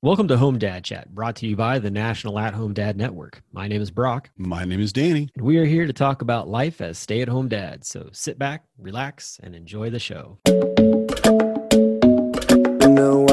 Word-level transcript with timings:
Welcome 0.00 0.28
to 0.28 0.36
Home 0.36 0.60
Dad 0.60 0.84
Chat, 0.84 1.12
brought 1.12 1.34
to 1.36 1.46
you 1.48 1.56
by 1.56 1.80
the 1.80 1.90
National 1.90 2.38
At 2.38 2.54
Home 2.54 2.72
Dad 2.72 2.96
Network. 2.96 3.42
My 3.50 3.66
name 3.66 3.82
is 3.82 3.90
Brock. 3.90 4.30
My 4.36 4.64
name 4.64 4.78
is 4.78 4.92
Danny. 4.92 5.28
And 5.34 5.44
we 5.44 5.58
are 5.58 5.64
here 5.64 5.88
to 5.88 5.92
talk 5.92 6.22
about 6.22 6.46
life 6.46 6.80
as 6.80 6.96
stay 6.98 7.20
at 7.20 7.26
home 7.26 7.48
dads. 7.48 7.88
So 7.88 8.08
sit 8.12 8.38
back, 8.38 8.62
relax, 8.78 9.40
and 9.42 9.56
enjoy 9.56 9.90
the 9.90 9.98
show. 9.98 10.38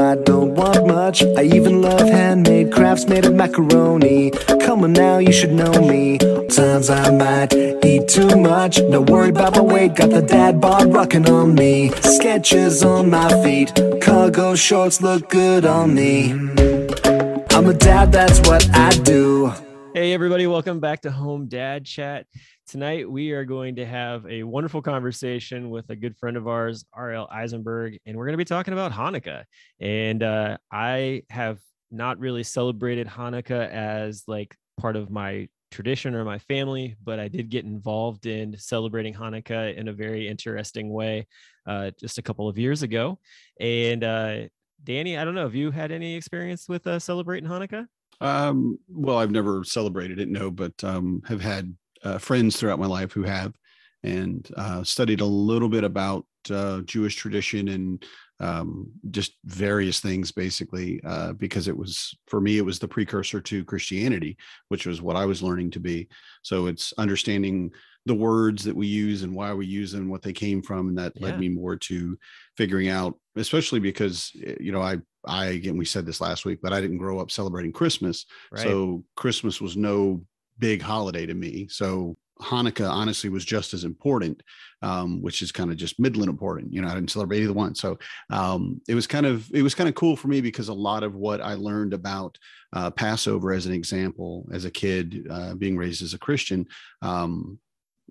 I 0.05 0.15
don't 0.17 0.53
want 0.53 0.85
much. 0.85 1.23
I 1.23 1.43
even 1.43 1.81
love 1.81 2.07
handmade 2.07 2.71
crafts 2.71 3.07
made 3.07 3.25
of 3.25 3.33
macaroni. 3.33 4.29
Come 4.61 4.83
on 4.83 4.93
now, 4.93 5.17
you 5.17 5.31
should 5.31 5.51
know 5.51 5.73
me. 5.81 6.19
Times 6.47 6.91
I 6.91 7.09
might 7.09 7.51
eat 7.83 8.07
too 8.07 8.35
much. 8.35 8.79
No 8.81 9.01
worry 9.01 9.29
about 9.29 9.55
my 9.55 9.61
weight. 9.61 9.95
Got 9.95 10.11
the 10.11 10.21
dad 10.21 10.61
bod 10.61 10.93
rocking 10.93 11.27
on 11.27 11.55
me. 11.55 11.89
Skechers 11.89 12.85
on 12.85 13.09
my 13.09 13.29
feet. 13.41 13.73
Cargo 13.99 14.53
shorts 14.53 15.01
look 15.01 15.27
good 15.29 15.65
on 15.65 15.95
me. 15.95 16.33
I'm 17.49 17.65
a 17.65 17.73
dad, 17.73 18.11
that's 18.11 18.39
what 18.47 18.69
I 18.75 18.91
do. 18.91 19.51
Hey, 19.95 20.13
everybody, 20.13 20.45
welcome 20.45 20.79
back 20.79 21.01
to 21.01 21.11
Home 21.11 21.47
Dad 21.47 21.85
Chat. 21.85 22.27
Tonight, 22.67 23.07
we 23.09 23.31
are 23.31 23.45
going 23.45 23.75
to 23.75 23.85
have 23.85 24.25
a 24.25 24.41
wonderful 24.41 24.81
conversation 24.81 25.69
with 25.69 25.87
a 25.91 25.95
good 25.95 26.17
friend 26.17 26.35
of 26.35 26.47
ours, 26.47 26.83
Ariel 26.97 27.27
Eisenberg, 27.31 27.99
and 28.07 28.17
we're 28.17 28.25
going 28.25 28.33
to 28.33 28.37
be 28.37 28.43
talking 28.43 28.73
about 28.73 28.91
Hanukkah. 28.91 29.43
And 29.79 30.23
uh, 30.23 30.57
I 30.71 31.21
have 31.29 31.59
not 31.91 32.17
really 32.17 32.41
celebrated 32.41 33.05
Hanukkah 33.05 33.69
as 33.69 34.23
like 34.27 34.55
part 34.79 34.95
of 34.95 35.11
my 35.11 35.47
tradition 35.69 36.15
or 36.15 36.25
my 36.25 36.39
family, 36.39 36.95
but 37.03 37.19
I 37.19 37.27
did 37.27 37.49
get 37.49 37.65
involved 37.65 38.25
in 38.25 38.57
celebrating 38.57 39.13
Hanukkah 39.13 39.75
in 39.75 39.87
a 39.87 39.93
very 39.93 40.27
interesting 40.27 40.89
way 40.89 41.27
uh, 41.67 41.91
just 41.99 42.17
a 42.17 42.23
couple 42.23 42.49
of 42.49 42.57
years 42.57 42.81
ago. 42.81 43.19
And 43.59 44.03
uh, 44.03 44.37
Danny, 44.83 45.19
I 45.19 45.23
don't 45.23 45.35
know, 45.35 45.43
have 45.43 45.53
you 45.53 45.69
had 45.69 45.91
any 45.91 46.15
experience 46.15 46.67
with 46.67 46.87
uh, 46.87 46.97
celebrating 46.97 47.47
Hanukkah? 47.47 47.85
Um, 48.21 48.79
well, 48.87 49.19
I've 49.19 49.29
never 49.29 49.63
celebrated 49.63 50.19
it, 50.19 50.29
no, 50.29 50.49
but 50.49 50.83
um, 50.83 51.21
have 51.27 51.41
had 51.41 51.75
uh, 52.05 52.17
friends 52.17 52.57
throughout 52.57 52.79
my 52.79 52.85
life 52.85 53.11
who 53.11 53.23
have, 53.23 53.53
and 54.03 54.49
uh, 54.55 54.83
studied 54.83 55.21
a 55.21 55.25
little 55.25 55.69
bit 55.69 55.83
about 55.83 56.25
uh, 56.51 56.81
Jewish 56.81 57.15
tradition 57.15 57.69
and 57.69 58.05
um, 58.39 58.91
just 59.11 59.33
various 59.45 59.99
things, 59.99 60.31
basically, 60.31 61.01
uh, 61.05 61.33
because 61.33 61.67
it 61.67 61.77
was 61.77 62.15
for 62.27 62.41
me, 62.41 62.57
it 62.57 62.65
was 62.65 62.79
the 62.79 62.87
precursor 62.87 63.39
to 63.41 63.65
Christianity, 63.65 64.37
which 64.67 64.85
was 64.85 65.01
what 65.01 65.15
I 65.15 65.25
was 65.25 65.41
learning 65.41 65.71
to 65.71 65.79
be. 65.79 66.07
So 66.43 66.67
it's 66.67 66.93
understanding 66.97 67.71
the 68.05 68.13
words 68.13 68.63
that 68.63 68.75
we 68.75 68.87
use 68.87 69.23
and 69.23 69.33
why 69.33 69.53
we 69.53 69.65
use 69.65 69.91
them, 69.91 70.09
what 70.09 70.21
they 70.21 70.33
came 70.33 70.61
from, 70.61 70.89
and 70.89 70.97
that 70.97 71.13
yeah. 71.15 71.27
led 71.27 71.39
me 71.39 71.49
more 71.49 71.75
to 71.75 72.17
figuring 72.57 72.89
out, 72.89 73.17
especially 73.35 73.79
because 73.79 74.31
eh, 74.45 74.55
you 74.59 74.71
know 74.71 74.81
I 74.81 74.97
I 75.25 75.45
again 75.47 75.77
we 75.77 75.85
said 75.85 76.05
this 76.05 76.21
last 76.21 76.45
week, 76.45 76.59
but 76.61 76.73
I 76.73 76.81
didn't 76.81 76.99
grow 76.99 77.19
up 77.19 77.31
celebrating 77.31 77.71
Christmas, 77.71 78.25
right. 78.51 78.61
so 78.61 79.03
Christmas 79.15 79.61
was 79.61 79.77
no 79.77 80.21
big 80.59 80.81
holiday 80.81 81.25
to 81.25 81.33
me. 81.33 81.67
So 81.69 82.17
Hanukkah 82.41 82.89
honestly 82.89 83.29
was 83.29 83.45
just 83.45 83.73
as 83.73 83.83
important, 83.83 84.41
um, 84.81 85.21
which 85.21 85.41
is 85.41 85.51
kind 85.51 85.71
of 85.71 85.77
just 85.77 85.99
middling 85.99 86.29
important. 86.29 86.73
You 86.73 86.81
know, 86.81 86.89
I 86.89 86.95
didn't 86.95 87.11
celebrate 87.11 87.41
either 87.41 87.53
one, 87.53 87.75
so 87.75 87.97
um, 88.29 88.81
it 88.87 88.95
was 88.95 89.07
kind 89.07 89.25
of 89.25 89.49
it 89.53 89.61
was 89.61 89.75
kind 89.75 89.87
of 89.87 89.95
cool 89.95 90.15
for 90.15 90.27
me 90.27 90.41
because 90.41 90.67
a 90.67 90.73
lot 90.73 91.03
of 91.03 91.15
what 91.15 91.41
I 91.41 91.53
learned 91.53 91.93
about 91.93 92.37
uh, 92.73 92.91
Passover, 92.91 93.53
as 93.53 93.65
an 93.65 93.73
example, 93.73 94.47
as 94.51 94.65
a 94.65 94.71
kid 94.71 95.27
uh, 95.29 95.55
being 95.55 95.77
raised 95.77 96.03
as 96.03 96.13
a 96.13 96.19
Christian, 96.19 96.67
um, 97.01 97.57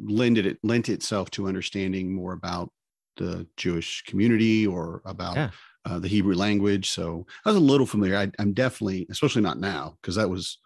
lended 0.02 0.46
it 0.46 0.58
lent 0.62 0.88
itself 0.88 1.30
to 1.32 1.46
understanding 1.46 2.14
more 2.14 2.32
about 2.32 2.72
the 3.16 3.46
Jewish 3.56 4.02
community 4.04 4.66
or 4.66 5.02
about 5.04 5.36
yeah. 5.36 5.50
uh, 5.84 5.98
the 5.98 6.08
Hebrew 6.08 6.34
language. 6.34 6.90
So 6.90 7.26
I 7.44 7.50
was 7.50 7.56
a 7.56 7.60
little 7.60 7.86
familiar. 7.86 8.16
I, 8.16 8.30
am 8.40 8.54
definitely, 8.54 9.06
especially 9.10 9.42
not 9.42 9.60
now, 9.60 9.96
because 10.00 10.16
that 10.16 10.28
was 10.28 10.58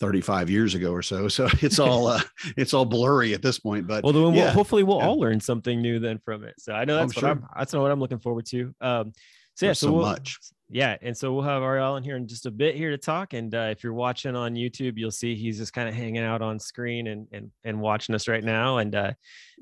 35 0.00 0.50
years 0.50 0.74
ago 0.74 0.92
or 0.92 1.02
so. 1.02 1.28
So 1.28 1.48
it's 1.60 1.78
all 1.78 2.06
uh, 2.06 2.20
it's 2.56 2.74
all 2.74 2.84
blurry 2.84 3.34
at 3.34 3.42
this 3.42 3.58
point. 3.58 3.86
But 3.86 4.04
well, 4.04 4.12
then 4.12 4.34
yeah. 4.34 4.44
we'll, 4.44 4.52
hopefully 4.52 4.82
we'll 4.82 4.98
yeah. 4.98 5.08
all 5.08 5.18
learn 5.18 5.40
something 5.40 5.80
new 5.80 5.98
then 5.98 6.18
from 6.18 6.44
it. 6.44 6.54
So 6.58 6.72
I 6.72 6.84
know 6.84 6.96
that's 6.96 7.02
I'm 7.02 7.06
what 7.06 7.20
sure. 7.20 7.28
I'm 7.30 7.46
that's 7.56 7.72
what 7.72 7.90
I'm 7.90 8.00
looking 8.00 8.20
forward 8.20 8.46
to. 8.46 8.74
Um, 8.80 9.12
so 9.54 9.66
yeah, 9.66 9.72
so, 9.72 9.86
so 9.88 9.92
we'll, 9.92 10.06
much 10.06 10.38
yeah 10.72 10.96
and 11.02 11.16
so 11.16 11.32
we'll 11.32 11.42
have 11.42 11.62
ariel 11.62 11.96
in 11.96 12.02
here 12.02 12.16
in 12.16 12.26
just 12.26 12.46
a 12.46 12.50
bit 12.50 12.74
here 12.74 12.90
to 12.90 12.98
talk 12.98 13.34
and 13.34 13.54
uh, 13.54 13.68
if 13.70 13.84
you're 13.84 13.92
watching 13.92 14.34
on 14.34 14.54
youtube 14.54 14.94
you'll 14.96 15.10
see 15.10 15.36
he's 15.36 15.58
just 15.58 15.72
kind 15.72 15.88
of 15.88 15.94
hanging 15.94 16.22
out 16.22 16.40
on 16.40 16.58
screen 16.58 17.08
and 17.08 17.28
and, 17.30 17.50
and 17.62 17.78
watching 17.78 18.14
us 18.14 18.26
right 18.26 18.42
now 18.42 18.78
and 18.78 18.94
uh 18.94 19.12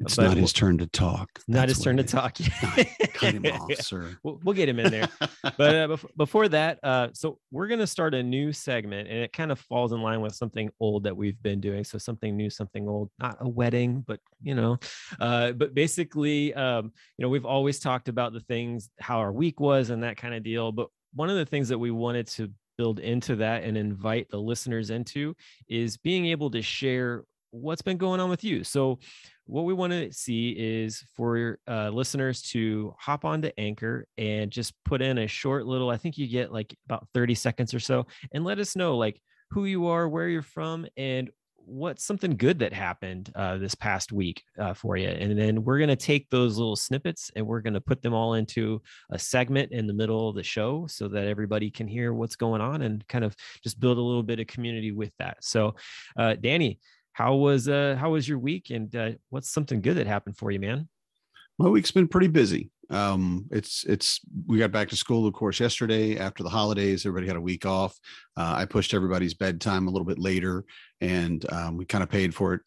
it's 0.00 0.18
not 0.18 0.36
his 0.36 0.52
turn 0.52 0.78
to 0.78 0.86
talk. 0.86 1.28
Not 1.46 1.68
his 1.68 1.78
turn 1.80 1.96
to 1.98 2.02
talk. 2.02 2.34
Cut 3.14 3.34
him 3.34 3.44
off 3.52 3.74
sir 3.76 4.16
we'll, 4.22 4.40
we'll, 4.42 4.54
get 4.54 4.68
him 4.68 4.78
in 4.78 4.90
there. 4.90 5.08
But 5.42 5.74
uh, 5.74 5.88
bef- 5.88 6.16
before 6.16 6.48
that 6.48 6.78
uh 6.82 7.08
so 7.12 7.38
we're 7.50 7.66
going 7.66 7.80
to 7.80 7.86
start 7.86 8.14
a 8.14 8.22
new 8.22 8.52
segment 8.52 9.08
and 9.08 9.18
it 9.18 9.32
kind 9.32 9.52
of 9.52 9.58
falls 9.58 9.92
in 9.92 10.00
line 10.00 10.20
with 10.20 10.34
something 10.34 10.70
old 10.80 11.04
that 11.04 11.16
we've 11.16 11.40
been 11.42 11.60
doing. 11.60 11.84
So 11.84 11.98
something 11.98 12.36
new 12.36 12.50
something 12.50 12.88
old. 12.88 13.10
Not 13.18 13.38
a 13.40 13.48
wedding 13.48 14.04
but 14.06 14.20
you 14.42 14.54
know 14.54 14.78
uh 15.20 15.52
but 15.52 15.74
basically 15.74 16.54
um 16.54 16.92
you 17.18 17.22
know 17.22 17.28
we've 17.28 17.46
always 17.46 17.78
talked 17.78 18.08
about 18.08 18.32
the 18.32 18.40
things 18.40 18.90
how 19.00 19.18
our 19.18 19.32
week 19.32 19.60
was 19.60 19.90
and 19.90 20.02
that 20.02 20.16
kind 20.16 20.34
of 20.34 20.42
deal. 20.42 20.72
But 20.72 20.88
one 21.14 21.28
of 21.28 21.36
the 21.36 21.46
things 21.46 21.68
that 21.68 21.78
we 21.78 21.90
wanted 21.90 22.26
to 22.28 22.50
build 22.78 23.00
into 23.00 23.36
that 23.36 23.62
and 23.64 23.76
invite 23.76 24.28
the 24.30 24.38
listeners 24.38 24.88
into 24.88 25.36
is 25.68 25.98
being 25.98 26.26
able 26.26 26.50
to 26.50 26.62
share 26.62 27.24
what's 27.50 27.82
been 27.82 27.98
going 27.98 28.20
on 28.20 28.30
with 28.30 28.44
you. 28.44 28.64
So, 28.64 28.98
what 29.50 29.64
we 29.64 29.74
want 29.74 29.92
to 29.92 30.12
see 30.12 30.50
is 30.50 31.04
for 31.16 31.58
uh, 31.68 31.90
listeners 31.90 32.40
to 32.42 32.94
hop 32.98 33.24
onto 33.24 33.50
Anchor 33.58 34.06
and 34.16 34.50
just 34.50 34.72
put 34.84 35.02
in 35.02 35.18
a 35.18 35.26
short 35.26 35.66
little, 35.66 35.90
I 35.90 35.96
think 35.96 36.16
you 36.16 36.28
get 36.28 36.52
like 36.52 36.74
about 36.86 37.08
30 37.14 37.34
seconds 37.34 37.74
or 37.74 37.80
so, 37.80 38.06
and 38.32 38.44
let 38.44 38.60
us 38.60 38.76
know 38.76 38.96
like 38.96 39.20
who 39.50 39.64
you 39.64 39.88
are, 39.88 40.08
where 40.08 40.28
you're 40.28 40.42
from, 40.42 40.86
and 40.96 41.30
what's 41.66 42.04
something 42.04 42.36
good 42.36 42.58
that 42.58 42.72
happened 42.72 43.30
uh, 43.34 43.56
this 43.56 43.74
past 43.74 44.12
week 44.12 44.42
uh, 44.58 44.74
for 44.74 44.96
you 44.96 45.08
and 45.08 45.38
then 45.38 45.62
we're 45.62 45.78
going 45.78 45.88
to 45.90 45.94
take 45.94 46.28
those 46.30 46.56
little 46.56 46.74
snippets 46.74 47.30
and 47.36 47.46
we're 47.46 47.60
going 47.60 47.74
to 47.74 47.80
put 47.80 48.02
them 48.02 48.12
all 48.12 48.34
into 48.34 48.80
a 49.12 49.18
segment 49.18 49.70
in 49.70 49.86
the 49.86 49.92
middle 49.92 50.28
of 50.28 50.34
the 50.34 50.42
show 50.42 50.86
so 50.88 51.06
that 51.06 51.26
everybody 51.26 51.70
can 51.70 51.86
hear 51.86 52.12
what's 52.12 52.34
going 52.34 52.60
on 52.60 52.82
and 52.82 53.06
kind 53.08 53.24
of 53.24 53.36
just 53.62 53.78
build 53.78 53.98
a 53.98 54.02
little 54.02 54.22
bit 54.22 54.40
of 54.40 54.46
community 54.48 54.90
with 54.90 55.12
that. 55.18 55.36
So 55.42 55.76
uh, 56.18 56.34
danny 56.40 56.80
how 57.20 57.34
was 57.34 57.68
uh 57.68 57.96
how 58.00 58.12
was 58.12 58.26
your 58.26 58.38
week? 58.38 58.70
And 58.70 58.94
uh, 58.96 59.10
what's 59.28 59.50
something 59.50 59.82
good 59.82 59.98
that 59.98 60.06
happened 60.06 60.38
for 60.38 60.50
you 60.50 60.58
man? 60.58 60.88
My 61.58 61.68
week's 61.68 61.90
been 61.90 62.08
pretty 62.08 62.28
busy. 62.28 62.70
Um, 62.88 63.46
it's 63.50 63.84
it's 63.84 64.20
we 64.46 64.58
got 64.58 64.72
back 64.72 64.88
to 64.88 64.96
school 64.96 65.26
of 65.26 65.34
course 65.34 65.60
yesterday 65.60 66.16
after 66.16 66.42
the 66.42 66.48
holidays. 66.48 67.04
Everybody 67.04 67.26
had 67.26 67.36
a 67.36 67.40
week 67.40 67.66
off. 67.66 67.94
Uh, 68.38 68.54
i 68.56 68.64
pushed 68.64 68.94
everybody's 68.94 69.34
bedtime 69.34 69.86
a 69.86 69.90
little 69.90 70.06
bit 70.06 70.18
later 70.18 70.64
and 71.02 71.44
um, 71.52 71.76
we 71.76 71.84
kind 71.84 72.02
of 72.02 72.08
paid 72.08 72.34
for 72.34 72.54
it 72.54 72.62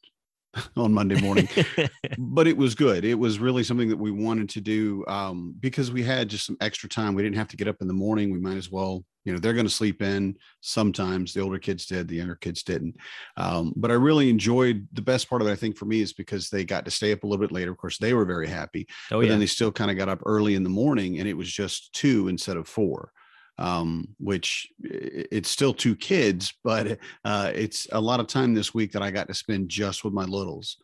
on 0.77 0.93
monday 0.93 1.19
morning. 1.19 1.49
But 2.19 2.47
it 2.47 2.55
was 2.55 2.75
good. 2.75 3.05
It 3.05 3.15
was 3.15 3.39
really 3.39 3.63
something 3.63 3.89
that 3.89 3.97
we 3.97 4.11
wanted 4.11 4.49
to 4.49 4.61
do 4.61 5.03
um, 5.07 5.55
because 5.59 5.91
we 5.91 6.03
had 6.03 6.29
just 6.29 6.45
some 6.45 6.57
extra 6.61 6.87
time. 6.87 7.15
We 7.15 7.23
didn't 7.23 7.37
have 7.37 7.47
to 7.49 7.57
get 7.57 7.67
up 7.67 7.77
in 7.81 7.87
the 7.87 7.93
morning. 7.93 8.31
We 8.31 8.39
might 8.39 8.57
as 8.57 8.69
well 8.69 9.03
you 9.25 9.33
know 9.33 9.39
they're 9.39 9.53
going 9.53 9.65
to 9.65 9.71
sleep 9.71 10.01
in. 10.01 10.37
Sometimes 10.61 11.33
the 11.33 11.41
older 11.41 11.59
kids 11.59 11.85
did 11.85 12.07
the 12.07 12.15
younger 12.15 12.35
kids 12.35 12.63
didn't. 12.63 12.97
Um, 13.37 13.73
but 13.75 13.91
i 13.91 13.95
really 13.95 14.29
enjoyed 14.29 14.87
the 14.93 15.01
best 15.01 15.29
part 15.29 15.41
of 15.41 15.47
it 15.47 15.51
i 15.51 15.55
think 15.55 15.77
for 15.77 15.85
me 15.85 16.01
is 16.01 16.13
because 16.13 16.49
they 16.49 16.63
got 16.63 16.85
to 16.85 16.91
stay 16.91 17.11
up 17.11 17.23
a 17.23 17.27
little 17.27 17.41
bit 17.41 17.51
later. 17.51 17.71
Of 17.71 17.77
course 17.77 17.97
they 17.97 18.13
were 18.13 18.25
very 18.25 18.47
happy 18.47 18.87
oh, 19.11 19.17
but 19.17 19.21
yeah. 19.21 19.29
then 19.29 19.39
they 19.39 19.45
still 19.45 19.71
kind 19.71 19.91
of 19.91 19.97
got 19.97 20.09
up 20.09 20.21
early 20.25 20.55
in 20.55 20.63
the 20.63 20.69
morning 20.69 21.19
and 21.19 21.27
it 21.27 21.37
was 21.37 21.51
just 21.51 21.93
two 21.93 22.27
instead 22.27 22.57
of 22.57 22.67
four 22.67 23.11
um, 23.59 24.07
which 24.19 24.67
it's 24.81 25.49
still 25.49 25.73
two 25.73 25.95
kids 25.95 26.53
but 26.63 26.97
uh, 27.25 27.51
it's 27.53 27.87
a 27.91 28.01
lot 28.01 28.19
of 28.19 28.27
time 28.27 28.53
this 28.53 28.73
week 28.73 28.91
that 28.91 29.03
i 29.03 29.11
got 29.11 29.27
to 29.27 29.33
spend 29.33 29.69
just 29.69 30.03
with 30.03 30.13
my 30.13 30.25
littles 30.25 30.77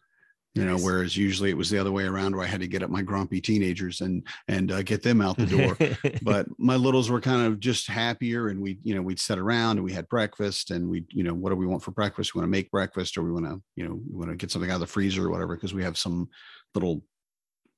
you 0.56 0.66
know 0.66 0.78
whereas 0.78 1.16
usually 1.16 1.50
it 1.50 1.58
was 1.58 1.70
the 1.70 1.78
other 1.78 1.92
way 1.92 2.06
around 2.06 2.36
where 2.36 2.44
i 2.44 2.48
had 2.48 2.60
to 2.60 2.68
get 2.68 2.82
up 2.82 2.90
my 2.90 3.02
grumpy 3.02 3.40
teenagers 3.40 4.02
and 4.02 4.26
and 4.48 4.72
uh, 4.72 4.82
get 4.82 5.04
them 5.04 5.22
out 5.22 5.38
the 5.38 5.46
door. 6.04 6.12
But 6.22 6.48
my 6.58 6.76
littles 6.76 7.10
were 7.10 7.22
kind 7.22 7.46
of 7.46 7.60
just 7.60 7.88
happier 7.88 8.50
and 8.50 8.60
we 8.62 8.80
you 8.84 8.96
know 8.96 9.02
we'd 9.02 9.20
sit 9.20 9.38
around 9.38 9.78
and 9.78 9.84
we 9.84 9.94
had 9.94 10.08
breakfast 10.10 10.72
and 10.72 10.90
we 10.90 11.06
you 11.10 11.24
know 11.24 11.34
what 11.34 11.50
do 11.50 11.56
we 11.56 11.68
want 11.68 11.84
for 11.84 11.92
breakfast? 11.92 12.34
We 12.34 12.40
want 12.40 12.48
to 12.48 12.52
make 12.52 12.72
breakfast 12.72 13.18
or 13.18 13.24
we 13.24 13.32
want 13.32 13.46
to 13.46 13.62
you 13.76 13.88
know 13.88 14.00
we 14.10 14.18
want 14.18 14.32
to 14.32 14.36
get 14.36 14.52
something 14.52 14.72
out 14.72 14.76
of 14.76 14.82
the 14.82 14.88
freezer 14.88 15.26
or 15.26 15.30
whatever 15.30 15.56
because 15.56 15.74
we 15.74 15.84
have 15.84 15.98
some 15.98 16.30
little 16.74 17.04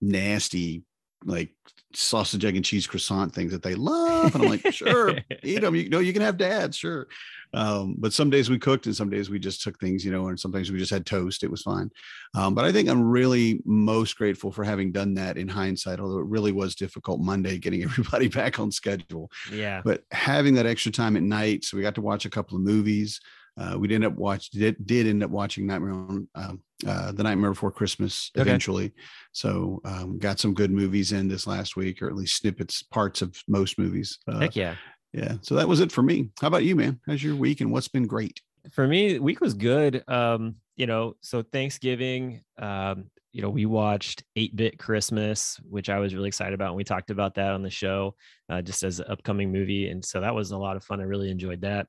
nasty 0.01 0.83
like 1.23 1.51
sausage 1.93 2.43
egg 2.45 2.55
and 2.55 2.65
cheese 2.65 2.87
croissant 2.87 3.33
things 3.33 3.51
that 3.51 3.61
they 3.61 3.75
love. 3.75 4.33
And 4.33 4.43
i'm 4.43 4.49
like 4.49 4.73
sure 4.73 5.15
eat 5.43 5.61
them 5.61 5.75
you 5.75 5.89
know 5.89 5.99
you 5.99 6.13
can 6.13 6.21
have 6.21 6.37
dad 6.37 6.73
sure 6.73 7.07
um, 7.53 7.95
but 7.97 8.13
some 8.13 8.29
days 8.29 8.49
we 8.49 8.57
cooked 8.57 8.85
and 8.85 8.95
some 8.95 9.09
days 9.09 9.29
we 9.29 9.39
just 9.39 9.61
took 9.61 9.79
things 9.79 10.05
you 10.05 10.11
know 10.11 10.27
and 10.27 10.39
sometimes 10.39 10.71
we 10.71 10.79
just 10.79 10.91
had 10.91 11.05
toast 11.05 11.43
it 11.43 11.51
was 11.51 11.61
fine 11.61 11.89
um, 12.35 12.53
but 12.53 12.65
i 12.65 12.71
think 12.71 12.89
i'm 12.89 13.01
really 13.01 13.61
most 13.65 14.17
grateful 14.17 14.51
for 14.51 14.63
having 14.63 14.91
done 14.91 15.13
that 15.13 15.37
in 15.37 15.47
hindsight 15.47 15.99
although 15.99 16.19
it 16.19 16.25
really 16.25 16.51
was 16.51 16.75
difficult 16.75 17.19
monday 17.19 17.57
getting 17.57 17.83
everybody 17.83 18.27
back 18.27 18.59
on 18.59 18.71
schedule 18.71 19.29
yeah 19.51 19.81
but 19.83 20.03
having 20.11 20.53
that 20.55 20.65
extra 20.65 20.91
time 20.91 21.15
at 21.15 21.23
night 21.23 21.63
so 21.63 21.77
we 21.77 21.83
got 21.83 21.95
to 21.95 22.01
watch 22.01 22.25
a 22.25 22.29
couple 22.29 22.55
of 22.55 22.63
movies 22.63 23.19
uh, 23.57 23.77
we 23.77 23.87
did 23.87 23.95
end 23.95 24.05
up 24.05 24.13
watch 24.13 24.49
did, 24.49 24.75
did 24.85 25.07
end 25.07 25.23
up 25.23 25.29
watching 25.29 25.67
Nightmare 25.67 25.91
on 25.91 26.27
um, 26.35 26.61
uh, 26.87 27.11
the 27.11 27.23
Nightmare 27.23 27.51
Before 27.51 27.71
Christmas 27.71 28.31
eventually. 28.35 28.85
okay. 28.85 28.93
So 29.33 29.81
um, 29.83 30.17
got 30.19 30.39
some 30.39 30.53
good 30.53 30.71
movies 30.71 31.11
in 31.11 31.27
this 31.27 31.45
last 31.45 31.75
week, 31.75 32.01
or 32.01 32.07
at 32.07 32.15
least 32.15 32.37
snippets, 32.37 32.81
parts 32.81 33.21
of 33.21 33.35
most 33.47 33.77
movies. 33.77 34.19
Uh, 34.27 34.39
Heck 34.39 34.55
yeah! 34.55 34.75
Yeah. 35.13 35.35
So 35.41 35.55
that 35.55 35.67
was 35.67 35.79
it 35.79 35.91
for 35.91 36.01
me. 36.01 36.29
How 36.39 36.47
about 36.47 36.63
you, 36.63 36.75
man? 36.75 36.99
How's 37.05 37.23
your 37.23 37.35
week 37.35 37.61
and 37.61 37.71
what's 37.71 37.87
been 37.87 38.07
great? 38.07 38.41
For 38.71 38.87
me, 38.87 39.19
week 39.19 39.41
was 39.41 39.53
good. 39.53 40.03
Um, 40.07 40.55
you 40.77 40.87
know, 40.87 41.15
so 41.21 41.41
Thanksgiving, 41.41 42.41
um, 42.57 43.05
you 43.33 43.41
know, 43.41 43.49
we 43.49 43.65
watched 43.65 44.23
8 44.35 44.55
Bit 44.55 44.79
Christmas, 44.79 45.59
which 45.63 45.89
I 45.89 45.99
was 45.99 46.13
really 46.13 46.27
excited 46.27 46.53
about. 46.53 46.67
And 46.67 46.75
we 46.75 46.83
talked 46.83 47.11
about 47.11 47.35
that 47.35 47.53
on 47.53 47.61
the 47.61 47.69
show 47.69 48.15
uh, 48.49 48.61
just 48.61 48.83
as 48.83 48.99
an 48.99 49.07
upcoming 49.09 49.51
movie. 49.51 49.89
And 49.89 50.03
so 50.03 50.21
that 50.21 50.35
was 50.35 50.51
a 50.51 50.57
lot 50.57 50.75
of 50.75 50.83
fun. 50.83 51.01
I 51.01 51.05
really 51.05 51.31
enjoyed 51.31 51.61
that. 51.61 51.87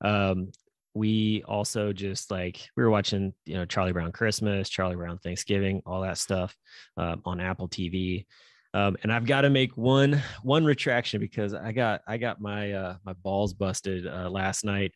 Um, 0.00 0.52
we 0.94 1.42
also 1.46 1.92
just 1.92 2.30
like 2.30 2.68
we 2.76 2.82
were 2.82 2.90
watching 2.90 3.32
you 3.46 3.54
know 3.54 3.64
charlie 3.64 3.92
brown 3.92 4.12
christmas 4.12 4.68
charlie 4.68 4.96
brown 4.96 5.18
thanksgiving 5.18 5.80
all 5.86 6.02
that 6.02 6.18
stuff 6.18 6.54
uh, 6.98 7.16
on 7.24 7.40
apple 7.40 7.68
tv 7.68 8.26
um, 8.74 8.96
and 9.02 9.12
i've 9.12 9.26
got 9.26 9.42
to 9.42 9.50
make 9.50 9.76
one 9.76 10.20
one 10.42 10.64
retraction 10.64 11.20
because 11.20 11.54
i 11.54 11.72
got 11.72 12.00
i 12.06 12.16
got 12.16 12.40
my 12.40 12.72
uh, 12.72 12.96
my 13.04 13.12
balls 13.14 13.52
busted 13.54 14.06
uh, 14.06 14.28
last 14.28 14.64
night 14.64 14.92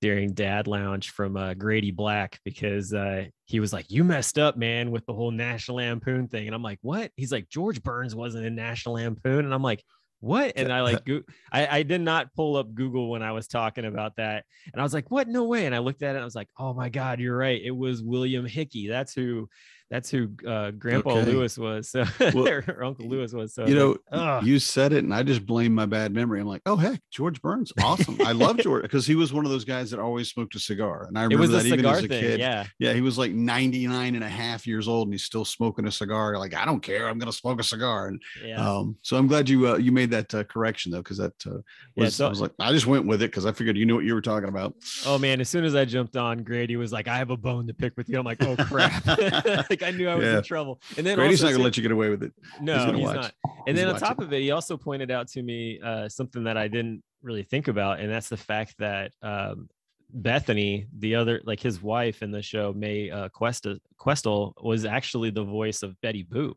during 0.00 0.32
dad 0.32 0.66
lounge 0.66 1.10
from 1.10 1.36
uh, 1.36 1.54
grady 1.54 1.90
black 1.90 2.38
because 2.44 2.92
uh, 2.92 3.24
he 3.46 3.60
was 3.60 3.72
like 3.72 3.90
you 3.90 4.04
messed 4.04 4.38
up 4.38 4.56
man 4.56 4.90
with 4.90 5.04
the 5.06 5.12
whole 5.12 5.30
national 5.30 5.78
lampoon 5.78 6.28
thing. 6.28 6.46
And 6.46 6.54
i'm 6.54 6.62
like 6.62 6.78
what? 6.82 7.10
He's 7.16 7.32
like 7.32 7.48
george 7.48 7.82
burns 7.82 8.14
wasn't 8.14 8.46
in 8.46 8.54
national 8.54 8.96
lampoon. 8.96 9.44
And 9.44 9.54
i'm 9.54 9.62
like 9.62 9.82
what? 10.20 10.52
And 10.56 10.72
i 10.72 10.82
like 10.82 11.08
I, 11.52 11.78
I 11.78 11.82
did 11.82 12.00
not 12.00 12.32
pull 12.34 12.56
up 12.56 12.74
google 12.74 13.10
when 13.10 13.22
i 13.22 13.32
was 13.32 13.48
talking 13.48 13.84
about 13.84 14.16
that. 14.16 14.44
And 14.72 14.80
i 14.80 14.84
was 14.84 14.94
like 14.94 15.10
what? 15.10 15.28
No 15.28 15.44
way. 15.44 15.66
And 15.66 15.74
i 15.74 15.78
looked 15.78 16.02
at 16.02 16.10
it 16.10 16.16
and 16.16 16.20
i 16.20 16.24
was 16.24 16.36
like 16.36 16.48
oh 16.58 16.74
my 16.74 16.88
god 16.88 17.18
you're 17.20 17.36
right. 17.36 17.60
It 17.62 17.76
was 17.76 18.02
william 18.02 18.46
hickey. 18.46 18.88
That's 18.88 19.14
who 19.14 19.48
that's 19.90 20.10
who 20.10 20.28
uh, 20.46 20.70
Grandpa 20.72 21.12
okay. 21.12 21.30
Lewis 21.30 21.56
was. 21.56 21.88
So 21.88 22.04
well, 22.20 22.48
or 22.48 22.84
Uncle 22.84 23.08
Lewis 23.08 23.32
was. 23.32 23.54
So 23.54 23.66
you 23.66 23.74
know, 23.74 23.96
like, 24.12 24.44
you 24.44 24.58
said 24.58 24.92
it, 24.92 25.04
and 25.04 25.14
I 25.14 25.22
just 25.22 25.46
blame 25.46 25.74
my 25.74 25.86
bad 25.86 26.12
memory. 26.12 26.40
I'm 26.40 26.46
like, 26.46 26.62
oh 26.66 26.76
heck, 26.76 27.00
George 27.10 27.40
Burns, 27.40 27.72
awesome. 27.82 28.18
I 28.24 28.32
love 28.32 28.58
George 28.62 28.82
because 28.82 29.06
he 29.06 29.14
was 29.14 29.32
one 29.32 29.46
of 29.46 29.50
those 29.50 29.64
guys 29.64 29.90
that 29.90 30.00
always 30.00 30.28
smoked 30.28 30.54
a 30.56 30.58
cigar, 30.58 31.06
and 31.08 31.18
I 31.18 31.24
remember 31.24 31.46
that 31.48 31.66
even 31.66 31.86
as 31.86 32.04
a 32.04 32.08
thing, 32.08 32.20
kid. 32.20 32.40
Yeah, 32.40 32.66
yeah, 32.78 32.92
he 32.92 33.00
was 33.00 33.16
like 33.16 33.32
99 33.32 34.14
and 34.14 34.24
a 34.24 34.28
half 34.28 34.66
years 34.66 34.88
old, 34.88 35.08
and 35.08 35.14
he's 35.14 35.24
still 35.24 35.44
smoking 35.44 35.86
a 35.86 35.92
cigar. 35.92 36.38
Like, 36.38 36.54
I 36.54 36.66
don't 36.66 36.80
care, 36.80 37.08
I'm 37.08 37.18
gonna 37.18 37.32
smoke 37.32 37.60
a 37.60 37.64
cigar. 37.64 38.08
And 38.08 38.22
yeah. 38.44 38.56
um, 38.56 38.96
so 39.02 39.16
I'm 39.16 39.26
glad 39.26 39.48
you 39.48 39.68
uh, 39.68 39.76
you 39.78 39.90
made 39.90 40.10
that 40.10 40.34
uh, 40.34 40.44
correction 40.44 40.92
though, 40.92 40.98
because 40.98 41.18
that 41.18 41.32
uh, 41.46 41.50
was 41.50 41.64
yeah, 41.96 42.08
so, 42.08 42.26
I 42.26 42.28
was 42.28 42.42
like, 42.42 42.52
I 42.58 42.72
just 42.72 42.86
went 42.86 43.06
with 43.06 43.22
it 43.22 43.30
because 43.30 43.46
I 43.46 43.52
figured 43.52 43.78
you 43.78 43.86
knew 43.86 43.94
what 43.94 44.04
you 44.04 44.14
were 44.14 44.20
talking 44.20 44.50
about. 44.50 44.74
Oh 45.06 45.18
man, 45.18 45.40
as 45.40 45.48
soon 45.48 45.64
as 45.64 45.74
I 45.74 45.86
jumped 45.86 46.16
on, 46.16 46.42
Grady 46.42 46.76
was 46.76 46.92
like, 46.92 47.08
I 47.08 47.16
have 47.16 47.30
a 47.30 47.38
bone 47.38 47.66
to 47.68 47.74
pick 47.74 47.96
with 47.96 48.10
you. 48.10 48.18
I'm 48.18 48.26
like, 48.26 48.42
oh 48.44 48.54
crap, 48.56 49.02
like 49.80 49.94
I 49.94 49.96
knew 49.96 50.08
I 50.08 50.14
was 50.14 50.24
yeah. 50.24 50.38
in 50.38 50.42
trouble. 50.42 50.80
And 50.96 51.06
then 51.06 51.16
Brady's 51.16 51.42
not 51.42 51.52
gonna 51.52 51.64
let 51.64 51.76
you 51.76 51.82
get 51.82 51.92
away 51.92 52.10
with 52.10 52.22
it. 52.22 52.32
No, 52.60 52.86
he's, 52.86 52.96
he's 52.96 53.04
not. 53.04 53.32
And 53.66 53.76
he's 53.76 53.76
then 53.76 53.94
on 53.94 54.00
top 54.00 54.20
of 54.20 54.32
it, 54.32 54.40
he 54.40 54.50
also 54.50 54.76
pointed 54.76 55.10
out 55.10 55.28
to 55.28 55.42
me 55.42 55.80
uh, 55.80 56.08
something 56.08 56.44
that 56.44 56.56
I 56.56 56.68
didn't 56.68 57.02
really 57.22 57.42
think 57.42 57.68
about, 57.68 58.00
and 58.00 58.10
that's 58.10 58.28
the 58.28 58.36
fact 58.36 58.74
that 58.78 59.12
um, 59.22 59.68
Bethany, 60.10 60.86
the 60.98 61.14
other 61.14 61.40
like 61.44 61.60
his 61.60 61.82
wife 61.82 62.22
in 62.22 62.30
the 62.30 62.42
show, 62.42 62.72
Mae 62.72 63.10
uh, 63.10 63.28
Questa, 63.28 63.78
Questel, 63.98 64.52
was 64.62 64.84
actually 64.84 65.30
the 65.30 65.44
voice 65.44 65.82
of 65.82 66.00
Betty 66.00 66.24
Boop 66.24 66.54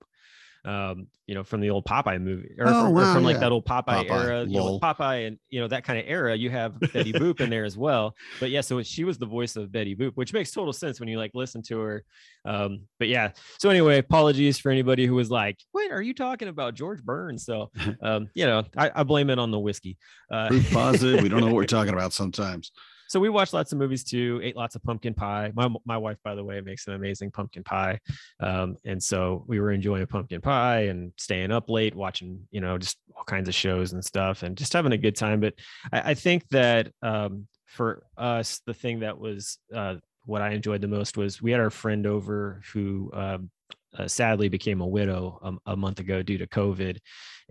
um, 0.63 1.07
you 1.25 1.33
know, 1.33 1.43
from 1.43 1.61
the 1.61 1.69
old 1.69 1.85
Popeye 1.85 2.21
movie 2.21 2.55
or, 2.59 2.67
oh, 2.67 2.85
from, 2.85 2.93
wow, 2.93 3.11
or 3.11 3.13
from 3.13 3.23
like 3.23 3.39
that 3.39 3.51
old 3.51 3.65
Popeye, 3.65 4.07
Popeye 4.07 4.11
era, 4.11 4.43
you 4.43 4.57
know, 4.57 4.79
Popeye 4.79 5.27
and 5.27 5.39
you 5.49 5.59
know 5.59 5.67
that 5.67 5.83
kind 5.83 5.97
of 5.97 6.05
era. 6.07 6.35
You 6.35 6.49
have 6.49 6.79
Betty 6.79 7.13
Boop 7.13 7.39
in 7.39 7.49
there 7.49 7.65
as 7.65 7.77
well. 7.77 8.15
But 8.39 8.51
yeah, 8.51 8.61
so 8.61 8.81
she 8.83 9.03
was 9.03 9.17
the 9.17 9.25
voice 9.25 9.55
of 9.55 9.71
Betty 9.71 9.95
Boop, 9.95 10.11
which 10.15 10.33
makes 10.33 10.51
total 10.51 10.73
sense 10.73 10.99
when 10.99 11.09
you 11.09 11.17
like 11.17 11.31
listen 11.33 11.61
to 11.63 11.79
her. 11.79 12.03
Um, 12.45 12.81
but 12.99 13.07
yeah, 13.07 13.31
so 13.59 13.69
anyway, 13.69 13.97
apologies 13.99 14.59
for 14.59 14.71
anybody 14.71 15.05
who 15.05 15.15
was 15.15 15.31
like, 15.31 15.57
"What 15.71 15.91
are 15.91 16.01
you 16.01 16.13
talking 16.13 16.47
about, 16.47 16.75
George 16.75 17.01
Burns?" 17.01 17.45
So 17.45 17.71
um, 18.01 18.29
you 18.35 18.45
know, 18.45 18.63
I, 18.77 18.91
I 18.93 19.03
blame 19.03 19.29
it 19.29 19.39
on 19.39 19.51
the 19.51 19.59
whiskey. 19.59 19.97
Uh, 20.29 20.49
Proof 20.49 20.71
positive. 20.71 21.23
we 21.23 21.29
don't 21.29 21.39
know 21.39 21.47
what 21.47 21.55
we're 21.55 21.65
talking 21.65 21.93
about 21.93 22.13
sometimes 22.13 22.71
so 23.11 23.19
we 23.19 23.27
watched 23.27 23.53
lots 23.53 23.73
of 23.73 23.77
movies 23.77 24.05
too 24.05 24.39
ate 24.41 24.55
lots 24.55 24.73
of 24.75 24.83
pumpkin 24.83 25.13
pie. 25.13 25.51
My, 25.53 25.67
my 25.85 25.97
wife 25.97 26.17
by 26.23 26.33
the 26.33 26.43
way 26.45 26.61
makes 26.61 26.87
an 26.87 26.93
amazing 26.93 27.29
pumpkin 27.29 27.61
pie. 27.61 27.99
Um, 28.39 28.77
and 28.85 29.03
so 29.03 29.43
we 29.47 29.59
were 29.59 29.71
enjoying 29.71 30.07
pumpkin 30.07 30.39
pie 30.39 30.83
and 30.83 31.11
staying 31.17 31.51
up 31.51 31.69
late 31.69 31.93
watching 31.93 32.47
you 32.51 32.61
know 32.61 32.77
just 32.77 32.97
all 33.17 33.25
kinds 33.25 33.49
of 33.49 33.53
shows 33.53 33.91
and 33.91 34.03
stuff 34.03 34.43
and 34.43 34.55
just 34.55 34.71
having 34.71 34.93
a 34.93 34.97
good 34.97 35.17
time. 35.17 35.41
But 35.41 35.55
i, 35.91 36.11
I 36.11 36.13
think 36.13 36.47
that 36.51 36.93
um, 37.01 37.47
for 37.65 38.03
us 38.17 38.61
the 38.65 38.73
thing 38.73 39.01
that 39.01 39.17
was 39.19 39.57
uh, 39.75 39.95
what 40.25 40.41
i 40.41 40.51
enjoyed 40.51 40.79
the 40.79 40.87
most 40.87 41.17
was 41.17 41.41
we 41.41 41.51
had 41.51 41.59
our 41.59 41.69
friend 41.69 42.05
over 42.07 42.61
who 42.71 43.09
um, 43.13 43.49
uh, 43.97 44.07
sadly 44.07 44.47
became 44.47 44.79
a 44.79 44.87
widow 44.87 45.37
um, 45.41 45.59
a 45.65 45.75
month 45.75 45.99
ago 45.99 46.21
due 46.21 46.37
to 46.37 46.47
COVID, 46.47 46.97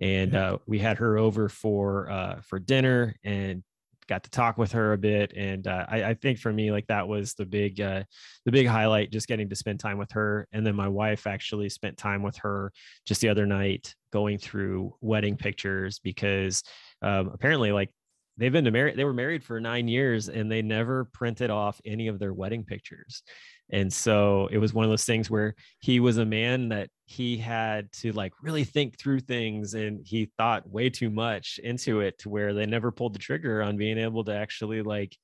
and 0.00 0.34
uh, 0.34 0.56
we 0.66 0.78
had 0.78 0.96
her 0.96 1.18
over 1.18 1.50
for 1.50 2.10
uh, 2.10 2.40
for 2.40 2.58
dinner 2.58 3.14
and 3.24 3.62
got 4.10 4.24
to 4.24 4.30
talk 4.30 4.58
with 4.58 4.72
her 4.72 4.92
a 4.92 4.98
bit 4.98 5.32
and 5.36 5.68
uh, 5.68 5.86
I, 5.88 6.02
I, 6.02 6.14
think 6.14 6.38
for 6.40 6.52
me 6.52 6.72
like 6.72 6.88
that 6.88 7.06
was 7.06 7.34
the 7.34 7.46
big 7.46 7.80
uh, 7.80 8.02
the 8.44 8.50
big 8.50 8.66
highlight 8.66 9.12
just 9.12 9.28
getting 9.28 9.48
to 9.48 9.54
spend 9.54 9.78
time 9.78 9.98
with 9.98 10.10
her 10.10 10.48
and 10.52 10.66
then 10.66 10.74
my 10.74 10.88
wife 10.88 11.28
actually 11.28 11.68
spent 11.68 11.96
time 11.96 12.24
with 12.24 12.36
her 12.38 12.72
just 13.06 13.20
the 13.20 13.28
other 13.28 13.46
night 13.46 13.94
going 14.12 14.36
through 14.36 14.92
wedding 15.00 15.36
pictures 15.36 16.00
because 16.00 16.64
um, 17.02 17.30
apparently 17.32 17.70
like 17.70 17.90
they've 18.40 18.52
been 18.52 18.72
married 18.72 18.96
they 18.96 19.04
were 19.04 19.12
married 19.12 19.44
for 19.44 19.60
nine 19.60 19.86
years 19.86 20.28
and 20.28 20.50
they 20.50 20.62
never 20.62 21.04
printed 21.04 21.50
off 21.50 21.80
any 21.84 22.08
of 22.08 22.18
their 22.18 22.32
wedding 22.32 22.64
pictures. 22.64 23.22
And 23.72 23.92
so 23.92 24.48
it 24.50 24.58
was 24.58 24.74
one 24.74 24.84
of 24.84 24.90
those 24.90 25.04
things 25.04 25.30
where 25.30 25.54
he 25.78 26.00
was 26.00 26.16
a 26.16 26.24
man 26.24 26.70
that 26.70 26.88
he 27.04 27.36
had 27.36 27.92
to 27.92 28.12
like 28.12 28.32
really 28.42 28.64
think 28.64 28.98
through 28.98 29.20
things 29.20 29.74
and 29.74 30.00
he 30.04 30.32
thought 30.38 30.68
way 30.68 30.90
too 30.90 31.10
much 31.10 31.60
into 31.62 32.00
it 32.00 32.18
to 32.18 32.28
where 32.28 32.52
they 32.52 32.66
never 32.66 32.90
pulled 32.90 33.14
the 33.14 33.20
trigger 33.20 33.62
on 33.62 33.76
being 33.76 33.98
able 33.98 34.24
to 34.24 34.34
actually 34.34 34.82
like 34.82 35.16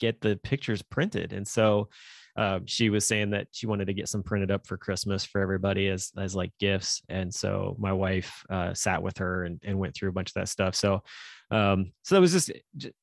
get 0.00 0.20
the 0.20 0.36
pictures 0.42 0.82
printed. 0.82 1.32
And 1.32 1.46
so 1.46 1.88
uh, 2.36 2.60
she 2.66 2.90
was 2.90 3.06
saying 3.06 3.30
that 3.30 3.48
she 3.52 3.66
wanted 3.66 3.86
to 3.86 3.94
get 3.94 4.08
some 4.08 4.22
printed 4.22 4.50
up 4.50 4.66
for 4.66 4.76
Christmas 4.76 5.24
for 5.24 5.40
everybody 5.40 5.88
as 5.88 6.12
as 6.18 6.34
like 6.34 6.52
gifts. 6.60 7.02
And 7.08 7.32
so 7.32 7.76
my 7.78 7.92
wife 7.92 8.44
uh, 8.50 8.74
sat 8.74 9.02
with 9.02 9.18
her 9.18 9.44
and, 9.44 9.60
and 9.64 9.78
went 9.78 9.94
through 9.94 10.10
a 10.10 10.12
bunch 10.12 10.30
of 10.30 10.34
that 10.34 10.48
stuff. 10.48 10.74
So 10.74 11.02
um, 11.50 11.92
so 12.02 12.16
it 12.16 12.20
was 12.20 12.32
just 12.32 12.50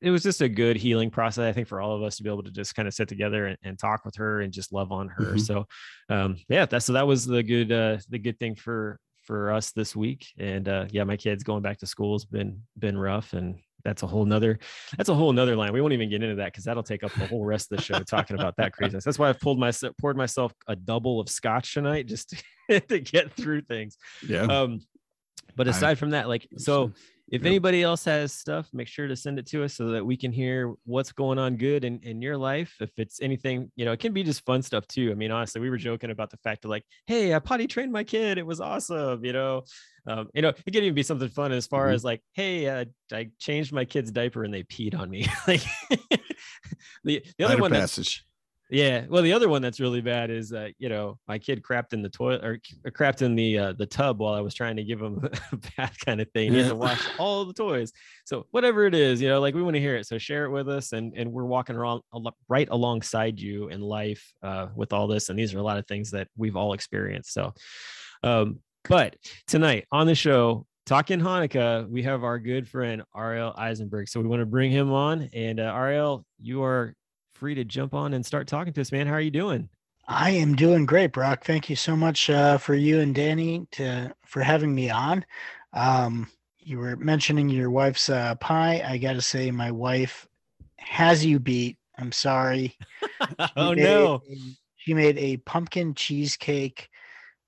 it 0.01 0.09
was 0.09 0.23
just 0.23 0.41
a 0.41 0.49
good 0.49 0.75
healing 0.75 1.09
process, 1.09 1.43
I 1.43 1.53
think, 1.53 1.67
for 1.67 1.79
all 1.79 1.95
of 1.95 2.03
us 2.03 2.17
to 2.17 2.23
be 2.23 2.29
able 2.29 2.43
to 2.43 2.51
just 2.51 2.75
kind 2.75 2.87
of 2.87 2.93
sit 2.93 3.07
together 3.07 3.47
and, 3.47 3.57
and 3.63 3.79
talk 3.79 4.03
with 4.05 4.15
her 4.15 4.41
and 4.41 4.51
just 4.51 4.73
love 4.73 4.91
on 4.91 5.07
her. 5.09 5.23
Mm-hmm. 5.23 5.37
So 5.39 5.65
um, 6.09 6.37
yeah, 6.49 6.65
that's 6.65 6.85
so 6.85 6.93
that 6.93 7.07
was 7.07 7.25
the 7.25 7.41
good 7.41 7.71
uh, 7.71 7.97
the 8.09 8.19
good 8.19 8.39
thing 8.39 8.55
for 8.55 8.99
for 9.23 9.51
us 9.51 9.71
this 9.71 9.95
week. 9.95 10.27
And 10.37 10.67
uh, 10.67 10.85
yeah, 10.91 11.05
my 11.05 11.15
kids 11.15 11.43
going 11.43 11.61
back 11.61 11.77
to 11.79 11.87
school 11.87 12.15
has 12.15 12.25
been 12.25 12.61
been 12.77 12.97
rough, 12.97 13.33
and 13.33 13.59
that's 13.83 14.03
a 14.03 14.07
whole 14.07 14.25
nother 14.25 14.59
that's 14.97 15.09
a 15.09 15.13
whole 15.13 15.31
nother 15.33 15.55
line. 15.55 15.73
We 15.73 15.81
won't 15.81 15.93
even 15.93 16.09
get 16.09 16.23
into 16.23 16.35
that 16.35 16.53
because 16.53 16.63
that'll 16.63 16.83
take 16.83 17.03
up 17.03 17.11
the 17.13 17.27
whole 17.27 17.45
rest 17.45 17.71
of 17.71 17.77
the 17.77 17.83
show 17.83 17.99
talking 17.99 18.39
about 18.39 18.55
that 18.57 18.73
craziness. 18.73 19.03
That's 19.03 19.19
why 19.19 19.29
I've 19.29 19.39
pulled 19.39 19.59
myself 19.59 19.95
poured 19.99 20.17
myself 20.17 20.53
a 20.67 20.75
double 20.75 21.19
of 21.19 21.29
scotch 21.29 21.73
tonight 21.73 22.07
just 22.07 22.33
to, 22.69 22.79
to 22.87 22.99
get 22.99 23.33
through 23.33 23.61
things. 23.61 23.97
Yeah. 24.27 24.43
Um, 24.43 24.81
but 25.55 25.67
aside 25.67 25.91
I, 25.91 25.95
from 25.95 26.11
that, 26.11 26.27
like 26.27 26.47
so 26.57 26.91
if 27.33 27.45
anybody 27.45 27.81
else 27.81 28.05
has 28.05 28.31
stuff, 28.31 28.69
make 28.73 28.87
sure 28.87 29.07
to 29.07 29.15
send 29.15 29.39
it 29.39 29.47
to 29.47 29.63
us 29.63 29.73
so 29.73 29.87
that 29.87 30.05
we 30.05 30.15
can 30.15 30.31
hear 30.31 30.71
what's 30.85 31.11
going 31.11 31.39
on 31.39 31.55
good 31.57 31.83
in, 31.83 31.99
in 32.03 32.21
your 32.21 32.37
life. 32.37 32.75
If 32.79 32.91
it's 32.97 33.19
anything, 33.23 33.71
you 33.75 33.85
know, 33.85 33.91
it 33.91 33.99
can 33.99 34.13
be 34.13 34.21
just 34.21 34.45
fun 34.45 34.61
stuff 34.61 34.85
too. 34.85 35.09
I 35.09 35.15
mean, 35.15 35.31
honestly, 35.31 35.59
we 35.59 35.71
were 35.71 35.77
joking 35.77 36.11
about 36.11 36.29
the 36.29 36.37
fact 36.37 36.61
that 36.61 36.67
like, 36.67 36.83
hey, 37.07 37.33
I 37.33 37.39
potty 37.39 37.65
trained 37.65 37.91
my 37.91 38.03
kid. 38.03 38.37
It 38.37 38.45
was 38.45 38.61
awesome, 38.61 39.25
you 39.25 39.33
know. 39.33 39.63
Um, 40.05 40.29
you 40.35 40.43
know, 40.43 40.49
it 40.49 40.63
could 40.63 40.75
even 40.75 40.93
be 40.93 41.01
something 41.01 41.27
fun 41.27 41.51
as 41.51 41.65
far 41.65 41.87
mm-hmm. 41.87 41.95
as 41.95 42.03
like, 42.03 42.21
hey, 42.33 42.67
uh, 42.67 42.85
I 43.11 43.31
changed 43.39 43.73
my 43.73 43.85
kid's 43.85 44.11
diaper 44.11 44.43
and 44.43 44.53
they 44.53 44.61
peed 44.61 44.95
on 44.95 45.09
me. 45.09 45.25
like 45.47 45.63
the, 47.03 47.25
the 47.39 47.45
other 47.45 47.57
one 47.57 47.71
passage 47.71 48.23
yeah. 48.73 49.05
Well, 49.07 49.21
the 49.21 49.33
other 49.33 49.49
one 49.49 49.61
that's 49.61 49.79
really 49.79 50.01
bad 50.01 50.31
is, 50.31 50.51
uh, 50.51 50.69
you 50.79 50.89
know, 50.89 51.19
my 51.27 51.37
kid 51.37 51.61
crapped 51.61 51.93
in 51.93 52.01
the 52.01 52.09
toilet 52.09 52.43
or 52.43 52.59
crapped 52.87 53.21
in 53.21 53.35
the 53.35 53.59
uh, 53.59 53.73
the 53.73 53.85
tub 53.85 54.19
while 54.19 54.33
I 54.33 54.41
was 54.41 54.55
trying 54.55 54.75
to 54.77 54.83
give 54.83 54.99
him 54.99 55.23
a 55.51 55.57
bath 55.77 55.95
kind 56.03 56.19
of 56.19 56.27
thing. 56.31 56.51
He 56.51 56.57
has 56.57 56.69
to 56.69 56.75
wash 56.75 56.99
all 57.19 57.45
the 57.45 57.53
toys. 57.53 57.91
So 58.25 58.47
whatever 58.49 58.87
it 58.87 58.95
is, 58.95 59.21
you 59.21 59.29
know, 59.29 59.39
like 59.39 59.53
we 59.53 59.61
want 59.61 59.75
to 59.75 59.79
hear 59.79 59.95
it. 59.95 60.07
So 60.07 60.17
share 60.17 60.45
it 60.45 60.49
with 60.49 60.67
us, 60.67 60.91
and 60.91 61.13
and 61.15 61.31
we're 61.31 61.45
walking 61.45 61.75
around 61.75 62.01
right 62.49 62.67
alongside 62.71 63.39
you 63.39 63.69
in 63.69 63.79
life 63.79 64.33
uh, 64.41 64.69
with 64.75 64.91
all 64.91 65.05
this. 65.05 65.29
And 65.29 65.37
these 65.37 65.53
are 65.53 65.59
a 65.59 65.63
lot 65.63 65.77
of 65.77 65.85
things 65.85 66.09
that 66.09 66.27
we've 66.35 66.55
all 66.55 66.73
experienced. 66.73 67.31
So, 67.31 67.53
um, 68.23 68.59
but 68.89 69.15
tonight 69.45 69.85
on 69.91 70.07
the 70.07 70.15
show, 70.15 70.65
talking 70.87 71.19
Hanukkah, 71.19 71.87
we 71.87 72.01
have 72.01 72.23
our 72.23 72.39
good 72.39 72.67
friend 72.67 73.03
Ariel 73.15 73.53
Eisenberg. 73.55 74.09
So 74.09 74.19
we 74.19 74.27
want 74.27 74.39
to 74.39 74.47
bring 74.47 74.71
him 74.71 74.91
on. 74.91 75.29
And 75.31 75.59
uh, 75.59 75.73
Ariel, 75.75 76.25
you 76.41 76.63
are 76.63 76.95
free 77.43 77.55
to 77.55 77.65
jump 77.65 77.93
on 77.93 78.13
and 78.13 78.25
start 78.25 78.47
talking 78.47 78.71
to 78.71 78.79
us, 78.79 78.93
man. 78.93 79.05
How 79.05 79.15
are 79.15 79.19
you 79.19 79.29
doing? 79.29 79.67
I 80.07 80.29
am 80.29 80.55
doing 80.55 80.85
great, 80.85 81.11
Brock. 81.11 81.43
Thank 81.43 81.69
you 81.69 81.75
so 81.75 81.93
much 81.93 82.29
uh, 82.29 82.57
for 82.57 82.73
you 82.73 83.01
and 83.01 83.13
Danny 83.13 83.67
to 83.71 84.15
for 84.25 84.41
having 84.41 84.73
me 84.73 84.89
on. 84.89 85.25
Um, 85.73 86.29
you 86.59 86.77
were 86.77 86.95
mentioning 86.95 87.49
your 87.49 87.69
wife's 87.69 88.07
uh, 88.07 88.35
pie. 88.35 88.81
I 88.87 88.97
got 88.97 89.13
to 89.13 89.21
say, 89.21 89.51
my 89.51 89.71
wife 89.71 90.25
has 90.77 91.25
you 91.25 91.37
beat. 91.37 91.77
I'm 91.97 92.13
sorry. 92.13 92.77
oh 93.57 93.73
no! 93.73 94.21
She 94.77 94.93
made 94.93 95.17
a 95.17 95.35
pumpkin 95.35 95.95
cheesecake 95.95 96.87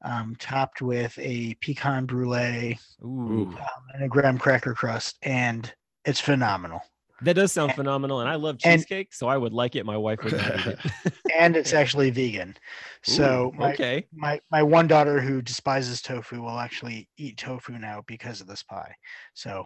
um, 0.03 0.35
topped 0.37 0.81
with 0.81 1.17
a 1.19 1.53
pecan 1.61 2.05
brulee 2.05 2.77
um, 3.01 3.55
and 3.93 4.03
a 4.03 4.09
graham 4.09 4.39
cracker 4.39 4.73
crust, 4.73 5.17
and 5.21 5.73
It's 6.03 6.19
phenomenal. 6.19 6.81
That 7.21 7.35
does 7.35 7.51
sound 7.53 7.71
And- 7.71 7.77
phenomenal, 7.77 8.19
and 8.19 8.29
I 8.29 8.35
love 8.35 8.57
and- 8.65 8.79
cheesecake, 8.81 9.13
so 9.13 9.27
I 9.27 9.37
would 9.37 9.53
like 9.53 9.75
it. 9.75 9.85
My 9.85 9.97
wife 9.97 10.23
would 10.23 10.33
not 10.33 10.59
eat 10.59 10.67
it. 10.67 10.79
and 11.35 11.55
it's 11.55 11.73
actually 11.73 12.09
vegan. 12.09 12.55
So 13.03 13.51
Ooh, 13.55 13.57
my, 13.57 13.73
okay, 13.73 14.05
my 14.13 14.41
my 14.51 14.61
one 14.63 14.87
daughter 14.87 15.21
who 15.21 15.41
despises 15.41 16.01
tofu 16.01 16.41
will 16.41 16.59
actually 16.59 17.07
eat 17.17 17.37
tofu 17.37 17.73
now 17.77 18.03
because 18.07 18.41
of 18.41 18.47
this 18.47 18.63
pie. 18.63 18.93
So 19.33 19.65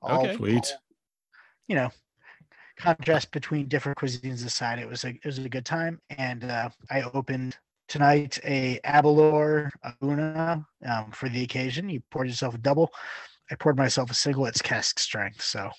all, 0.00 0.20
Okay. 0.24 0.36
Sweet. 0.36 0.72
all, 0.72 0.80
you 1.66 1.74
know, 1.76 1.90
contrast 2.78 3.32
between 3.32 3.68
different 3.68 3.98
cuisines 3.98 4.46
aside, 4.46 4.78
it 4.78 4.88
was 4.88 5.04
a 5.04 5.08
it 5.08 5.24
was 5.26 5.38
a 5.38 5.48
good 5.48 5.66
time. 5.66 6.00
And 6.16 6.44
uh, 6.44 6.70
I 6.90 7.02
opened 7.12 7.56
tonight 7.88 8.38
a 8.44 8.78
Aberlour 8.84 9.70
A'bunadh 9.84 10.64
um, 10.86 11.10
for 11.12 11.28
the 11.28 11.42
occasion. 11.42 11.88
You 11.90 12.00
poured 12.10 12.28
yourself 12.28 12.54
a 12.54 12.58
double. 12.58 12.90
I 13.50 13.54
poured 13.56 13.76
myself 13.76 14.10
a 14.10 14.14
single. 14.14 14.46
It's 14.46 14.62
cask 14.62 14.98
strength. 14.98 15.42
So 15.42 15.70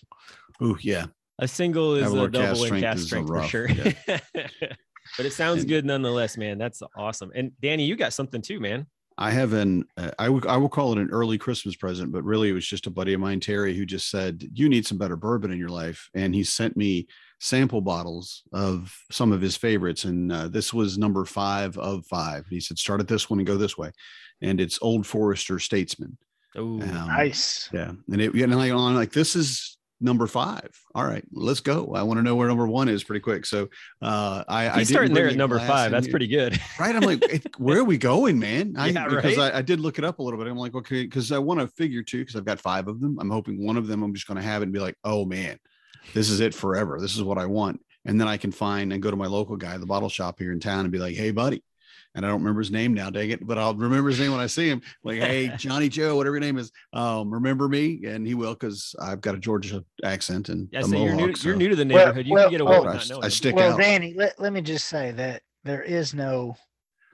Ooh, 0.62 0.78
yeah. 0.82 1.06
a 1.40 1.48
single 1.48 1.96
is 1.96 2.08
Aberlour 2.08 2.28
a 2.28 2.32
double 2.32 2.48
cast 2.48 2.62
in 2.62 2.66
strength 2.68 2.84
cast 2.84 2.98
is 3.00 3.04
a 3.04 3.08
strength 3.08 3.28
for 3.28 3.34
rough, 3.34 3.50
sure. 3.50 3.68
but 5.18 5.26
it 5.26 5.34
sounds 5.34 5.62
And- 5.62 5.70
good 5.70 5.86
nonetheless, 5.86 6.38
man. 6.38 6.58
That's 6.58 6.82
awesome. 6.96 7.32
And 7.36 7.52
Danny, 7.62 7.86
you 7.86 7.96
got 7.96 8.14
something 8.14 8.42
too, 8.42 8.60
man. 8.60 8.88
I 9.18 9.32
have 9.32 9.52
an 9.52 9.84
uh, 9.98 10.12
I 10.18 10.28
I 10.28 10.56
will 10.56 10.70
call 10.70 10.94
it 10.94 10.98
an 10.98 11.10
early 11.12 11.38
Christmas 11.38 11.76
present, 11.76 12.14
but 12.14 12.24
really 12.24 12.50
it 12.50 12.54
was 12.54 12.66
just 12.66 12.88
a 12.88 12.90
buddy 12.90 13.14
of 13.14 13.20
mine, 13.20 13.42
Terry, 13.42 13.76
who 13.76 13.86
just 13.86 14.10
said 14.10 14.42
you 14.54 14.70
need 14.70 14.86
some 14.88 14.98
better 14.98 15.18
bourbon 15.18 15.52
in 15.52 15.58
your 15.60 15.68
life, 15.70 16.10
and 16.14 16.34
he 16.34 16.42
sent 16.46 16.78
me 16.78 17.06
sample 17.42 17.82
bottles 17.82 18.44
of 18.54 18.96
some 19.12 19.34
of 19.34 19.42
his 19.42 19.58
favorites, 19.58 20.06
and 20.06 20.32
uh, 20.32 20.48
this 20.48 20.74
was 20.74 20.98
number 20.98 21.26
five 21.26 21.78
of 21.78 22.06
five. 22.06 22.46
He 22.50 22.62
said 22.62 22.80
start 22.80 23.02
at 23.02 23.10
this 23.10 23.30
one 23.30 23.40
and 23.40 23.48
go 23.48 23.58
this 23.58 23.78
way, 23.78 23.92
and 24.42 24.62
it's 24.62 24.80
Old 24.82 25.06
Forester 25.06 25.60
Statesman. 25.60 26.18
Oh, 26.56 26.80
Um, 26.82 26.88
nice. 26.88 27.68
Yeah, 27.74 27.92
and 28.10 28.22
it 28.22 28.34
and 28.34 28.56
like, 28.56 28.72
I'm 28.72 28.96
like 28.96 29.12
this 29.12 29.36
is 29.36 29.78
number 30.02 30.28
five. 30.28 30.70
All 30.96 31.06
right, 31.06 31.24
let's 31.32 31.60
go. 31.60 31.94
I 31.96 32.04
want 32.04 32.18
to 32.18 32.24
know 32.24 32.36
where 32.36 32.48
number 32.48 32.68
one 32.68 32.90
is 32.90 33.04
pretty 33.04 33.20
quick. 33.22 33.46
So 33.46 33.70
uh, 34.02 34.44
I 34.48 34.70
I 34.70 34.84
starting 34.84 35.14
there 35.14 35.28
at 35.28 35.36
number 35.36 35.60
five. 35.60 35.92
That's 35.92 36.08
pretty 36.08 36.28
good. 36.28 36.60
right 36.80 36.96
i'm 36.96 37.02
like 37.02 37.46
where 37.58 37.80
are 37.80 37.84
we 37.84 37.98
going 37.98 38.40
man 38.40 38.76
I, 38.78 38.88
Yeah, 38.90 39.08
because 39.08 39.38
right? 39.38 39.54
I, 39.54 39.60
I 39.60 39.62
did 39.62 39.80
look 39.80 39.98
it 39.98 40.06
up 40.06 40.20
a 40.20 40.24
little 40.24 40.40
bit 40.40 40.48
i'm 40.48 40.58
like 40.58 40.76
okay 40.76 41.04
because 41.04 41.32
i 41.32 41.38
want 41.38 41.60
to 41.60 41.68
figure 41.68 42.04
two 42.04 42.20
because 42.20 42.36
i've 42.36 42.46
got 42.46 42.60
five 42.60 42.88
of 42.88 43.00
them 43.00 43.18
i'm 43.20 43.30
hoping 43.30 43.64
one 43.64 43.78
of 43.78 43.88
them 43.88 44.04
i'm 44.04 44.14
just 44.14 44.28
going 44.28 44.38
to 44.38 44.44
have 44.44 44.62
it 44.62 44.66
and 44.66 44.74
be 44.74 44.80
like 44.80 44.96
oh 45.04 45.26
man 45.26 45.58
this 46.14 46.30
is 46.30 46.40
it 46.40 46.54
forever 46.54 47.00
this 47.00 47.16
is 47.16 47.24
what 47.24 47.38
i 47.38 47.46
want 47.46 47.82
and 48.06 48.20
then 48.20 48.28
i 48.28 48.38
can 48.38 48.52
find 48.52 48.94
and 48.94 49.02
go 49.02 49.12
to 49.12 49.18
my 49.18 49.28
local 49.28 49.58
guy 49.58 49.78
the 49.78 49.86
bottle 49.86 50.10
shop 50.10 50.40
here 50.40 50.52
in 50.52 50.60
town 50.60 50.82
and 50.82 50.92
be 50.92 51.00
like 51.00 51.16
hey 51.16 51.32
buddy 51.32 51.64
and 52.20 52.26
I 52.26 52.30
don't 52.30 52.42
remember 52.42 52.60
his 52.60 52.70
name 52.70 52.94
now, 52.94 53.10
dang 53.10 53.30
it, 53.30 53.48
but 53.48 53.58
I'll 53.58 53.74
remember 53.74 54.10
his 54.10 54.20
name 54.20 54.32
when 54.32 54.42
I 54.42 54.48
see 54.48 54.68
him. 54.68 54.82
Like, 55.06 55.20
hey, 55.22 55.54
Johnny 55.56 55.88
Joe, 55.88 56.18
whatever 56.18 56.36
your 56.36 56.42
name 56.42 56.58
is, 56.58 56.70
um, 56.92 57.34
remember 57.34 57.70
me? 57.70 58.02
And 58.06 58.28
he 58.28 58.34
will 58.36 58.56
because 58.56 58.94
I've 59.02 59.22
got 59.22 59.36
a 59.36 59.38
Georgia 59.38 59.86
accent 60.04 60.50
and 60.50 60.68
Yeah, 60.74 60.82
a 60.82 60.84
so 60.84 60.98
you're 60.98 61.16
new. 61.16 61.28
mohawk, 61.28 61.44
You're 61.46 61.56
new 61.56 61.70
to 61.70 61.78
the 61.78 61.86
Well- 61.86 61.98
neighborhood. 62.08 62.26
You 62.28 62.34
well, 62.34 62.44
can 62.44 62.52
get 62.52 62.60
away 62.62 62.72
well, 62.72 62.84
with 62.84 62.92
I, 62.92 62.98
not 62.98 63.10
knowing. 63.10 63.24
I 63.24 63.30
stick 63.30 63.56
well, 63.56 63.72
out. 63.74 63.80
Danny, 63.80 64.14
let, 64.18 64.38
let 64.38 64.52
me 64.52 64.60
just 64.60 64.90
say 64.90 65.12
that 65.12 65.44
there 65.64 65.82
is 65.82 66.14
no 66.14 66.58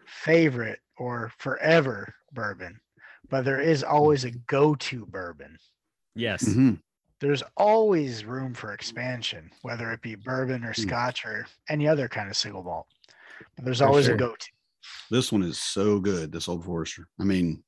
favorite 0.08 0.80
or 0.98 1.32
forever 1.38 2.12
bourbon, 2.34 2.80
but 3.30 3.46
there 3.46 3.62
is 3.62 3.84
always 3.84 4.24
a 4.24 4.32
go-to 4.32 5.06
bourbon. 5.06 5.56
Yes. 6.16 6.46
Mhm. 6.46 6.80
There's 7.22 7.44
always 7.58 8.26
room 8.26 8.56
for 8.56 8.74
expansion, 8.74 9.52
whether 9.62 9.92
it 9.92 10.02
be 10.02 10.16
bourbon 10.16 10.64
or 10.66 10.74
Mm. 10.74 10.80
scotch 10.88 11.26
or 11.26 11.46
any 11.70 11.88
other 11.88 12.08
kind 12.08 12.28
of 12.28 12.36
single 12.36 12.64
malt. 12.64 12.88
But 13.56 13.66
there's 13.66 13.80
For 13.80 13.86
always 13.86 14.06
sure. 14.06 14.16
a 14.16 14.18
go-to. 14.18 14.48
This 15.12 15.32
one 15.32 15.44
is 15.44 15.58
so 15.60 16.00
good. 16.00 16.32
This 16.32 16.48
Old 16.48 16.64
Forester. 16.66 17.08
I 17.20 17.24
mean, 17.24 17.64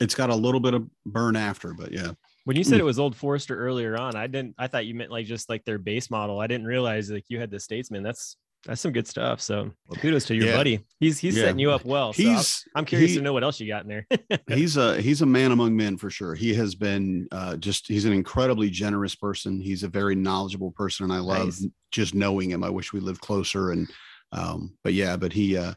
it's 0.00 0.14
got 0.14 0.30
a 0.30 0.34
little 0.34 0.60
bit 0.60 0.74
of 0.74 0.88
burn 1.06 1.36
after, 1.36 1.74
but 1.74 1.92
yeah. 1.92 2.12
When 2.44 2.56
you 2.56 2.64
said 2.64 2.76
Mm. 2.78 2.80
it 2.80 2.84
was 2.84 2.98
Old 2.98 3.14
Forester 3.16 3.56
earlier 3.58 3.96
on, 3.98 4.16
I 4.16 4.26
didn't. 4.26 4.54
I 4.58 4.66
thought 4.66 4.86
you 4.86 4.94
meant 4.94 5.10
like 5.10 5.26
just 5.26 5.48
like 5.48 5.64
their 5.64 5.78
base 5.78 6.10
model. 6.10 6.40
I 6.40 6.46
didn't 6.46 6.66
realize 6.66 7.10
like 7.10 7.24
you 7.28 7.38
had 7.38 7.50
the 7.50 7.60
Statesman. 7.60 8.02
That's 8.02 8.36
that's 8.66 8.80
some 8.82 8.92
good 8.92 9.06
stuff. 9.06 9.40
So 9.40 9.70
well, 9.88 10.00
kudos 10.00 10.26
to 10.26 10.34
your 10.34 10.46
Yeah. 10.48 10.56
buddy. 10.56 10.84
He's 11.00 11.18
he's 11.18 11.36
Yeah. 11.36 11.44
setting 11.44 11.58
you 11.58 11.70
up 11.70 11.84
well. 11.84 12.12
So 12.12 12.22
He's 12.22 12.64
I'm 12.74 12.84
curious 12.84 13.12
he- 13.12 13.16
to 13.18 13.22
know 13.22 13.32
what 13.32 13.42
else 13.44 13.58
you 13.60 13.66
got 13.68 13.84
in 13.84 13.88
there. 13.88 14.06
he's 14.48 14.76
a 14.76 15.00
he's 15.00 15.22
a 15.22 15.26
man 15.26 15.52
among 15.52 15.76
men 15.76 15.96
for 15.96 16.10
sure. 16.10 16.34
He 16.34 16.52
has 16.54 16.74
been 16.74 17.26
uh, 17.32 17.56
just 17.56 17.86
he's 17.88 18.04
an 18.04 18.12
incredibly 18.12 18.68
generous 18.70 19.14
person. 19.14 19.60
He's 19.60 19.82
a 19.82 19.88
very 19.88 20.14
knowledgeable 20.14 20.72
person, 20.72 21.04
and 21.04 21.12
I 21.12 21.18
love 21.20 21.46
Nice. 21.46 21.66
just 21.90 22.14
knowing 22.14 22.50
him. 22.50 22.62
I 22.64 22.70
wish 22.70 22.92
we 22.92 23.00
lived 23.00 23.20
closer. 23.20 23.70
And 23.72 23.90
um, 24.32 24.76
but 24.84 24.92
yeah, 24.94 25.16
but 25.16 25.32
he 25.32 25.56
uh, 25.56 25.74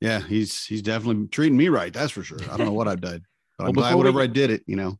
yeah, 0.00 0.20
he's 0.20 0.64
he's 0.64 0.82
definitely 0.82 1.26
treating 1.28 1.56
me 1.56 1.68
right. 1.68 1.92
That's 1.92 2.12
for 2.12 2.22
sure. 2.22 2.38
I 2.50 2.56
don't 2.56 2.66
know 2.66 2.72
what 2.72 2.88
I've 2.88 3.00
done, 3.00 3.22
but 3.58 3.64
Well, 3.64 3.68
I'm 3.68 3.74
glad 3.74 3.88
before 3.90 3.96
we 3.96 4.10
whatever 4.10 4.20
I 4.22 4.26
did 4.26 4.50
it. 4.50 4.62
You 4.66 4.76
know, 4.76 4.98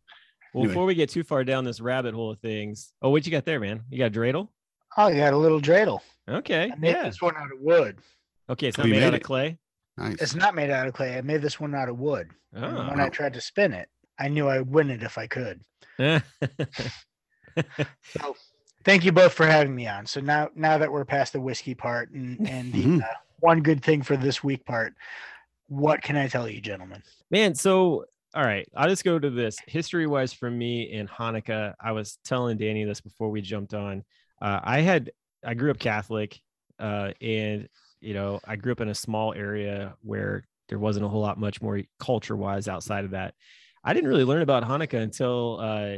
well, 0.52 0.62
Anyway. 0.62 0.68
before 0.68 0.84
we 0.86 0.94
get 0.94 1.10
too 1.10 1.24
far 1.24 1.44
down 1.44 1.64
this 1.64 1.80
rabbit 1.80 2.14
hole 2.14 2.30
of 2.30 2.38
things, 2.40 2.92
oh, 3.02 3.10
what 3.10 3.24
you 3.26 3.32
got 3.32 3.44
there, 3.44 3.60
man? 3.60 3.82
You 3.90 3.98
got 3.98 4.06
a 4.06 4.10
dreidel? 4.18 4.48
Oh, 4.96 5.08
you 5.08 5.16
got 5.16 5.32
a 5.32 5.36
little 5.36 5.60
dreidel. 5.60 6.00
Okay, 6.28 6.70
I 6.72 6.76
made 6.76 6.90
yeah. 6.92 7.02
this 7.04 7.20
one 7.20 7.36
out 7.36 7.52
of 7.52 7.58
wood. 7.60 7.98
Okay, 8.48 8.68
it's 8.68 8.78
Oh, 8.78 8.82
not 8.82 8.88
you 8.88 8.94
made 8.94 9.00
made 9.00 9.06
out 9.08 9.14
of 9.14 9.22
clay. 9.22 9.58
nice. 9.96 10.16
It's 10.22 10.34
not 10.34 10.54
made 10.54 10.70
out 10.70 10.86
of 10.86 10.94
clay. 10.94 11.18
I 11.18 11.22
made 11.22 11.42
this 11.42 11.58
one 11.60 11.74
out 11.74 11.88
of 11.88 11.98
wood. 11.98 12.30
And 12.52 12.64
Oh. 12.64 12.88
when 12.90 13.00
I 13.00 13.08
tried 13.08 13.32
to 13.34 13.40
spin 13.40 13.72
it, 13.72 13.88
I 14.18 14.28
knew 14.28 14.48
I'd 14.48 14.62
win 14.70 14.90
it 14.90 15.02
if 15.02 15.18
I 15.18 15.26
could. 15.26 15.60
So 18.18 18.34
thank 18.84 19.04
you 19.04 19.12
both 19.12 19.32
for 19.32 19.46
having 19.46 19.74
me 19.74 19.86
on. 19.86 20.06
So 20.06 20.20
now 20.20 20.48
now 20.54 20.78
that 20.78 20.90
we're 20.90 21.04
past 21.04 21.32
the 21.32 21.40
whiskey 21.40 21.74
part 21.74 22.10
and, 22.10 22.48
and 22.48 22.72
the 22.72 22.82
Mhm. 22.84 23.02
uh, 23.02 23.06
one 23.44 23.60
good 23.60 23.84
thing 23.84 24.00
for 24.00 24.16
this 24.16 24.42
week 24.42 24.64
part, 24.64 24.94
what 25.68 26.02
can 26.02 26.16
I 26.16 26.28
tell 26.28 26.48
you, 26.48 26.62
gentlemen? 26.62 27.02
Man, 27.30 27.54
so 27.54 28.06
all 28.34 28.42
right, 28.42 28.66
I'll 28.74 28.88
just 28.88 29.04
go 29.04 29.18
to 29.18 29.30
this. 29.30 29.58
History 29.66 30.06
wise, 30.06 30.32
for 30.32 30.50
me 30.50 30.90
in 30.90 31.06
Hanukkah, 31.06 31.74
I 31.78 31.92
was 31.92 32.18
telling 32.24 32.56
Danny 32.56 32.84
this 32.84 33.02
before 33.02 33.30
we 33.30 33.42
jumped 33.42 33.74
on. 33.74 34.02
Uh, 34.40 34.60
I 34.64 34.80
had 34.80 35.12
I 35.46 35.52
grew 35.54 35.70
up 35.70 35.78
Catholic, 35.78 36.40
uh, 36.78 37.12
and 37.20 37.68
you 38.00 38.14
know 38.14 38.40
I 38.46 38.56
grew 38.56 38.72
up 38.72 38.80
in 38.80 38.88
a 38.88 38.94
small 38.94 39.34
area 39.34 39.94
where 40.00 40.44
there 40.70 40.78
wasn't 40.78 41.04
a 41.04 41.08
whole 41.08 41.20
lot 41.20 41.38
much 41.38 41.60
more 41.60 41.82
culture 42.00 42.34
wise 42.34 42.66
outside 42.66 43.04
of 43.04 43.10
that. 43.10 43.34
I 43.84 43.92
didn't 43.92 44.08
really 44.08 44.24
learn 44.24 44.42
about 44.42 44.64
Hanukkah 44.64 45.02
until 45.02 45.58
uh, 45.60 45.96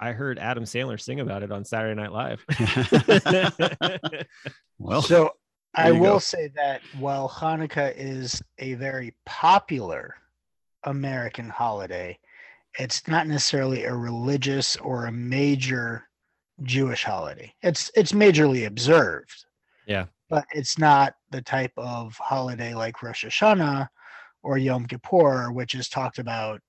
I 0.00 0.12
heard 0.12 0.38
Adam 0.38 0.64
Sandler 0.64 0.98
sing 0.98 1.20
about 1.20 1.42
it 1.42 1.52
on 1.52 1.64
Saturday 1.64 1.94
Night 1.94 2.12
Live. 2.12 2.42
well, 4.78 5.02
So 5.02 5.32
I 5.76 5.92
will 5.92 6.14
go. 6.14 6.18
say 6.18 6.48
that 6.56 6.80
while 6.98 7.28
Hanukkah 7.28 7.92
is 7.96 8.42
a 8.58 8.74
very 8.74 9.14
popular 9.26 10.14
American 10.84 11.48
holiday, 11.50 12.18
it's 12.78 13.06
not 13.08 13.26
necessarily 13.26 13.84
a 13.84 13.94
religious 13.94 14.76
or 14.76 15.06
a 15.06 15.12
major 15.12 16.08
Jewish 16.62 17.04
holiday. 17.04 17.52
It's 17.62 17.90
it's 17.94 18.12
majorly 18.12 18.66
observed. 18.66 19.44
Yeah. 19.86 20.06
But 20.30 20.46
it's 20.52 20.78
not 20.78 21.14
the 21.30 21.42
type 21.42 21.72
of 21.76 22.14
holiday 22.16 22.74
like 22.74 23.02
Rosh 23.02 23.24
Hashanah 23.24 23.88
or 24.42 24.58
Yom 24.58 24.86
Kippur, 24.86 25.52
which 25.52 25.74
is 25.74 25.88
talked 25.88 26.18
about 26.18 26.60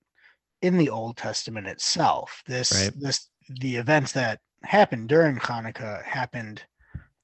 in 0.62 0.76
the 0.76 0.90
Old 0.90 1.16
Testament 1.16 1.66
itself. 1.66 2.42
This 2.46 2.72
Right. 2.72 2.92
this 3.00 3.30
the 3.48 3.76
events 3.76 4.12
that 4.12 4.40
happened 4.64 5.08
during 5.08 5.36
Hanukkah 5.36 6.04
happened 6.04 6.62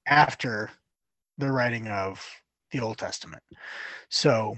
after 0.06 0.70
the 1.38 1.50
writing 1.50 1.88
of 1.88 2.24
the 2.70 2.80
Old 2.80 2.98
Testament. 2.98 3.42
So 4.08 4.56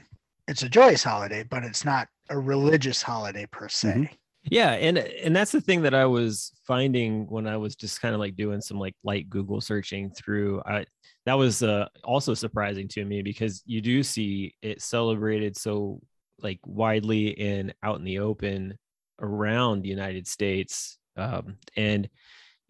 it's 0.49 0.63
a 0.63 0.69
joyous 0.69 1.03
holiday, 1.03 1.43
but 1.43 1.65
it's 1.65 1.85
not 1.85 2.09
a 2.31 2.39
religious 2.39 3.03
holiday 3.03 3.47
per 3.51 3.69
se. 3.69 3.89
Mhm. 3.89 4.09
Yeah, 4.49 4.73
and 4.73 4.97
and 4.99 5.35
that's 5.35 5.51
the 5.51 5.61
thing 5.61 5.83
that 5.83 5.95
I 5.95 6.07
was 6.07 6.53
finding 6.67 7.27
when 7.27 7.49
I 7.49 7.57
was 7.57 7.75
just 7.75 8.01
kind 8.01 8.15
of 8.15 8.21
like 8.21 8.37
doing 8.37 8.61
some 8.61 8.79
like 8.79 8.95
light 9.03 9.29
Google 9.29 9.61
searching 9.61 10.11
through. 10.11 10.63
I 10.65 10.87
that 11.25 11.35
was 11.35 11.65
uh, 11.65 11.89
also 12.05 12.33
surprising 12.35 12.87
to 12.89 13.05
me 13.05 13.23
because 13.23 13.63
you 13.67 13.81
do 13.81 14.05
see 14.05 14.55
it 14.63 14.81
celebrated 14.83 15.57
so 15.57 16.01
like 16.41 16.61
widely 16.65 17.37
and 17.41 17.75
out 17.83 17.99
in 17.99 18.05
the 18.05 18.21
open 18.21 18.79
around 19.21 19.83
the 19.83 19.89
United 19.89 20.29
States, 20.29 20.99
um, 21.17 21.57
and 21.77 22.09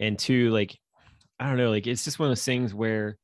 and 0.01 0.19
two 0.19 0.51
like 0.51 0.79
I 1.39 1.49
don't 1.49 1.59
know, 1.59 1.71
like 1.71 1.87
it's 1.87 2.05
just 2.05 2.19
one 2.19 2.29
of 2.29 2.31
those 2.31 2.45
things 2.45 2.73
where 2.73 3.19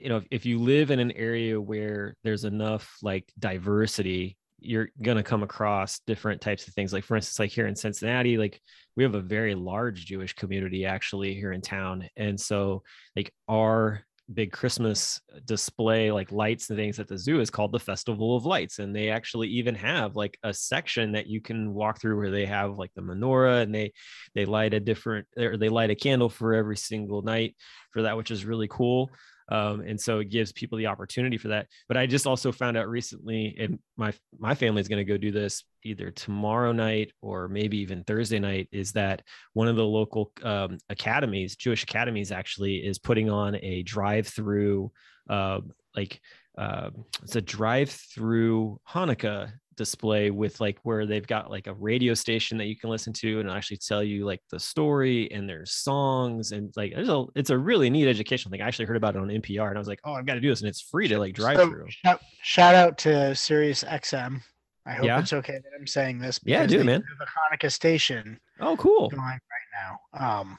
you 0.00 0.08
know 0.08 0.16
if, 0.16 0.24
if 0.30 0.46
you 0.46 0.58
live 0.58 0.90
in 0.90 0.98
an 0.98 1.12
area 1.12 1.60
where 1.60 2.16
there's 2.24 2.44
enough 2.44 2.96
like 3.02 3.32
diversity 3.38 4.36
you're 4.60 4.90
going 5.02 5.16
to 5.16 5.22
come 5.22 5.42
across 5.42 6.00
different 6.06 6.40
types 6.40 6.68
of 6.68 6.74
things. 6.74 6.92
Like 6.92 7.04
for 7.04 7.16
instance 7.16 7.38
like 7.38 7.50
here 7.50 7.66
in 7.66 7.76
cincinnati 7.76 8.36
like 8.36 8.60
we 8.96 9.02
have 9.02 9.14
a 9.14 9.20
very 9.20 9.54
large 9.54 10.04
jewish 10.06 10.34
community 10.34 10.84
actually 10.84 11.34
here 11.34 11.52
in 11.52 11.60
town. 11.60 12.08
And 12.16 12.38
so 12.38 12.82
like 13.16 13.32
our 13.48 14.04
big 14.32 14.52
christmas 14.52 15.20
display 15.44 16.12
like 16.12 16.30
lights 16.30 16.70
and 16.70 16.78
things 16.78 17.00
at 17.00 17.08
the 17.08 17.18
zoo 17.18 17.40
is 17.40 17.50
called 17.50 17.72
the 17.72 17.80
festival 17.80 18.36
of 18.36 18.46
lights. 18.46 18.78
And 18.78 18.94
they 18.94 19.08
actually 19.08 19.48
even 19.48 19.74
have 19.74 20.14
like 20.14 20.38
a 20.42 20.54
section 20.54 21.12
that 21.12 21.26
you 21.26 21.40
can 21.40 21.74
walk 21.74 22.00
through 22.00 22.16
where 22.16 22.30
they 22.30 22.46
have 22.46 22.78
like 22.78 22.92
the 22.94 23.02
menorah 23.02 23.62
and 23.62 23.74
they 23.74 23.92
they 24.34 24.44
light 24.44 24.74
a 24.74 24.80
different 24.80 25.26
or 25.36 25.56
they 25.56 25.68
light 25.68 25.90
a 25.90 25.96
candle 25.96 26.28
for 26.28 26.54
every 26.54 26.76
single 26.76 27.22
night 27.22 27.56
for 27.92 28.02
that 28.02 28.16
which 28.16 28.30
is 28.30 28.44
really 28.44 28.68
cool 28.68 29.10
um, 29.50 29.80
and 29.80 30.00
so 30.00 30.20
it 30.20 30.30
gives 30.30 30.52
people 30.52 30.78
the 30.78 30.86
opportunity 30.86 31.36
for 31.36 31.48
that. 31.48 31.66
But 31.88 31.96
I 31.96 32.06
just 32.06 32.26
also 32.26 32.52
found 32.52 32.76
out 32.76 32.88
recently, 32.88 33.56
and 33.58 33.78
my 33.96 34.12
my 34.38 34.54
family 34.54 34.80
is 34.80 34.88
going 34.88 35.04
to 35.04 35.12
go 35.12 35.16
do 35.16 35.32
this 35.32 35.64
either 35.84 36.10
tomorrow 36.10 36.72
night 36.72 37.12
or 37.20 37.48
maybe 37.48 37.78
even 37.78 38.04
Thursday 38.04 38.38
night. 38.38 38.68
Is 38.72 38.92
that 38.92 39.22
one 39.52 39.68
of 39.68 39.76
the 39.76 39.84
local 39.84 40.32
um, 40.42 40.78
academies, 40.88 41.56
Jewish 41.56 41.82
academies, 41.82 42.32
actually 42.32 42.76
is 42.76 42.98
putting 42.98 43.30
on 43.30 43.56
a 43.56 43.82
drive-through, 43.82 44.92
uh, 45.28 45.60
like 45.96 46.20
uh, 46.56 46.90
it's 47.22 47.36
a 47.36 47.40
drive-through 47.40 48.78
Hanukkah 48.88 49.52
display 49.84 50.30
with 50.30 50.60
like 50.60 50.78
where 50.82 51.06
they've 51.06 51.26
got 51.26 51.50
like 51.50 51.66
a 51.66 51.72
radio 51.72 52.12
station 52.12 52.58
that 52.58 52.66
you 52.66 52.76
can 52.76 52.90
listen 52.90 53.14
to 53.14 53.40
and 53.40 53.48
actually 53.50 53.78
tell 53.78 54.02
you 54.02 54.26
like 54.26 54.42
the 54.50 54.60
story 54.60 55.32
and 55.32 55.48
there's 55.48 55.72
songs 55.72 56.52
and 56.52 56.70
like 56.76 56.92
there's 56.94 57.08
a 57.08 57.24
it's 57.34 57.48
a 57.48 57.56
really 57.56 57.88
neat 57.88 58.06
educational 58.06 58.50
thing. 58.50 58.60
I 58.60 58.66
actually 58.68 58.84
heard 58.84 58.98
about 58.98 59.16
it 59.16 59.22
on 59.22 59.28
NPR 59.28 59.68
and 59.68 59.78
I 59.78 59.80
was 59.80 59.88
like, 59.88 60.00
oh, 60.04 60.12
I've 60.12 60.26
got 60.26 60.34
to 60.34 60.40
do 60.40 60.50
this 60.50 60.60
and 60.60 60.68
it's 60.68 60.82
free 60.82 61.08
to 61.08 61.18
like 61.18 61.32
drive 61.34 61.56
So, 61.56 61.68
through. 61.70 61.86
shout, 61.88 62.20
shout 62.42 62.74
out 62.74 62.98
to 62.98 63.34
Sirius 63.34 63.82
XM. 63.84 64.42
I 64.84 64.92
hope 64.92 65.06
Yeah. 65.06 65.18
it's 65.20 65.32
okay 65.32 65.54
that 65.54 65.70
I'm 65.78 65.86
saying 65.86 66.18
this. 66.18 66.38
Yeah, 66.44 66.66
do, 66.66 66.84
man. 66.84 67.02
have 67.18 67.26
a 67.26 67.56
Hanukkah 67.56 67.72
station 67.72 68.38
Oh, 68.60 68.76
cool. 68.76 69.08
going 69.08 69.22
right 69.22 69.40
now. 69.82 70.40
Um, 70.40 70.58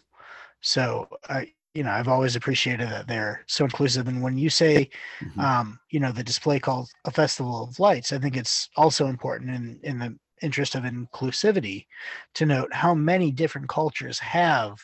so 0.62 1.08
I, 1.30 1.52
you 1.74 1.84
know, 1.84 1.92
I've 1.92 2.08
always 2.08 2.36
appreciated 2.36 2.90
that 2.90 3.08
they're 3.08 3.44
so 3.48 3.64
inclusive. 3.66 4.08
And 4.08 4.22
when 4.22 4.38
you 4.38 4.50
say, 4.50 4.90
Mhm. 5.22 5.42
um, 5.42 5.80
you 5.90 6.00
know, 6.00 6.12
the 6.12 6.24
display 6.24 6.60
called 6.60 6.90
a 7.06 7.12
festival 7.12 7.64
of 7.64 7.80
lights, 7.80 8.12
I 8.12 8.20
think 8.20 8.36
it's 8.36 8.70
also 8.76 9.08
important 9.08 9.52
in 9.52 9.80
in 9.84 10.00
the 10.00 10.18
interest 10.42 10.76
of 10.76 10.84
inclusivity 10.84 11.86
to 12.34 12.46
note 12.46 12.74
how 12.74 12.96
many 12.96 13.32
different 13.32 13.70
cultures 13.70 14.20
have 14.20 14.80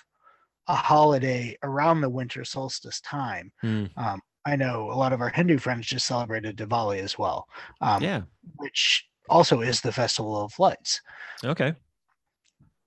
a 0.67 0.75
holiday 0.75 1.57
around 1.63 2.01
the 2.01 2.09
winter 2.09 2.45
solstice 2.45 3.01
time. 3.01 3.51
Hmm. 3.61 3.85
Um, 3.95 4.21
I 4.45 4.55
know 4.55 4.91
a 4.91 4.93
lot 4.93 5.13
of 5.13 5.19
our 5.21 5.29
Hindu 5.29 5.57
friends 5.57 5.87
just 5.87 6.05
celebrated 6.05 6.57
Diwali 6.57 6.99
as 6.99 7.17
well, 7.17 7.47
um, 7.81 8.01
Yeah. 8.03 8.21
which 8.57 9.07
also 9.29 9.61
is 9.61 9.81
the 9.81 9.91
festival 9.91 10.39
of 10.41 10.57
lights. 10.59 11.01
Okay. 11.43 11.75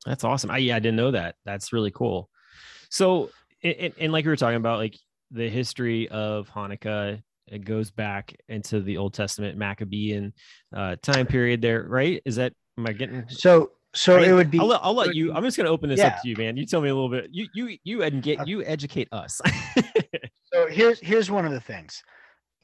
That's 0.06 0.24
awesome. 0.24 0.50
I 0.50 0.58
yeah, 0.58 0.76
I 0.76 0.78
didn't 0.78 0.96
know 0.96 1.10
that. 1.10 1.36
That's 1.44 1.72
really 1.72 1.90
cool. 1.90 2.30
So, 2.88 3.30
and, 3.62 3.74
and- 3.74 3.94
and 3.98 4.12
like 4.12 4.24
we 4.24 4.30
were 4.30 4.36
talking 4.36 4.56
about, 4.56 4.78
like 4.78 4.96
the 5.30 5.48
history 5.48 6.08
of 6.08 6.50
Hanukkah, 6.50 7.22
it 7.46 7.64
goes 7.64 7.90
back 7.90 8.34
into 8.48 8.80
the 8.80 8.96
Old 8.96 9.14
Testament 9.14 9.58
Maccabean 9.58 10.32
uh, 10.74 10.96
time 11.02 11.26
period. 11.26 11.60
There, 11.62 11.84
right? 11.88 12.22
Is 12.24 12.36
that 12.36 12.52
am 12.78 12.86
I 12.86 12.92
getting? 12.92 13.24
So, 13.28 13.72
so 13.94 14.18
I- 14.18 14.26
it 14.28 14.32
would 14.32 14.50
be. 14.50 14.58
I'll 14.60 14.66
let, 14.66 14.80
I'll 14.82 14.94
let 14.94 15.14
you. 15.14 15.32
I'm 15.32 15.42
just 15.44 15.56
gonna 15.56 15.70
open 15.70 15.88
this 15.88 15.98
yeah. 15.98 16.08
up 16.08 16.22
to 16.22 16.28
you, 16.28 16.36
man. 16.36 16.56
You 16.56 16.66
tell 16.66 16.80
me 16.80 16.88
a 16.88 16.94
little 16.94 17.10
bit. 17.10 17.28
You 17.32 17.48
you 17.54 17.76
you 17.84 18.02
and 18.02 18.22
get 18.22 18.46
you 18.46 18.62
educate 18.64 19.08
us. 19.12 19.40
so 20.52 20.66
here's 20.68 20.98
here's 21.00 21.30
one 21.30 21.44
of 21.44 21.52
the 21.52 21.60
things 21.60 22.02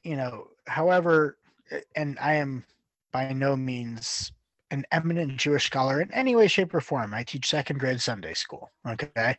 you 0.03 0.17
know 0.17 0.47
however 0.67 1.37
and 1.97 2.19
i 2.21 2.35
am 2.35 2.65
by 3.13 3.33
no 3.33 3.57
means 3.57 4.33
an 4.71 4.85
eminent 4.91 5.37
jewish 5.37 5.67
scholar 5.67 6.01
in 6.01 6.13
any 6.13 6.35
way 6.35 6.47
shape 6.47 6.75
or 6.75 6.81
form 6.81 7.15
i 7.15 7.23
teach 7.23 7.49
second 7.49 7.79
grade 7.79 8.01
sunday 8.01 8.35
school 8.35 8.71
okay 8.87 9.37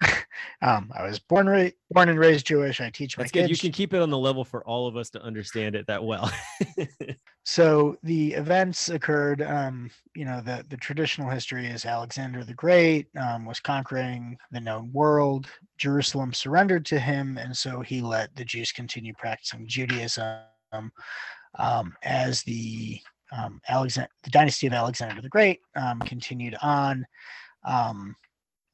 um 0.62 0.90
i 0.96 1.04
was 1.04 1.18
born 1.18 1.48
ra- 1.48 1.68
born 1.90 2.08
and 2.08 2.18
raised 2.18 2.46
jewish 2.46 2.80
i 2.80 2.90
teach 2.90 3.16
my 3.16 3.22
That's 3.22 3.32
good. 3.32 3.50
You 3.50 3.56
can 3.56 3.72
keep 3.72 3.92
it 3.94 4.02
on 4.02 4.10
the 4.10 4.18
level 4.18 4.44
for 4.44 4.66
all 4.66 4.86
of 4.86 4.96
us 4.96 5.10
to 5.10 5.22
understand 5.22 5.74
it 5.74 5.86
that 5.86 6.02
well. 6.02 6.30
so 7.44 7.96
the 8.02 8.32
events 8.32 8.88
occurred 8.88 9.42
um 9.42 9.90
you 10.14 10.24
know 10.24 10.40
the 10.40 10.64
the 10.68 10.76
traditional 10.76 11.28
history 11.28 11.66
is 11.66 11.84
alexander 11.84 12.44
the 12.44 12.54
great 12.54 13.08
um, 13.18 13.44
was 13.44 13.60
conquering 13.60 14.36
the 14.52 14.60
known 14.60 14.90
world 14.92 15.48
jerusalem 15.76 16.32
surrendered 16.32 16.86
to 16.86 16.98
him 16.98 17.38
and 17.38 17.56
so 17.56 17.80
he 17.80 18.00
let 18.00 18.34
the 18.36 18.44
jews 18.44 18.70
continue 18.70 19.12
practicing 19.14 19.66
judaism 19.66 20.40
um, 21.58 21.94
as 22.02 22.42
the 22.44 23.00
um, 23.36 23.60
alexander 23.68 24.10
the 24.22 24.30
dynasty 24.30 24.66
of 24.66 24.72
alexander 24.72 25.20
the 25.22 25.28
great 25.28 25.60
um, 25.76 25.98
continued 26.00 26.56
on 26.62 27.04
um, 27.64 28.14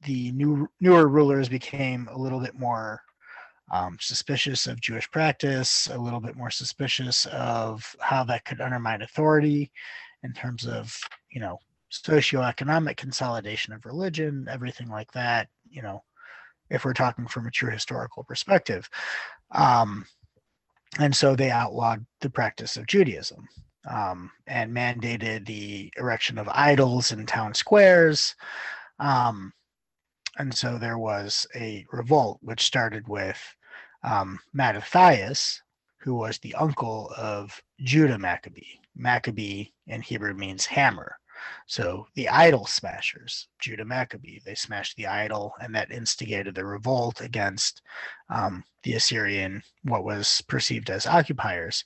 the 0.03 0.31
new 0.31 0.67
newer 0.79 1.07
rulers 1.07 1.49
became 1.49 2.07
a 2.11 2.17
little 2.17 2.39
bit 2.39 2.55
more 2.55 3.01
um, 3.71 3.97
suspicious 3.99 4.67
of 4.67 4.81
Jewish 4.81 5.09
practice, 5.11 5.87
a 5.91 5.97
little 5.97 6.19
bit 6.19 6.35
more 6.35 6.49
suspicious 6.49 7.25
of 7.27 7.95
how 7.99 8.23
that 8.23 8.45
could 8.45 8.61
undermine 8.61 9.01
authority 9.01 9.71
in 10.23 10.33
terms 10.33 10.65
of, 10.65 10.97
you 11.31 11.39
know, 11.39 11.59
socioeconomic 11.91 12.97
consolidation 12.97 13.73
of 13.73 13.85
religion, 13.85 14.47
everything 14.49 14.89
like 14.89 15.11
that, 15.11 15.47
you 15.69 15.81
know, 15.81 16.03
if 16.69 16.85
we're 16.85 16.93
talking 16.93 17.27
from 17.27 17.47
a 17.47 17.51
true 17.51 17.71
historical 17.71 18.23
perspective. 18.23 18.89
Um, 19.51 20.05
and 20.99 21.15
so 21.15 21.35
they 21.35 21.51
outlawed 21.51 22.05
the 22.21 22.29
practice 22.29 22.77
of 22.77 22.87
Judaism 22.87 23.47
um, 23.87 24.31
and 24.47 24.75
mandated 24.75 25.45
the 25.45 25.91
erection 25.97 26.37
of 26.37 26.49
idols 26.49 27.11
in 27.11 27.25
town 27.25 27.53
squares. 27.53 28.35
Um, 28.99 29.53
and 30.37 30.53
so 30.53 30.77
there 30.77 30.97
was 30.97 31.45
a 31.55 31.85
revolt 31.91 32.39
which 32.41 32.61
started 32.65 33.07
with 33.07 33.39
um, 34.03 34.39
Mattathias, 34.53 35.61
who 35.99 36.15
was 36.15 36.37
the 36.39 36.55
uncle 36.55 37.11
of 37.17 37.61
Judah 37.81 38.17
Maccabee. 38.17 38.79
Maccabee 38.95 39.65
in 39.87 40.01
Hebrew 40.01 40.33
means 40.33 40.65
hammer. 40.65 41.17
So 41.67 42.07
the 42.15 42.27
idol 42.27 42.65
smashers, 42.65 43.47
Judah 43.59 43.85
Maccabee, 43.85 44.39
they 44.45 44.55
smashed 44.55 44.97
the 44.97 45.07
idol, 45.07 45.53
and 45.61 45.73
that 45.73 45.91
instigated 45.91 46.55
the 46.55 46.65
revolt 46.65 47.21
against 47.21 47.81
um, 48.29 48.63
the 48.83 48.93
Assyrian, 48.93 49.63
what 49.83 50.03
was 50.03 50.41
perceived 50.47 50.89
as 50.89 51.07
occupiers, 51.07 51.85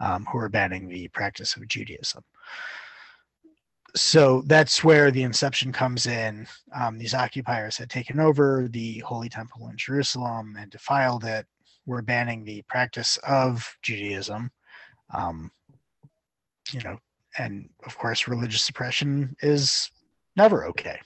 um, 0.00 0.26
who 0.30 0.38
were 0.38 0.48
banning 0.48 0.88
the 0.88 1.08
practice 1.08 1.56
of 1.56 1.66
Judaism. 1.68 2.22
So 3.96 4.42
that's 4.46 4.84
where 4.84 5.10
the 5.10 5.22
inception 5.22 5.72
comes 5.72 6.06
in. 6.06 6.46
Um, 6.74 6.98
these 6.98 7.14
occupiers 7.14 7.76
had 7.76 7.88
taken 7.88 8.20
over 8.20 8.68
the 8.70 8.98
Holy 8.98 9.28
Temple 9.28 9.68
in 9.68 9.76
Jerusalem 9.76 10.56
and 10.58 10.70
defiled 10.70 11.24
it. 11.24 11.46
Were 11.86 12.02
banning 12.02 12.44
the 12.44 12.62
practice 12.68 13.18
of 13.26 13.66
Judaism. 13.82 14.50
Um, 15.14 15.50
you 16.70 16.80
know, 16.80 16.98
and 17.38 17.70
of 17.86 17.96
course, 17.96 18.28
religious 18.28 18.62
suppression 18.62 19.34
is 19.40 19.90
never 20.36 20.66
okay 20.66 21.00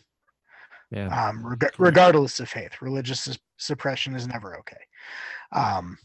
yeah. 0.92 1.28
um, 1.28 1.44
reg- 1.44 1.74
regardless 1.78 2.38
of 2.38 2.48
faith. 2.48 2.80
Religious 2.80 3.20
sus- 3.20 3.38
suppression 3.56 4.14
is 4.14 4.28
never 4.28 4.58
okay. 4.58 4.76
Um, 5.52 5.98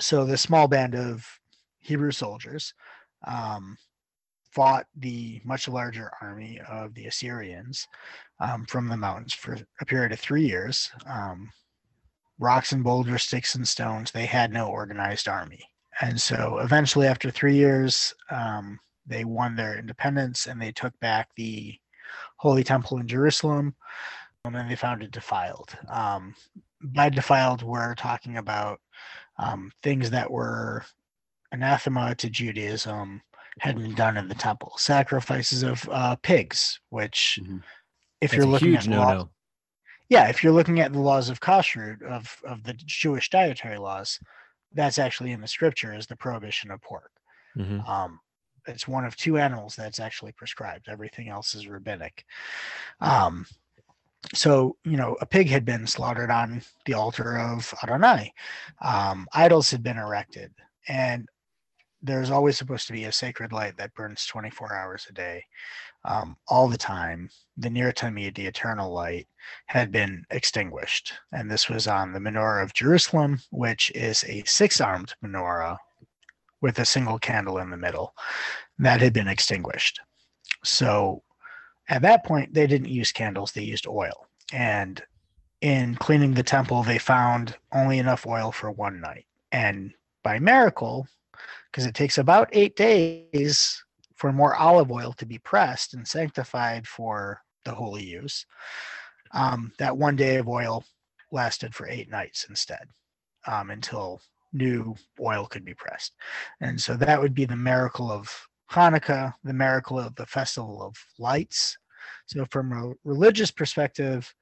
so 0.00 0.24
the 0.24 0.36
small 0.36 0.68
band 0.68 0.94
of 0.94 1.26
Hebrew 1.84 2.10
soldiers 2.10 2.74
um, 3.26 3.76
fought 4.50 4.86
the 4.96 5.40
much 5.44 5.68
larger 5.68 6.10
army 6.22 6.60
of 6.68 6.94
the 6.94 7.06
Assyrians 7.06 7.86
um, 8.40 8.64
from 8.66 8.88
the 8.88 8.96
mountains 8.96 9.34
for 9.34 9.58
a 9.80 9.84
period 9.84 10.12
of 10.12 10.20
three 10.20 10.46
years. 10.46 10.90
Um, 11.06 11.50
rocks 12.38 12.72
and 12.72 12.82
boulders, 12.82 13.24
sticks 13.24 13.54
and 13.54 13.66
stones. 13.66 14.10
They 14.10 14.26
had 14.26 14.52
no 14.52 14.68
organized 14.68 15.28
army. 15.28 15.60
And 16.00 16.20
so 16.20 16.58
eventually, 16.58 17.06
after 17.06 17.30
three 17.30 17.54
years, 17.54 18.14
um, 18.30 18.78
they 19.06 19.24
won 19.24 19.54
their 19.54 19.78
independence 19.78 20.46
and 20.46 20.60
they 20.60 20.72
took 20.72 20.98
back 21.00 21.28
the 21.36 21.78
Holy 22.36 22.64
Temple 22.64 22.98
in 22.98 23.06
Jerusalem. 23.06 23.74
And 24.44 24.54
then 24.54 24.68
they 24.68 24.76
found 24.76 25.02
it 25.02 25.10
defiled. 25.10 25.76
Um, 25.88 26.34
by 26.82 27.08
defiled, 27.08 27.62
we're 27.62 27.94
talking 27.94 28.36
about 28.36 28.80
um, 29.38 29.70
things 29.82 30.10
that 30.10 30.30
were 30.30 30.84
anathema 31.54 32.14
to 32.16 32.28
Judaism 32.30 33.22
had 33.60 33.76
been 33.76 33.94
done 33.94 34.16
in 34.16 34.28
the 34.28 34.34
temple. 34.34 34.72
Sacrifices 34.76 35.62
of 35.62 35.88
uh, 35.90 36.16
pigs, 36.16 36.80
which, 36.90 37.38
Mhm. 37.42 37.62
if 38.20 38.30
That's 38.30 38.34
you're 38.36 38.46
looking 38.46 38.74
at 38.76 38.86
law- 38.86 39.12
no. 39.14 39.30
yeah, 40.08 40.28
if 40.28 40.42
you're 40.42 40.52
looking 40.52 40.80
at 40.80 40.92
the 40.92 41.00
laws 41.00 41.28
of 41.28 41.40
kashrut 41.40 42.02
of 42.02 42.36
of 42.44 42.62
the 42.64 42.74
Jewish 42.74 43.30
dietary 43.30 43.78
laws, 43.78 44.18
that's 44.72 44.98
actually 44.98 45.32
in 45.32 45.40
the 45.40 45.48
scripture 45.48 45.94
is 45.94 46.06
the 46.06 46.16
prohibition 46.16 46.70
of 46.72 46.80
pork. 46.82 47.12
Mhm. 47.56 47.88
Um, 47.88 48.20
it's 48.66 48.88
one 48.88 49.04
of 49.04 49.14
two 49.16 49.38
animals 49.38 49.76
that's 49.76 50.00
actually 50.00 50.32
prescribed. 50.32 50.88
Everything 50.88 51.28
else 51.28 51.54
is 51.54 51.68
rabbinic. 51.68 52.24
Um, 53.00 53.46
so 54.34 54.76
you 54.84 54.96
know, 54.96 55.16
a 55.20 55.26
pig 55.26 55.48
had 55.48 55.64
been 55.64 55.86
slaughtered 55.86 56.30
on 56.30 56.62
the 56.86 56.94
altar 56.94 57.38
of 57.38 57.72
Adonai. 57.82 58.32
Um, 58.80 59.28
idols 59.32 59.70
had 59.70 59.82
been 59.82 59.98
erected, 59.98 60.52
and 60.88 61.28
there's 62.04 62.30
always 62.30 62.58
supposed 62.58 62.86
to 62.86 62.92
be 62.92 63.04
a 63.04 63.12
sacred 63.12 63.50
light 63.50 63.76
that 63.78 63.94
burns 63.94 64.26
24 64.26 64.74
hours 64.74 65.06
a 65.08 65.12
day, 65.12 65.42
um, 66.04 66.36
all 66.48 66.68
the 66.68 66.76
time. 66.76 67.30
The 67.56 67.70
Ner 67.70 67.92
Tamid, 67.92 68.34
the 68.34 68.46
eternal 68.46 68.92
light, 68.92 69.26
had 69.66 69.90
been 69.90 70.24
extinguished, 70.30 71.14
and 71.32 71.50
this 71.50 71.68
was 71.70 71.88
on 71.88 72.12
the 72.12 72.18
menorah 72.18 72.62
of 72.62 72.74
Jerusalem, 72.74 73.40
which 73.50 73.90
is 73.92 74.22
a 74.24 74.44
six-armed 74.44 75.14
menorah 75.24 75.78
with 76.60 76.78
a 76.78 76.84
single 76.84 77.18
candle 77.18 77.58
in 77.58 77.70
the 77.70 77.76
middle 77.76 78.14
that 78.78 79.00
had 79.00 79.14
been 79.14 79.28
extinguished. 79.28 80.00
So 80.62 81.22
at 81.88 82.02
that 82.02 82.24
point, 82.24 82.52
they 82.52 82.66
didn't 82.66 82.88
use 82.88 83.12
candles, 83.12 83.52
they 83.52 83.62
used 83.62 83.86
oil. 83.86 84.26
And 84.52 85.02
in 85.62 85.94
cleaning 85.96 86.34
the 86.34 86.42
temple, 86.42 86.82
they 86.82 86.98
found 86.98 87.56
only 87.72 87.98
enough 87.98 88.26
oil 88.26 88.52
for 88.52 88.70
one 88.70 89.00
night. 89.00 89.26
and 89.52 89.94
by 90.22 90.38
miracle, 90.38 91.06
because 91.74 91.86
it 91.86 91.94
takes 91.94 92.18
about 92.18 92.48
eight 92.52 92.76
days 92.76 93.82
for 94.14 94.32
more 94.32 94.54
olive 94.54 94.92
oil 94.92 95.12
to 95.12 95.26
be 95.26 95.38
pressed 95.38 95.92
and 95.94 96.06
sanctified 96.06 96.86
for 96.86 97.42
the 97.64 97.74
holy 97.74 98.04
use, 98.04 98.46
um, 99.32 99.72
that 99.80 99.96
one 99.96 100.14
day 100.14 100.36
of 100.36 100.46
oil 100.46 100.84
lasted 101.32 101.74
for 101.74 101.88
eight 101.88 102.08
nights 102.08 102.46
instead 102.48 102.86
um, 103.48 103.70
until 103.72 104.20
new 104.52 104.94
oil 105.20 105.46
could 105.46 105.64
be 105.64 105.74
pressed. 105.74 106.12
And 106.60 106.80
so 106.80 106.94
that 106.94 107.20
would 107.20 107.34
be 107.34 107.44
the 107.44 107.56
miracle 107.56 108.08
of 108.08 108.30
Hanukkah, 108.70 109.34
the 109.42 109.52
miracle 109.52 109.98
of 109.98 110.14
the 110.14 110.26
Festival 110.26 110.80
of 110.80 110.94
Lights. 111.18 111.76
So, 112.26 112.46
from 112.52 112.72
a 112.72 112.92
religious 113.02 113.50
perspective, 113.50 114.32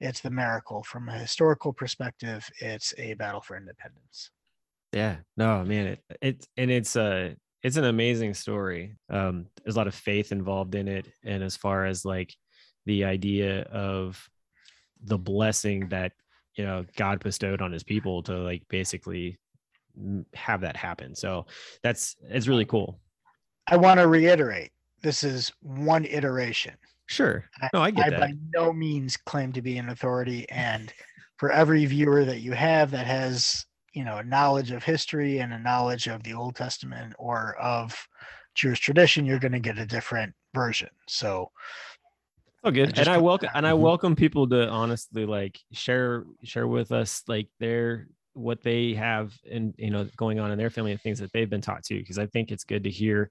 it's 0.00 0.20
the 0.20 0.30
miracle. 0.30 0.82
From 0.82 1.08
a 1.08 1.16
historical 1.16 1.72
perspective, 1.72 2.50
it's 2.58 2.92
a 2.98 3.14
battle 3.14 3.42
for 3.42 3.56
independence. 3.56 4.32
Yeah, 4.92 5.16
no, 5.36 5.64
man, 5.64 5.86
it, 5.86 6.00
it's 6.20 6.48
and 6.56 6.70
it's 6.70 6.96
a 6.96 7.36
it's 7.62 7.76
an 7.76 7.84
amazing 7.84 8.34
story. 8.34 8.96
Um, 9.08 9.46
there's 9.62 9.76
a 9.76 9.78
lot 9.78 9.86
of 9.86 9.94
faith 9.94 10.32
involved 10.32 10.74
in 10.74 10.88
it, 10.88 11.06
and 11.24 11.42
as 11.42 11.56
far 11.56 11.86
as 11.86 12.04
like 12.04 12.34
the 12.86 13.04
idea 13.04 13.62
of 13.62 14.28
the 15.02 15.18
blessing 15.18 15.88
that 15.88 16.12
you 16.56 16.64
know 16.64 16.84
God 16.96 17.20
bestowed 17.20 17.62
on 17.62 17.72
His 17.72 17.84
people 17.84 18.22
to 18.24 18.36
like 18.38 18.62
basically 18.68 19.38
have 20.34 20.62
that 20.62 20.76
happen. 20.76 21.14
So 21.14 21.46
that's 21.82 22.16
it's 22.28 22.48
really 22.48 22.64
cool. 22.64 23.00
I 23.66 23.76
want 23.76 24.00
to 24.00 24.08
reiterate 24.08 24.72
this 25.02 25.22
is 25.22 25.52
one 25.60 26.04
iteration. 26.04 26.74
Sure. 27.06 27.44
No, 27.72 27.82
I 27.82 27.90
get 27.90 28.06
I 28.06 28.10
that. 28.10 28.20
by 28.20 28.32
no 28.54 28.72
means 28.72 29.16
claim 29.16 29.52
to 29.52 29.62
be 29.62 29.78
an 29.78 29.88
authority. 29.88 30.48
And 30.48 30.92
for 31.38 31.50
every 31.50 31.84
viewer 31.86 32.24
that 32.24 32.40
you 32.40 32.52
have 32.52 32.90
that 32.92 33.06
has, 33.06 33.66
you 33.92 34.04
know, 34.04 34.18
a 34.18 34.24
knowledge 34.24 34.70
of 34.70 34.84
history 34.84 35.38
and 35.40 35.52
a 35.52 35.58
knowledge 35.58 36.06
of 36.08 36.22
the 36.22 36.34
Old 36.34 36.56
Testament 36.56 37.14
or 37.18 37.56
of 37.60 38.08
Jewish 38.54 38.80
tradition, 38.80 39.26
you're 39.26 39.38
going 39.38 39.52
to 39.52 39.60
get 39.60 39.78
a 39.78 39.86
different 39.86 40.34
version. 40.54 40.90
So, 41.08 41.50
Oh, 42.62 42.70
good. 42.70 42.98
And 42.98 43.08
I 43.08 43.18
welcome 43.18 43.48
and 43.54 43.66
I 43.66 43.72
Mhm. 43.72 43.80
welcome 43.80 44.14
people 44.14 44.48
to 44.50 44.68
honestly 44.68 45.24
like 45.24 45.58
share 45.72 46.24
share 46.44 46.68
with 46.68 46.92
us 46.92 47.22
like 47.26 47.48
their 47.58 48.08
what 48.34 48.62
they 48.62 48.94
have 48.94 49.32
and 49.50 49.74
you 49.78 49.90
know 49.90 50.06
going 50.16 50.38
on 50.38 50.52
in 50.52 50.58
their 50.58 50.70
family 50.70 50.92
and 50.92 51.00
things 51.00 51.18
that 51.20 51.32
they've 51.32 51.48
been 51.48 51.62
taught 51.62 51.82
to 51.84 51.98
because 51.98 52.18
I 52.18 52.26
think 52.26 52.50
it's 52.52 52.64
good 52.64 52.84
to 52.84 52.90
hear 52.90 53.30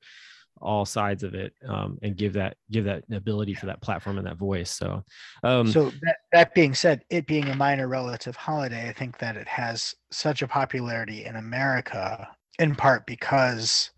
all 0.61 0.85
sides 0.85 1.23
of 1.23 1.33
it 1.33 1.53
um, 1.67 1.97
and 2.01 2.17
give 2.17 2.33
that 2.33 2.57
give 2.71 2.85
that 2.85 3.03
ability 3.11 3.53
for 3.53 3.65
that 3.67 3.81
platform 3.81 4.17
and 4.17 4.27
that 4.27 4.37
voice. 4.37 4.71
So, 4.71 5.03
um, 5.43 5.67
so 5.67 5.89
that, 6.01 6.17
that 6.31 6.53
being 6.53 6.73
said, 6.73 7.03
it 7.09 7.27
being 7.27 7.47
a 7.49 7.55
minor 7.55 7.87
relative 7.87 8.35
holiday, 8.35 8.89
I 8.89 8.93
think 8.93 9.17
that 9.19 9.37
it 9.37 9.47
has 9.47 9.95
such 10.11 10.41
a 10.41 10.47
popularity 10.47 11.25
in 11.25 11.37
America 11.37 12.27
in 12.59 12.75
part 12.75 13.05
because, 13.05 13.91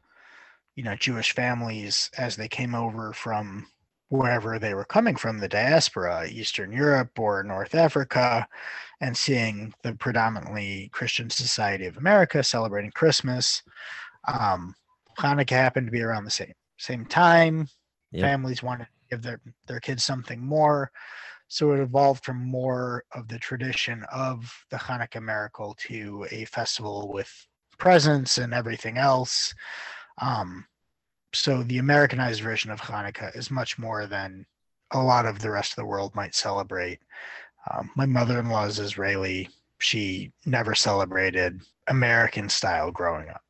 you 0.76 0.84
know, 0.84 0.96
Jewish 0.96 1.34
families, 1.34 2.10
as 2.18 2.36
they 2.36 2.48
came 2.48 2.76
over 2.76 3.12
from 3.12 3.66
wherever 4.10 4.60
they 4.60 4.74
were 4.74 4.86
coming 4.86 5.16
from, 5.16 5.40
the 5.40 5.48
diaspora, 5.48 6.28
Eastern 6.28 6.72
Europe 6.72 7.18
or 7.18 7.44
North 7.44 7.74
Africa, 7.74 8.48
and 9.00 9.16
seeing 9.18 9.74
the 9.84 9.94
predominantly 9.96 10.90
Christian 10.92 11.30
society 11.30 11.86
of 11.86 11.98
America 11.98 12.44
celebrating 12.44 12.92
Christmas. 12.92 13.64
Um, 14.28 14.76
Hanukkah 15.22 15.52
happened 15.52 15.88
to 15.88 15.92
be 15.92 16.02
around 16.02 16.26
the 16.26 16.32
same 16.32 16.54
same 16.78 17.06
time. 17.06 17.68
Yep. 18.12 18.24
Families 18.24 18.64
wanted 18.64 18.86
to 18.86 19.10
give 19.10 19.22
their 19.22 19.40
their 19.68 19.80
kids 19.80 20.04
something 20.04 20.44
more, 20.44 20.92
so 21.48 21.72
it 21.72 21.80
evolved 21.80 22.24
from 22.26 22.38
more 22.38 23.04
of 23.14 23.28
the 23.28 23.40
tradition 23.40 24.04
of 24.12 24.52
the 24.70 24.78
Hanukkah 24.78 25.22
miracle 25.22 25.76
to 25.88 26.26
a 26.32 26.46
festival 26.46 27.12
with 27.14 27.32
presents 27.78 28.38
and 28.38 28.54
everything 28.54 28.98
else. 28.98 29.54
Um, 30.22 30.66
so 31.34 31.64
the 31.64 31.78
Americanized 31.78 32.42
version 32.42 32.72
of 32.72 32.82
Hanukkah 32.82 33.36
is 33.36 33.50
much 33.50 33.80
more 33.80 34.06
than 34.08 34.46
a 34.92 35.02
lot 35.02 35.26
of 35.26 35.40
the 35.40 35.50
rest 35.52 35.72
of 35.72 35.78
the 35.78 35.86
world 35.86 36.14
might 36.16 36.36
celebrate. 36.36 37.00
Um, 37.72 37.90
my 37.96 38.06
mother-in-law 38.06 38.66
is 38.66 38.80
Israeli. 38.80 39.50
She 39.80 40.32
never 40.46 40.76
celebrated 40.76 41.62
American 41.88 42.50
style 42.50 42.92
growing 42.92 43.30
up. 43.30 43.44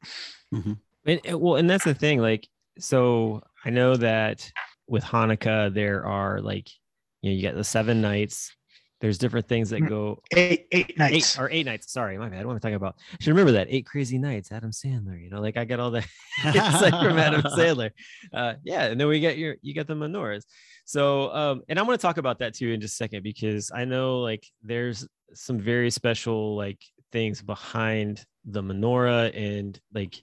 Well, 1.06 1.56
and 1.56 1.70
that's 1.70 1.84
the 1.86 1.94
thing. 1.94 2.20
Like, 2.20 2.48
so 2.80 3.42
I 3.66 3.70
know 3.70 3.96
that 3.98 4.50
with 4.88 5.04
Hanukkah, 5.04 5.74
there 5.74 6.06
are 6.06 6.42
like, 6.42 6.70
you 7.22 7.30
know, 7.32 7.36
you 7.36 7.42
get 7.42 7.56
the 7.56 7.64
seven 7.64 8.02
nights. 8.02 8.56
There's 9.00 9.18
different 9.18 9.48
things 9.48 9.72
that 9.72 9.82
Mm. 9.82 9.90
go 9.90 10.22
Eight 10.36 10.68
eight 10.72 10.96
nights. 10.96 11.36
eight 11.36 11.42
or 11.42 11.50
eight 11.50 11.66
nights. 11.66 11.92
Sorry, 11.92 12.20
my 12.20 12.30
bad. 12.30 12.46
What 12.46 12.52
am 12.52 12.58
I 12.58 12.60
talking 12.60 12.76
about? 12.76 12.96
I 13.14 13.18
should 13.20 13.32
remember 13.32 13.54
that. 13.54 13.66
Eight 13.72 13.84
crazy 13.86 14.20
nights. 14.20 14.52
Adam 14.52 14.70
Sandler. 14.70 15.20
You 15.20 15.32
know, 15.32 15.42
like 15.42 15.58
I 15.58 15.66
get 15.66 15.80
all 15.80 15.90
that. 15.92 16.06
like 16.46 16.54
from 17.04 17.18
Adam 17.18 17.42
Sandler. 17.42 17.90
Uh, 18.32 18.54
yeah, 18.64 18.84
and 18.86 19.00
then 19.02 19.08
we 19.08 19.20
get 19.20 19.40
your 19.40 19.56
you 19.64 19.74
get 19.74 19.88
the 19.88 19.96
menorahs. 19.96 20.44
So, 20.86 21.34
um, 21.34 21.62
and 21.68 21.80
I'm 21.80 21.86
going 21.86 21.98
to 21.98 22.02
talk 22.02 22.18
about 22.18 22.38
that 22.40 22.54
too 22.54 22.70
in 22.70 22.80
just 22.80 22.94
a 22.94 22.98
second 22.98 23.24
because 23.24 23.72
I 23.74 23.86
know 23.86 24.20
like 24.20 24.46
there's 24.62 25.08
some 25.34 25.60
very 25.60 25.90
special 25.90 26.56
like 26.56 26.80
things 27.12 27.42
behind 27.42 28.24
the 28.46 28.62
menorah 28.62 29.36
and 29.36 29.80
like 29.96 30.16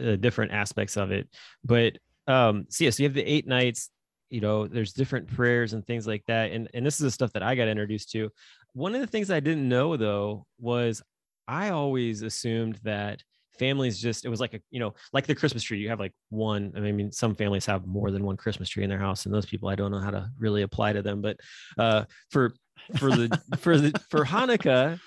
uh, 0.00 0.16
different 0.16 0.52
aspects 0.52 0.96
of 0.96 1.10
it. 1.10 1.28
But 1.64 1.98
um, 2.26 2.66
so 2.68 2.84
yeah, 2.84 2.90
so 2.90 3.02
you 3.02 3.08
have 3.08 3.14
the 3.14 3.24
eight 3.24 3.46
nights. 3.46 3.90
You 4.30 4.42
know, 4.42 4.66
there's 4.66 4.92
different 4.92 5.26
prayers 5.28 5.72
and 5.72 5.86
things 5.86 6.06
like 6.06 6.24
that, 6.26 6.52
and 6.52 6.68
and 6.74 6.84
this 6.84 6.96
is 6.96 7.04
the 7.04 7.10
stuff 7.10 7.32
that 7.32 7.42
I 7.42 7.54
got 7.54 7.68
introduced 7.68 8.10
to. 8.12 8.30
One 8.74 8.94
of 8.94 9.00
the 9.00 9.06
things 9.06 9.30
I 9.30 9.40
didn't 9.40 9.68
know 9.68 9.96
though 9.96 10.46
was 10.58 11.02
I 11.46 11.70
always 11.70 12.22
assumed 12.22 12.78
that 12.84 13.22
families 13.58 14.00
just 14.00 14.24
it 14.24 14.28
was 14.28 14.40
like 14.40 14.54
a 14.54 14.60
you 14.70 14.78
know 14.80 14.94
like 15.12 15.26
the 15.26 15.34
christmas 15.34 15.62
tree 15.62 15.78
you 15.78 15.88
have 15.88 15.98
like 15.98 16.14
one 16.30 16.72
i 16.76 16.80
mean 16.80 17.10
some 17.10 17.34
families 17.34 17.66
have 17.66 17.86
more 17.86 18.10
than 18.10 18.24
one 18.24 18.36
christmas 18.36 18.68
tree 18.68 18.84
in 18.84 18.90
their 18.90 18.98
house 18.98 19.26
and 19.26 19.34
those 19.34 19.46
people 19.46 19.68
i 19.68 19.74
don't 19.74 19.90
know 19.90 19.98
how 19.98 20.10
to 20.10 20.30
really 20.38 20.62
apply 20.62 20.92
to 20.92 21.02
them 21.02 21.20
but 21.20 21.36
uh 21.76 22.04
for 22.30 22.54
for 22.96 23.10
the 23.10 23.40
for 23.58 23.76
the 23.76 23.90
for 24.08 24.24
hanukkah 24.24 24.98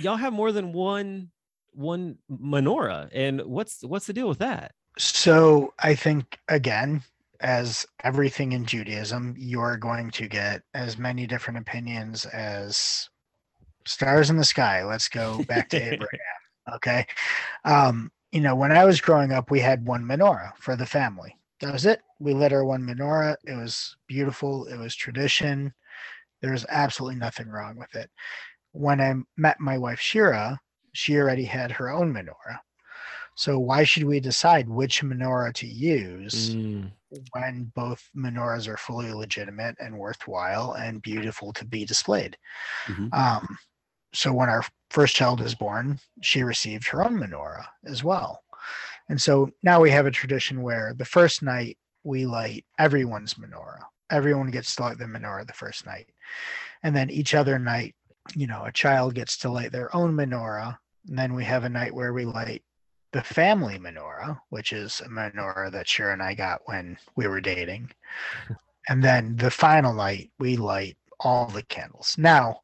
y'all 0.00 0.16
have 0.16 0.32
more 0.32 0.52
than 0.52 0.72
one 0.72 1.30
one 1.76 2.16
menorah 2.30 3.08
and 3.12 3.42
what's 3.42 3.84
what's 3.84 4.06
the 4.06 4.12
deal 4.12 4.28
with 4.28 4.38
that 4.38 4.72
So 4.98 5.74
I 5.78 5.94
think 5.94 6.38
again, 6.48 7.02
as 7.40 7.86
everything 8.02 8.52
in 8.52 8.64
Judaism, 8.64 9.34
you're 9.36 9.76
going 9.76 10.10
to 10.12 10.26
get 10.26 10.62
as 10.74 10.98
many 10.98 11.26
different 11.26 11.58
opinions 11.58 12.24
as 12.26 13.08
stars 13.86 14.30
in 14.30 14.36
the 14.36 14.44
sky. 14.44 14.84
Let's 14.84 15.08
go 15.08 15.44
back 15.44 15.68
to 15.70 15.76
Abraham. 15.92 16.18
Okay. 16.74 17.06
Um, 17.64 18.10
you 18.32 18.40
know, 18.40 18.54
when 18.54 18.72
I 18.72 18.84
was 18.84 19.00
growing 19.00 19.32
up, 19.32 19.50
we 19.50 19.60
had 19.60 19.86
one 19.86 20.04
menorah 20.04 20.52
for 20.58 20.76
the 20.76 20.86
family. 20.86 21.36
That 21.60 21.72
was 21.72 21.86
it. 21.86 22.00
We 22.18 22.34
lit 22.34 22.52
our 22.52 22.64
one 22.64 22.82
menorah. 22.82 23.36
It 23.44 23.54
was 23.54 23.96
beautiful. 24.06 24.66
It 24.66 24.78
was 24.78 24.94
tradition. 24.94 25.72
There 26.42 26.52
was 26.52 26.66
absolutely 26.68 27.18
nothing 27.18 27.48
wrong 27.48 27.76
with 27.76 27.94
it. 27.94 28.10
When 28.72 29.00
I 29.00 29.14
met 29.36 29.60
my 29.60 29.78
wife 29.78 30.00
Shira, 30.00 30.58
she 30.96 31.16
already 31.16 31.44
had 31.44 31.70
her 31.72 31.90
own 31.90 32.12
menorah. 32.12 32.60
So 33.34 33.58
why 33.58 33.84
should 33.84 34.04
we 34.04 34.20
decide 34.20 34.68
which 34.68 35.02
menorah 35.02 35.52
to 35.54 35.66
use 35.66 36.54
Mm, 36.54 36.90
when 37.32 37.72
both 37.74 38.08
menorahs 38.16 38.66
are 38.66 38.76
fully 38.78 39.12
legitimate 39.12 39.76
and 39.78 39.98
worthwhile 39.98 40.72
and 40.72 41.02
beautiful 41.02 41.52
to 41.54 41.64
be 41.64 41.84
displayed? 41.84 42.36
Mhm. 42.86 43.12
Um, 43.12 43.58
so 44.14 44.32
when 44.32 44.48
our 44.48 44.64
first 44.90 45.14
child 45.14 45.40
was 45.40 45.54
born, 45.54 46.00
she 46.22 46.42
received 46.42 46.88
her 46.88 47.04
own 47.04 47.18
menorah 47.18 47.66
as 47.84 48.02
well. 48.02 48.42
And 49.08 49.20
so 49.20 49.50
now 49.62 49.80
we 49.80 49.90
have 49.90 50.06
a 50.06 50.10
tradition 50.10 50.62
where 50.62 50.94
the 50.94 51.04
first 51.04 51.42
night 51.42 51.78
we 52.04 52.26
light 52.26 52.64
everyone's 52.78 53.34
menorah. 53.34 53.84
Everyone 54.10 54.50
gets 54.50 54.74
to 54.76 54.82
light 54.82 54.98
the 54.98 55.04
menorah 55.04 55.46
the 55.46 55.52
first 55.52 55.84
night. 55.86 56.10
And 56.82 56.94
then 56.96 57.10
each 57.10 57.34
other 57.34 57.58
night, 57.58 57.94
you 58.34 58.46
know, 58.46 58.64
a 58.64 58.72
child 58.72 59.14
gets 59.14 59.36
to 59.38 59.50
light 59.50 59.72
their 59.72 59.94
own 59.94 60.14
menorah. 60.14 60.78
And 61.08 61.18
then 61.18 61.34
we 61.34 61.44
have 61.44 61.64
a 61.64 61.68
night 61.68 61.94
where 61.94 62.12
we 62.12 62.24
light 62.24 62.62
the 63.12 63.22
family 63.22 63.78
menorah, 63.78 64.38
which 64.50 64.72
is 64.72 65.00
a 65.04 65.08
menorah 65.08 65.70
that 65.72 65.88
Shira 65.88 66.12
and 66.12 66.22
I 66.22 66.34
got 66.34 66.60
when 66.66 66.98
we 67.16 67.26
were 67.26 67.40
dating. 67.40 67.90
And 68.88 69.02
then 69.02 69.34
the 69.34 69.50
final 69.50 69.92
night, 69.92 70.30
we 70.38 70.56
light 70.56 70.96
all 71.18 71.48
the 71.48 71.64
candles. 71.64 72.14
Now, 72.16 72.60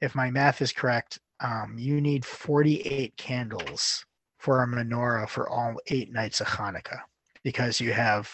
if 0.00 0.12
my 0.12 0.28
math 0.28 0.60
is 0.60 0.72
correct, 0.72 1.20
um, 1.38 1.76
you 1.78 2.00
need 2.00 2.24
48 2.24 3.16
candles 3.16 4.04
for 4.38 4.62
a 4.62 4.66
menorah 4.66 5.28
for 5.28 5.48
all 5.48 5.76
eight 5.86 6.12
nights 6.12 6.40
of 6.40 6.48
Hanukkah 6.48 7.00
because 7.44 7.80
you 7.80 7.92
have 7.92 8.28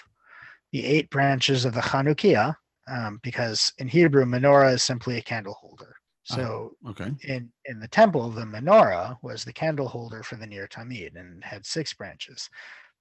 the 0.73 0.85
eight 0.85 1.11
branches 1.11 1.65
of 1.65 1.75
the 1.75 1.81
Chanukiah, 1.81 2.55
um, 2.89 3.21
because 3.23 3.73
in 3.79 3.89
Hebrew, 3.89 4.25
menorah 4.25 4.75
is 4.75 4.83
simply 4.83 5.19
a 5.19 5.23
candle 5.23 5.55
holder. 5.55 5.88
Uh-huh. 6.31 6.37
So 6.41 6.77
Okay. 6.89 7.11
in 7.23 7.51
in 7.65 7.81
the 7.81 7.89
temple, 7.89 8.31
the 8.31 8.45
menorah 8.45 9.17
was 9.23 9.45
the 9.45 9.53
candle 9.53 9.89
holder 9.89 10.23
for 10.23 10.37
the 10.37 10.47
Ner 10.47 10.67
Tamid 10.69 11.17
and 11.17 11.43
had 11.45 11.65
six 11.67 11.95
branches. 11.95 12.49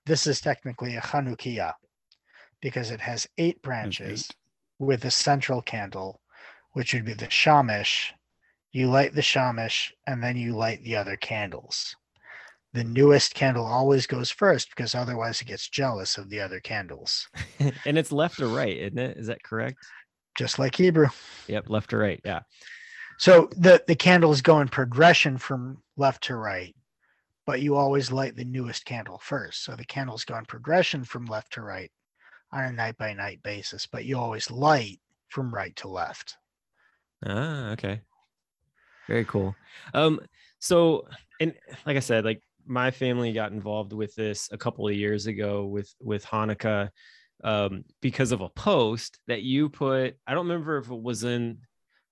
This 0.06 0.28
is 0.28 0.40
technically 0.42 0.96
a 0.96 1.02
Chanukiah 1.02 1.74
because 2.62 2.92
it 2.92 3.02
has 3.02 3.28
eight 3.38 3.62
branches 3.62 4.28
eight. 4.30 4.36
with 4.80 5.06
a 5.06 5.12
central 5.12 5.62
candle, 5.62 6.22
which 6.72 6.94
would 6.94 7.06
be 7.06 7.14
the 7.14 7.28
shamish. 7.28 8.12
You 8.72 8.90
light 8.90 9.14
the 9.14 9.22
shamish 9.22 9.92
and 10.06 10.24
then 10.24 10.38
you 10.38 10.56
light 10.56 10.84
the 10.84 10.96
other 10.96 11.18
candles. 11.18 11.96
the 12.74 12.84
newest 12.84 13.34
candle 13.34 13.66
always 13.66 14.06
goes 14.06 14.30
first 14.30 14.70
because 14.70 14.94
otherwise 14.94 15.42
it 15.42 15.48
gets 15.48 15.68
jealous 15.68 16.18
of 16.18 16.30
the 16.30 16.40
other 16.40 16.60
candles. 16.60 17.28
and 17.86 17.98
it's 17.98 18.12
left 18.12 18.40
or 18.40 18.48
right, 18.50 18.78
isn't 18.78 19.00
it? 19.00 19.18
Is 19.18 19.28
that 19.28 19.42
correct? 19.42 19.78
Just 20.38 20.60
like 20.60 20.76
Hebrew. 20.76 21.08
Yep, 21.48 21.70
left 21.70 21.94
or 21.94 21.98
right. 22.00 22.22
Yeah. 22.24 22.42
So 23.18 23.50
the 23.58 23.84
the 23.88 23.96
candles 23.96 24.42
go 24.42 24.60
in 24.60 24.68
progression 24.68 25.38
from 25.38 25.82
left 25.96 26.24
to 26.26 26.36
right, 26.36 26.76
but 27.46 27.62
you 27.62 27.76
always 27.76 28.12
light 28.12 28.36
the 28.36 28.46
newest 28.46 28.86
candle 28.86 29.20
first. 29.22 29.64
So 29.64 29.76
the 29.76 29.86
candles 29.86 30.24
go 30.24 30.38
in 30.38 30.46
progression 30.46 31.04
from 31.04 31.26
left 31.26 31.54
to 31.54 31.62
right 31.62 31.92
on 32.52 32.64
a 32.64 32.72
night 32.72 32.98
by 32.98 33.14
night 33.14 33.42
basis, 33.44 33.88
but 33.88 34.06
you 34.06 34.18
always 34.18 34.52
light 34.52 35.00
from 35.30 35.54
right 35.54 35.76
to 35.78 35.88
left. 35.88 36.36
Ah, 37.26 37.72
okay. 37.72 38.02
Very 39.08 39.26
cool. 39.26 39.56
Um, 39.94 40.20
so 40.60 41.08
and 41.40 41.54
like 41.86 41.98
I 41.98 42.02
said, 42.02 42.24
like 42.24 42.42
my 42.66 42.92
family 42.92 43.34
got 43.34 43.52
involved 43.52 43.94
with 43.94 44.14
this 44.16 44.50
a 44.52 44.58
couple 44.58 44.88
of 44.88 44.94
years 44.94 45.26
ago 45.26 45.66
with 45.66 45.94
with 46.00 46.26
Hanukkah 46.26 46.90
um 47.44 47.84
because 48.02 48.32
of 48.32 48.42
a 48.42 48.50
post 48.50 49.20
that 49.28 49.42
you 49.42 49.70
put. 49.70 50.18
I 50.28 50.34
don't 50.34 50.48
remember 50.48 50.78
if 50.78 50.92
it 50.92 51.02
was 51.02 51.24
in 51.24 51.60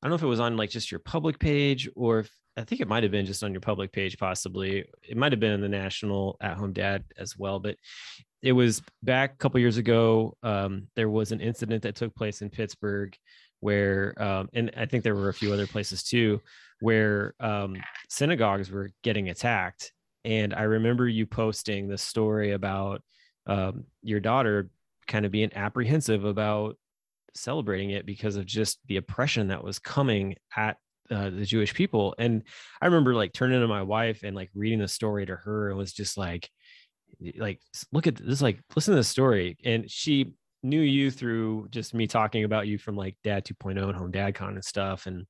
I 0.05 0.07
don't 0.07 0.11
know 0.11 0.17
if 0.17 0.23
it 0.23 0.27
was 0.27 0.39
on 0.39 0.55
like 0.55 0.69
just 0.69 0.91
your 0.91 0.99
public 0.99 1.39
page 1.39 1.89
or 1.95 2.19
if 2.19 2.31
I 2.55 2.63
think 2.63 2.79
it 2.79 2.87
might 2.87 3.01
have 3.01 3.11
been 3.11 3.25
just 3.25 3.43
on 3.43 3.51
your 3.51 3.59
public 3.59 3.91
page, 3.91 4.19
possibly. 4.19 4.85
It 5.01 5.17
might 5.17 5.31
have 5.31 5.39
been 5.39 5.53
in 5.53 5.61
the 5.61 5.67
national 5.67 6.37
at 6.41 6.57
home 6.57 6.73
dad 6.73 7.03
as 7.17 7.35
well, 7.35 7.59
but 7.59 7.75
it 8.43 8.51
was 8.51 8.83
back 9.01 9.33
a 9.33 9.37
couple 9.37 9.59
years 9.59 9.77
ago. 9.77 10.37
Um, 10.43 10.89
there 10.95 11.09
was 11.09 11.31
an 11.31 11.41
incident 11.41 11.81
that 11.81 11.95
took 11.95 12.13
place 12.13 12.43
in 12.43 12.51
Pittsburgh 12.51 13.17
where, 13.61 14.13
um, 14.21 14.47
and 14.53 14.69
I 14.77 14.85
think 14.85 15.03
there 15.03 15.15
were 15.15 15.29
a 15.29 15.33
few 15.33 15.51
other 15.51 15.65
places 15.65 16.03
too, 16.03 16.39
where 16.81 17.33
um, 17.39 17.75
synagogues 18.07 18.69
were 18.69 18.91
getting 19.01 19.29
attacked. 19.29 19.91
And 20.23 20.53
I 20.53 20.63
remember 20.63 21.07
you 21.07 21.25
posting 21.25 21.87
the 21.87 21.97
story 21.97 22.51
about 22.51 23.01
um, 23.47 23.85
your 24.03 24.19
daughter 24.19 24.69
kind 25.07 25.25
of 25.25 25.31
being 25.31 25.51
apprehensive 25.55 26.25
about 26.25 26.77
celebrating 27.35 27.91
it 27.91 28.05
because 28.05 28.35
of 28.35 28.45
just 28.45 28.79
the 28.87 28.97
oppression 28.97 29.49
that 29.49 29.63
was 29.63 29.79
coming 29.79 30.35
at 30.55 30.77
uh, 31.11 31.29
the 31.29 31.45
Jewish 31.45 31.73
people. 31.73 32.15
And 32.17 32.43
I 32.81 32.85
remember 32.85 33.13
like 33.13 33.33
turning 33.33 33.61
to 33.61 33.67
my 33.67 33.83
wife 33.83 34.23
and 34.23 34.35
like 34.35 34.49
reading 34.53 34.79
the 34.79 34.87
story 34.87 35.25
to 35.25 35.35
her 35.35 35.69
and 35.69 35.77
was 35.77 35.93
just 35.93 36.17
like, 36.17 36.49
like 37.37 37.59
look 37.91 38.07
at 38.07 38.15
this, 38.15 38.41
like 38.41 38.59
listen 38.75 38.93
to 38.93 38.99
the 38.99 39.03
story. 39.03 39.57
And 39.63 39.89
she 39.89 40.33
knew 40.63 40.81
you 40.81 41.11
through 41.11 41.67
just 41.69 41.93
me 41.93 42.07
talking 42.07 42.43
about 42.43 42.67
you 42.67 42.77
from 42.77 42.95
like 42.95 43.17
Dad 43.23 43.45
2.0 43.45 43.81
and 43.83 43.95
Home 43.95 44.11
Dad 44.11 44.35
Con 44.35 44.55
and 44.55 44.65
stuff. 44.65 45.05
And 45.05 45.25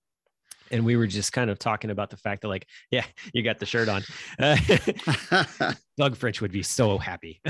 and 0.72 0.84
we 0.84 0.96
were 0.96 1.08
just 1.08 1.32
kind 1.32 1.50
of 1.50 1.60
talking 1.60 1.92
about 1.92 2.10
the 2.10 2.18
fact 2.18 2.42
that 2.42 2.48
like 2.48 2.68
yeah 2.92 3.06
you 3.34 3.44
got 3.44 3.60
the 3.60 3.66
shirt 3.66 3.90
on 3.90 4.04
doug 5.98 6.16
french 6.16 6.42
would 6.42 6.52
be 6.52 6.64
so 6.64 6.98
happy 6.98 7.42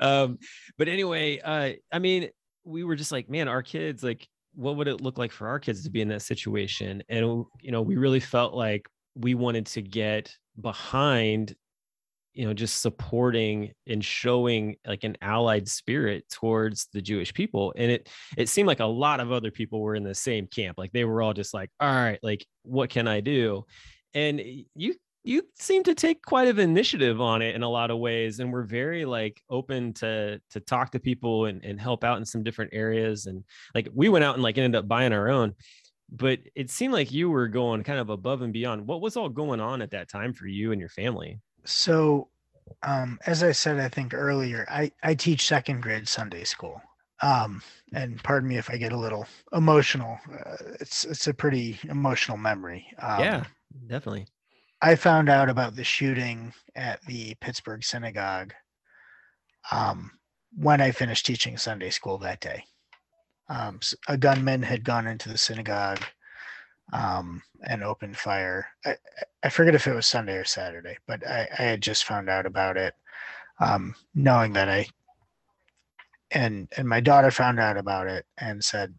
um, 0.00 0.38
but 0.78 0.88
anyway 0.88 1.38
uh, 1.40 1.72
i 1.92 1.98
mean 1.98 2.28
we 2.64 2.84
were 2.84 2.96
just 2.96 3.12
like 3.12 3.28
man 3.28 3.48
our 3.48 3.62
kids 3.62 4.02
like 4.02 4.28
what 4.54 4.76
would 4.76 4.88
it 4.88 5.00
look 5.00 5.18
like 5.18 5.32
for 5.32 5.48
our 5.48 5.58
kids 5.58 5.84
to 5.84 5.90
be 5.90 6.00
in 6.00 6.08
that 6.08 6.22
situation? 6.22 7.02
And 7.08 7.44
you 7.60 7.70
know 7.70 7.82
we 7.82 7.96
really 7.96 8.20
felt 8.20 8.54
like 8.54 8.88
we 9.14 9.34
wanted 9.34 9.66
to 9.66 9.82
get 9.82 10.34
behind 10.60 11.54
you 12.32 12.46
know 12.46 12.54
just 12.54 12.80
supporting 12.80 13.72
and 13.88 14.04
showing 14.04 14.76
like 14.86 15.02
an 15.04 15.16
allied 15.20 15.68
spirit 15.68 16.24
towards 16.30 16.88
the 16.92 17.02
jewish 17.02 17.32
people. 17.32 17.72
And 17.76 17.90
it 17.90 18.08
it 18.36 18.48
seemed 18.48 18.66
like 18.66 18.80
a 18.80 18.86
lot 18.86 19.20
of 19.20 19.32
other 19.32 19.50
people 19.50 19.80
were 19.80 19.94
in 19.94 20.04
the 20.04 20.14
same 20.14 20.46
camp. 20.46 20.78
Like 20.78 20.92
they 20.92 21.04
were 21.04 21.22
all 21.22 21.34
just 21.34 21.54
like 21.54 21.70
all 21.80 21.92
right 21.92 22.18
like 22.22 22.46
what 22.62 22.90
can 22.90 23.08
i 23.08 23.20
do? 23.20 23.64
And 24.14 24.40
you 24.74 24.94
you 25.22 25.42
seem 25.54 25.82
to 25.84 25.94
take 25.94 26.22
quite 26.22 26.48
of 26.48 26.58
initiative 26.58 27.20
on 27.20 27.42
it 27.42 27.54
in 27.54 27.62
a 27.62 27.68
lot 27.68 27.90
of 27.90 27.98
ways 27.98 28.40
and 28.40 28.52
we're 28.52 28.62
very 28.62 29.04
like 29.04 29.42
open 29.50 29.92
to 29.92 30.40
to 30.50 30.60
talk 30.60 30.90
to 30.90 30.98
people 31.00 31.44
and, 31.46 31.64
and 31.64 31.80
help 31.80 32.04
out 32.04 32.18
in 32.18 32.24
some 32.24 32.42
different 32.42 32.72
areas 32.72 33.26
and 33.26 33.44
like 33.74 33.88
we 33.94 34.08
went 34.08 34.24
out 34.24 34.34
and 34.34 34.42
like 34.42 34.56
ended 34.56 34.78
up 34.78 34.88
buying 34.88 35.12
our 35.12 35.28
own 35.28 35.54
but 36.12 36.40
it 36.56 36.70
seemed 36.70 36.92
like 36.92 37.12
you 37.12 37.30
were 37.30 37.46
going 37.46 37.84
kind 37.84 38.00
of 38.00 38.10
above 38.10 38.42
and 38.42 38.52
beyond. 38.52 38.84
What 38.84 39.00
was 39.00 39.16
all 39.16 39.28
going 39.28 39.60
on 39.60 39.80
at 39.80 39.92
that 39.92 40.08
time 40.08 40.32
for 40.32 40.48
you 40.48 40.72
and 40.72 40.80
your 40.80 40.88
family? 40.88 41.38
So 41.64 42.30
um, 42.82 43.18
as 43.26 43.42
i 43.42 43.52
said 43.52 43.78
i 43.78 43.88
think 43.88 44.14
earlier 44.14 44.66
i 44.70 44.90
i 45.02 45.14
teach 45.14 45.46
second 45.46 45.80
grade 45.80 46.06
sunday 46.06 46.44
school 46.44 46.80
um, 47.22 47.62
and 47.92 48.22
pardon 48.22 48.48
me 48.48 48.56
if 48.56 48.70
i 48.70 48.76
get 48.76 48.92
a 48.92 48.96
little 48.96 49.26
emotional 49.52 50.18
uh, 50.32 50.56
it's 50.80 51.04
it's 51.04 51.26
a 51.26 51.34
pretty 51.34 51.78
emotional 51.88 52.36
memory 52.36 52.86
um, 53.00 53.20
yeah 53.20 53.44
definitely 53.86 54.26
I 54.82 54.94
found 54.94 55.28
out 55.28 55.50
about 55.50 55.76
the 55.76 55.84
shooting 55.84 56.54
at 56.74 57.02
the 57.02 57.34
Pittsburgh 57.40 57.84
synagogue 57.84 58.54
um, 59.70 60.12
when 60.56 60.80
I 60.80 60.90
finished 60.90 61.26
teaching 61.26 61.58
Sunday 61.58 61.90
school 61.90 62.16
that 62.18 62.40
day. 62.40 62.64
Um, 63.48 63.80
a 64.08 64.16
gunman 64.16 64.62
had 64.62 64.84
gone 64.84 65.06
into 65.06 65.28
the 65.28 65.36
synagogue 65.36 66.02
um, 66.92 67.42
and 67.68 67.84
opened 67.84 68.16
fire. 68.16 68.68
I, 68.86 68.96
I, 69.42 69.48
forget 69.48 69.74
if 69.74 69.86
it 69.86 69.94
was 69.94 70.06
Sunday 70.06 70.36
or 70.36 70.44
Saturday, 70.44 70.96
but 71.06 71.26
I, 71.26 71.48
I 71.58 71.62
had 71.62 71.82
just 71.82 72.04
found 72.04 72.30
out 72.30 72.46
about 72.46 72.76
it, 72.76 72.94
um, 73.58 73.94
knowing 74.14 74.52
that 74.54 74.68
I 74.68 74.86
and 76.30 76.68
and 76.76 76.88
my 76.88 77.00
daughter 77.00 77.30
found 77.30 77.58
out 77.58 77.76
about 77.76 78.06
it 78.06 78.24
and 78.38 78.62
said, 78.64 78.94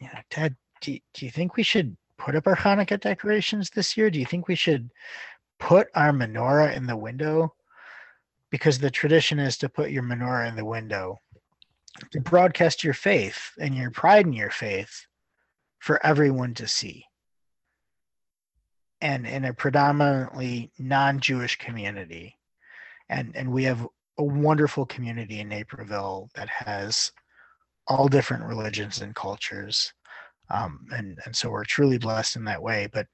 "You 0.00 0.08
know, 0.08 0.20
Dad, 0.30 0.56
do, 0.80 0.98
do 1.14 1.24
you 1.24 1.30
think 1.30 1.56
we 1.56 1.62
should 1.62 1.96
put 2.18 2.34
up 2.34 2.46
our 2.46 2.56
Hanukkah 2.56 3.00
decorations 3.00 3.70
this 3.70 3.96
year? 3.96 4.10
Do 4.10 4.18
you 4.18 4.26
think 4.26 4.48
we 4.48 4.54
should 4.54 4.90
put 5.58 5.88
our 5.94 6.12
menorah 6.12 6.76
in 6.76 6.86
the 6.86 6.96
window? 6.96 7.54
Because 8.50 8.78
the 8.78 8.90
tradition 8.90 9.38
is 9.38 9.58
to 9.58 9.68
put 9.68 9.90
your 9.90 10.02
menorah 10.02 10.48
in 10.48 10.56
the 10.56 10.64
window 10.64 11.18
to 12.12 12.20
broadcast 12.20 12.84
your 12.84 12.94
faith 12.94 13.52
and 13.58 13.74
your 13.74 13.90
pride 13.90 14.26
in 14.26 14.32
your 14.32 14.50
faith 14.50 15.06
for 15.78 16.04
everyone 16.04 16.54
to 16.54 16.68
see. 16.68 17.04
And 19.00 19.26
in 19.26 19.44
a 19.44 19.52
predominantly 19.52 20.72
non-Jewish 20.78 21.56
community. 21.56 22.36
And 23.08 23.36
and 23.36 23.52
we 23.52 23.64
have 23.64 23.86
a 24.18 24.24
wonderful 24.24 24.86
community 24.86 25.40
in 25.40 25.48
Naperville 25.48 26.30
that 26.34 26.48
has 26.48 27.12
all 27.86 28.08
different 28.08 28.44
religions 28.44 29.00
and 29.00 29.14
cultures 29.14 29.92
um, 30.50 30.86
and 30.92 31.18
and 31.24 31.34
so 31.34 31.50
we're 31.50 31.64
truly 31.64 31.98
blessed 31.98 32.36
in 32.36 32.44
that 32.44 32.62
way. 32.62 32.88
But 32.92 33.06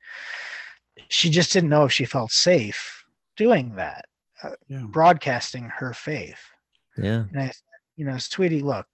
she 1.09 1.31
just 1.31 1.53
didn't 1.53 1.71
know 1.71 1.85
if 1.85 1.93
she 1.93 2.05
felt 2.05 2.33
safe 2.33 3.05
doing 3.37 3.75
that, 3.77 4.05
uh, 4.43 4.51
yeah. 4.69 4.85
broadcasting 4.89 5.71
her 5.77 5.93
faith. 5.93 6.41
Yeah. 6.97 7.25
And 7.33 7.41
I, 7.41 7.53
you 7.97 8.05
know, 8.05 8.19
sweetie, 8.19 8.61
look, 8.61 8.87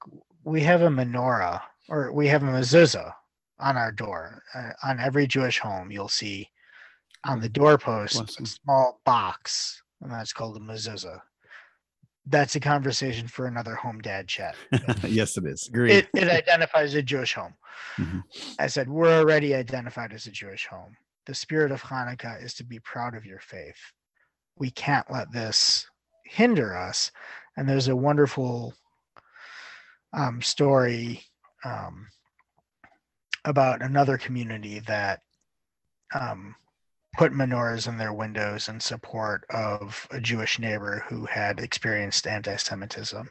we 0.44 0.60
have 0.62 0.82
a 0.82 0.88
menorah 0.88 1.60
or 1.88 2.12
we 2.12 2.28
have 2.28 2.42
a 2.42 2.46
mezuzah 2.46 3.12
on 3.58 3.76
our 3.76 3.92
door. 3.92 4.42
Uh, 4.54 4.70
on 4.84 5.00
every 5.00 5.26
Jewish 5.26 5.58
home, 5.58 5.90
you'll 5.90 6.08
see 6.08 6.48
on 7.24 7.40
the 7.40 7.48
doorpost 7.48 8.40
a 8.40 8.46
small 8.46 9.00
box, 9.04 9.82
and 10.00 10.12
that's 10.12 10.32
called 10.32 10.56
a 10.56 10.60
mezuzah 10.60 11.20
that's 12.28 12.56
a 12.56 12.60
conversation 12.60 13.26
for 13.26 13.46
another 13.46 13.74
home 13.74 14.00
dad 14.00 14.28
chat. 14.28 14.54
yes, 15.04 15.36
it 15.36 15.44
is. 15.46 15.68
Agreed. 15.68 15.92
It, 15.92 16.08
it 16.14 16.28
identifies 16.28 16.94
a 16.94 17.02
Jewish 17.02 17.34
home. 17.34 17.54
Mm-hmm. 17.96 18.20
I 18.58 18.66
said, 18.66 18.88
we're 18.88 19.18
already 19.18 19.54
identified 19.54 20.12
as 20.12 20.26
a 20.26 20.30
Jewish 20.30 20.66
home. 20.66 20.96
The 21.26 21.34
spirit 21.34 21.72
of 21.72 21.82
Hanukkah 21.82 22.42
is 22.42 22.54
to 22.54 22.64
be 22.64 22.80
proud 22.80 23.14
of 23.14 23.24
your 23.24 23.40
faith. 23.40 23.78
We 24.56 24.70
can't 24.70 25.10
let 25.10 25.32
this 25.32 25.86
hinder 26.24 26.76
us. 26.76 27.10
And 27.56 27.68
there's 27.68 27.88
a 27.88 27.96
wonderful 27.96 28.74
um, 30.12 30.42
story 30.42 31.22
um, 31.64 32.08
about 33.44 33.82
another 33.82 34.18
community 34.18 34.80
that 34.86 35.20
um, 36.18 36.54
put 37.18 37.32
menorahs 37.32 37.88
in 37.88 37.98
their 37.98 38.12
windows 38.12 38.68
in 38.68 38.78
support 38.78 39.44
of 39.50 40.06
a 40.12 40.20
Jewish 40.20 40.60
neighbor 40.60 41.04
who 41.08 41.26
had 41.26 41.58
experienced 41.58 42.28
anti-Semitism, 42.28 43.28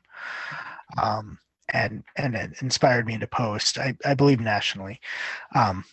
um, 1.02 1.40
and 1.70 2.04
and 2.18 2.36
it 2.36 2.62
inspired 2.62 3.08
me 3.08 3.18
to 3.18 3.28
post. 3.28 3.78
I, 3.78 3.96
I 4.06 4.14
believe 4.14 4.42
nationally, 4.42 5.00
um, 5.56 5.86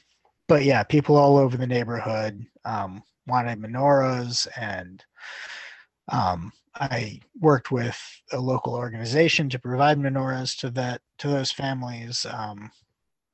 but 0.49 0.65
yeah, 0.65 0.83
people 0.83 1.17
all 1.17 1.37
over 1.37 1.57
the 1.57 1.69
neighborhood 1.69 2.45
um, 2.65 3.01
wanted 3.29 3.61
menorahs, 3.61 4.49
and 4.57 5.03
um, 6.11 6.53
I 6.75 7.21
worked 7.41 7.71
with 7.71 7.97
a 8.33 8.41
local 8.41 8.75
organization 8.75 9.49
to 9.51 9.59
provide 9.61 9.99
menorahs 9.99 10.59
to 10.59 10.71
that 10.71 11.01
to 11.19 11.29
those 11.29 11.53
families. 11.53 12.27
Um, 12.29 12.73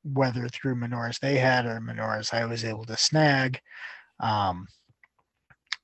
whether 0.03 0.49
through 0.49 0.75
menorahs 0.75 1.19
they 1.21 1.37
had 1.37 1.67
or 1.67 1.79
menorahs 1.79 2.33
I 2.33 2.47
was 2.47 2.65
able 2.65 2.85
to 2.87 2.97
snag, 2.97 3.61
um, 4.21 4.67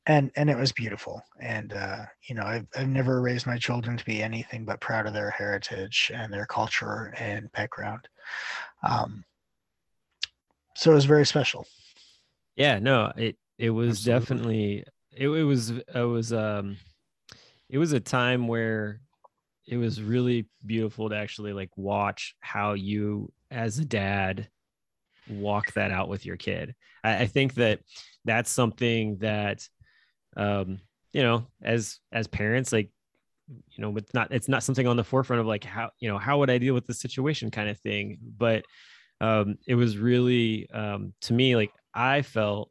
and 0.06 0.30
and 0.36 0.48
it 0.48 0.56
was 0.56 0.72
beautiful. 0.72 1.22
And 1.40 1.72
uh, 1.72 2.04
you 2.28 2.34
know, 2.34 2.44
I've 2.44 2.66
I've 2.76 2.88
never 2.88 3.20
raised 3.20 3.46
my 3.46 3.58
children 3.58 3.96
to 3.96 4.04
be 4.04 4.22
anything 4.22 4.64
but 4.64 4.80
proud 4.80 5.06
of 5.06 5.12
their 5.12 5.30
heritage 5.30 6.10
and 6.14 6.32
their 6.32 6.46
culture 6.46 7.12
and 7.18 7.50
background. 7.52 8.08
Um, 8.88 9.24
so 10.74 10.92
it 10.92 10.94
was 10.94 11.06
very 11.06 11.26
special. 11.26 11.66
Yeah, 12.56 12.78
no, 12.78 13.12
it 13.16 13.36
it 13.58 13.70
was 13.70 14.06
Absolutely. 14.06 14.20
definitely 14.20 14.84
it, 15.12 15.28
it 15.28 15.44
was 15.44 15.70
it 15.70 16.08
was 16.08 16.32
um 16.32 16.76
it 17.68 17.78
was 17.78 17.92
a 17.92 18.00
time 18.00 18.46
where 18.46 19.00
it 19.66 19.76
was 19.76 20.00
really 20.00 20.46
beautiful 20.64 21.08
to 21.10 21.16
actually 21.16 21.52
like 21.52 21.70
watch 21.76 22.36
how 22.40 22.74
you 22.74 23.32
as 23.50 23.78
a 23.78 23.84
dad 23.84 24.48
walk 25.28 25.72
that 25.72 25.90
out 25.90 26.08
with 26.08 26.26
your 26.26 26.36
kid. 26.36 26.74
I, 27.02 27.22
I 27.22 27.26
think 27.26 27.54
that 27.54 27.80
that's 28.24 28.50
something 28.50 29.18
that 29.18 29.66
um 30.36 30.78
you 31.12 31.22
know 31.22 31.46
as 31.62 31.98
as 32.12 32.26
parents 32.26 32.72
like 32.72 32.90
you 33.48 33.82
know 33.82 33.96
it's 33.96 34.12
not 34.12 34.32
it's 34.32 34.48
not 34.48 34.62
something 34.62 34.86
on 34.86 34.96
the 34.96 35.04
forefront 35.04 35.40
of 35.40 35.46
like 35.46 35.64
how 35.64 35.90
you 36.00 36.08
know 36.08 36.18
how 36.18 36.38
would 36.38 36.50
i 36.50 36.58
deal 36.58 36.74
with 36.74 36.86
the 36.86 36.94
situation 36.94 37.50
kind 37.50 37.68
of 37.70 37.78
thing 37.78 38.18
but 38.36 38.64
um 39.20 39.56
it 39.66 39.76
was 39.76 39.96
really 39.96 40.68
um 40.70 41.12
to 41.20 41.32
me 41.32 41.56
like 41.56 41.70
i 41.94 42.20
felt 42.22 42.70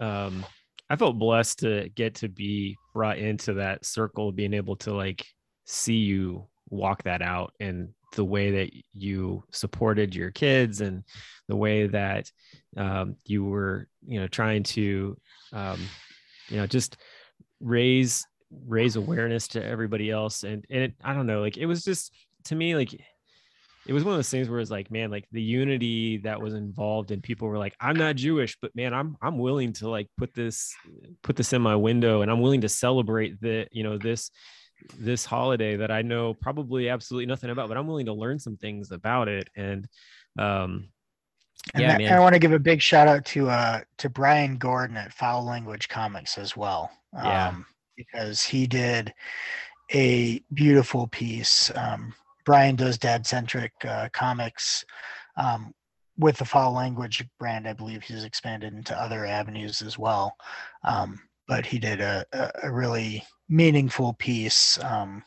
um 0.00 0.44
i 0.90 0.96
felt 0.96 1.18
blessed 1.18 1.60
to 1.60 1.88
get 1.94 2.16
to 2.16 2.28
be 2.28 2.76
brought 2.92 3.18
into 3.18 3.54
that 3.54 3.84
circle 3.86 4.32
being 4.32 4.52
able 4.52 4.76
to 4.76 4.92
like 4.92 5.24
see 5.64 5.98
you 5.98 6.46
walk 6.68 7.02
that 7.04 7.22
out 7.22 7.52
and 7.60 7.88
the 8.12 8.24
way 8.24 8.50
that 8.50 8.70
you 8.94 9.42
supported 9.50 10.14
your 10.14 10.30
kids 10.30 10.80
and 10.80 11.04
the 11.48 11.56
way 11.56 11.86
that 11.86 12.30
um, 12.76 13.16
you 13.26 13.44
were 13.44 13.88
you 14.06 14.20
know 14.20 14.26
trying 14.26 14.62
to 14.62 15.16
um, 15.52 15.80
you 16.48 16.56
know 16.56 16.66
just 16.66 16.96
raise 17.60 18.26
raise 18.66 18.96
awareness 18.96 19.48
to 19.48 19.64
everybody 19.64 20.10
else. 20.10 20.44
And 20.44 20.64
and 20.70 20.84
it, 20.84 20.94
i 21.02 21.14
don't 21.14 21.26
know 21.26 21.40
like 21.40 21.56
it 21.56 21.66
was 21.66 21.84
just 21.84 22.12
to 22.44 22.54
me 22.54 22.74
like 22.74 22.94
it 23.86 23.92
was 23.92 24.04
one 24.04 24.12
of 24.12 24.18
those 24.18 24.30
things 24.30 24.48
where 24.48 24.60
it's 24.60 24.70
like 24.70 24.90
man 24.90 25.10
like 25.10 25.26
the 25.32 25.42
unity 25.42 26.18
that 26.18 26.40
was 26.40 26.54
involved 26.54 27.10
and 27.10 27.22
people 27.22 27.48
were 27.48 27.58
like 27.58 27.74
i'm 27.80 27.96
not 27.96 28.16
jewish 28.16 28.56
but 28.60 28.74
man 28.76 28.94
i'm 28.94 29.16
i'm 29.22 29.38
willing 29.38 29.72
to 29.72 29.88
like 29.88 30.08
put 30.16 30.34
this 30.34 30.74
put 31.22 31.36
this 31.36 31.52
in 31.52 31.62
my 31.62 31.74
window 31.74 32.22
and 32.22 32.30
i'm 32.30 32.40
willing 32.40 32.60
to 32.60 32.68
celebrate 32.68 33.40
the 33.40 33.66
you 33.72 33.82
know 33.82 33.98
this 33.98 34.30
this 34.98 35.24
holiday 35.24 35.76
that 35.76 35.90
i 35.90 36.02
know 36.02 36.34
probably 36.34 36.88
absolutely 36.88 37.26
nothing 37.26 37.50
about 37.50 37.68
but 37.68 37.76
i'm 37.76 37.86
willing 37.86 38.06
to 38.06 38.12
learn 38.12 38.38
some 38.38 38.56
things 38.56 38.90
about 38.90 39.28
it 39.28 39.48
and 39.56 39.86
um 40.38 40.88
And 41.74 41.82
yeah 41.82 41.98
that- 41.98 42.12
I 42.12 42.20
want 42.20 42.34
to 42.34 42.38
give 42.38 42.52
a 42.52 42.58
big 42.58 42.80
shout 42.82 43.08
out 43.08 43.24
to 43.26 43.48
uh 43.50 43.80
to 43.98 44.08
Brian 44.08 44.56
Gordon 44.58 44.96
at 44.96 45.12
Foul 45.12 45.44
Language 45.44 45.88
Comics 45.88 46.38
as 46.38 46.56
well. 46.56 46.90
Yeah. 47.14 47.48
Um, 47.48 47.66
because 47.96 48.42
he 48.42 48.66
did 48.66 49.12
a 49.94 50.42
beautiful 50.54 51.06
piece. 51.08 51.70
Um, 51.76 52.14
Brian 52.46 52.74
does 52.74 52.96
dad 52.98 53.26
centric 53.26 53.72
uh, 53.86 54.08
comics. 54.12 54.84
Um, 55.36 55.72
with 56.18 56.36
the 56.38 56.44
Foul 56.44 56.72
Language 56.72 57.24
brand, 57.38 57.68
I 57.68 57.74
believe 57.74 58.02
he's 58.02 58.24
expanded 58.24 58.72
into 58.74 58.98
other 58.98 59.24
avenues 59.26 59.82
as 59.82 59.98
well. 59.98 60.34
Um, 60.84 61.20
but 61.52 61.66
he 61.66 61.78
did 61.78 62.00
a, 62.00 62.24
a, 62.62 62.72
really 62.72 63.22
meaningful 63.50 64.14
piece 64.14 64.82
um, 64.84 65.22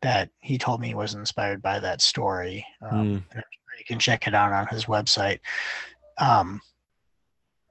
that 0.00 0.30
he 0.38 0.56
told 0.56 0.80
me 0.80 0.94
was 0.94 1.14
inspired 1.14 1.60
by 1.60 1.80
that 1.80 2.00
story. 2.00 2.64
Um, 2.80 3.24
Mm. 3.34 3.42
you 3.76 3.84
can 3.84 3.98
check 3.98 4.28
it 4.28 4.34
out 4.34 4.52
on 4.52 4.68
his 4.68 4.84
website. 4.84 5.40
Um, 6.18 6.60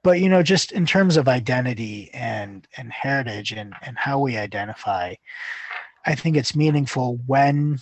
but 0.02 0.20
you 0.20 0.28
know, 0.28 0.42
just 0.42 0.72
in 0.72 0.84
terms 0.84 1.16
of 1.16 1.26
identity 1.26 2.10
and 2.12 2.68
and 2.76 2.92
heritage 2.92 3.52
and 3.52 3.72
and 3.80 3.96
how 3.96 4.18
we 4.18 4.36
identify, 4.36 5.14
I 6.04 6.14
think 6.14 6.36
it's 6.36 6.54
meaningful 6.54 7.18
when 7.24 7.78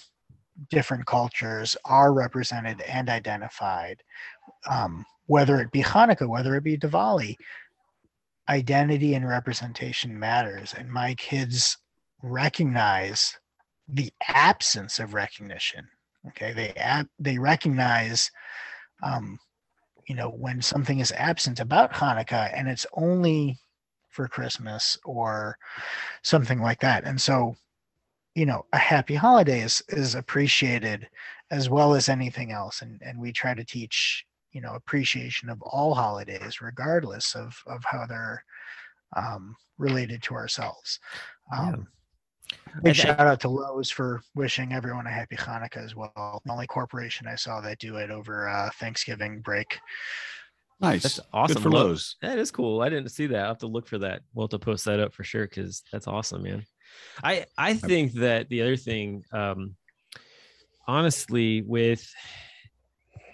different 0.70 1.06
cultures 1.06 1.76
are 1.84 2.12
represented 2.12 2.82
and 2.82 3.08
identified. 3.08 4.00
Um, 4.70 5.04
whether 5.26 5.60
it 5.60 5.72
be 5.72 5.82
Hanukkah, 5.82 6.28
whether 6.28 6.54
it 6.54 6.62
be 6.62 6.78
Diwali, 6.78 7.34
identity 8.48 9.14
and 9.14 9.28
representation 9.28 10.18
matters, 10.18 10.74
and 10.76 10.90
my 10.90 11.14
kids 11.14 11.78
recognize 12.22 13.38
the 13.88 14.12
absence 14.28 14.98
of 14.98 15.14
recognition 15.14 15.88
okay? 16.28 16.52
They 16.52 16.72
ab- 16.76 17.09
they 17.18 17.38
recognize 17.38 18.31
um, 19.02 19.38
you 20.09 20.14
know 20.14 20.31
when 20.31 20.62
something 20.62 20.98
is 21.00 21.12
absent 21.12 21.61
about 21.61 21.92
hanukkah 21.92 22.50
and 22.55 22.68
it's 22.68 22.87
only 22.94 23.59
for 24.11 24.28
christmas 24.28 24.98
or 25.05 25.57
something 26.22 26.61
like 26.61 26.81
that. 26.81 27.05
And 27.05 27.20
so 27.20 27.55
you 28.35 28.46
know 28.46 28.64
a 28.72 28.78
happy 28.78 29.14
holiday 29.14 29.61
is 29.61 29.83
is 29.88 30.14
appreciated 30.14 31.09
as 31.50 31.68
well 31.68 31.94
as 31.94 32.09
anything 32.09 32.52
else. 32.52 32.83
And 32.83 33.00
and 33.02 33.18
we 33.18 33.33
try 33.33 33.55
to 33.55 33.64
teach 33.64 34.24
you 34.52 34.60
know 34.60 34.74
appreciation 34.74 35.48
of 35.48 35.60
all 35.62 35.94
holidays 35.94 36.60
regardless 36.60 37.34
of 37.34 37.56
of 37.66 37.82
how 37.84 38.06
they're 38.06 38.44
um, 39.16 39.54
related 39.78 40.22
to 40.22 40.34
ourselves 40.34 40.98
um, 41.56 41.86
Big 42.82 42.88
I- 42.88 42.90
I- 42.90 42.92
shout 42.92 43.20
out 43.20 43.40
to 43.40 43.48
Lowe's 43.48 43.90
for 43.90 44.22
wishing 44.34 44.72
everyone 44.72 45.06
a 45.06 45.10
happy 45.10 45.36
Hanukkah 45.36 45.82
as 45.84 45.94
well. 45.96 46.42
The 46.44 46.52
only 46.52 46.66
corporation 46.66 47.26
I 47.26 47.34
saw 47.34 47.60
that 47.62 47.78
do 47.78 47.96
it 47.96 48.10
over 48.10 48.46
uh, 48.48 48.68
Thanksgiving 48.74 49.40
break. 49.40 49.78
Nice. 50.80 51.02
That's 51.02 51.20
awesome. 51.32 51.54
Good 51.54 51.62
for 51.62 51.70
Lo- 51.70 51.84
Lowe's. 51.84 52.16
That 52.20 52.38
is 52.38 52.50
cool. 52.50 52.82
I 52.82 52.88
didn't 52.90 53.08
see 53.10 53.26
that. 53.28 53.38
I 53.38 53.42
will 53.42 53.48
have 53.48 53.58
to 53.58 53.68
look 53.68 53.86
for 53.86 53.98
that. 53.98 54.20
We'll 54.34 54.44
have 54.44 54.50
to 54.50 54.58
post 54.58 54.84
that 54.84 55.00
up 55.00 55.14
for 55.14 55.24
sure 55.24 55.46
because 55.46 55.82
that's 55.92 56.06
awesome, 56.06 56.42
man. 56.42 56.64
I 57.22 57.46
I 57.56 57.72
think 57.74 58.12
that 58.14 58.48
the 58.50 58.60
other 58.62 58.76
thing, 58.76 59.24
um, 59.32 59.76
honestly, 60.86 61.62
with 61.62 62.06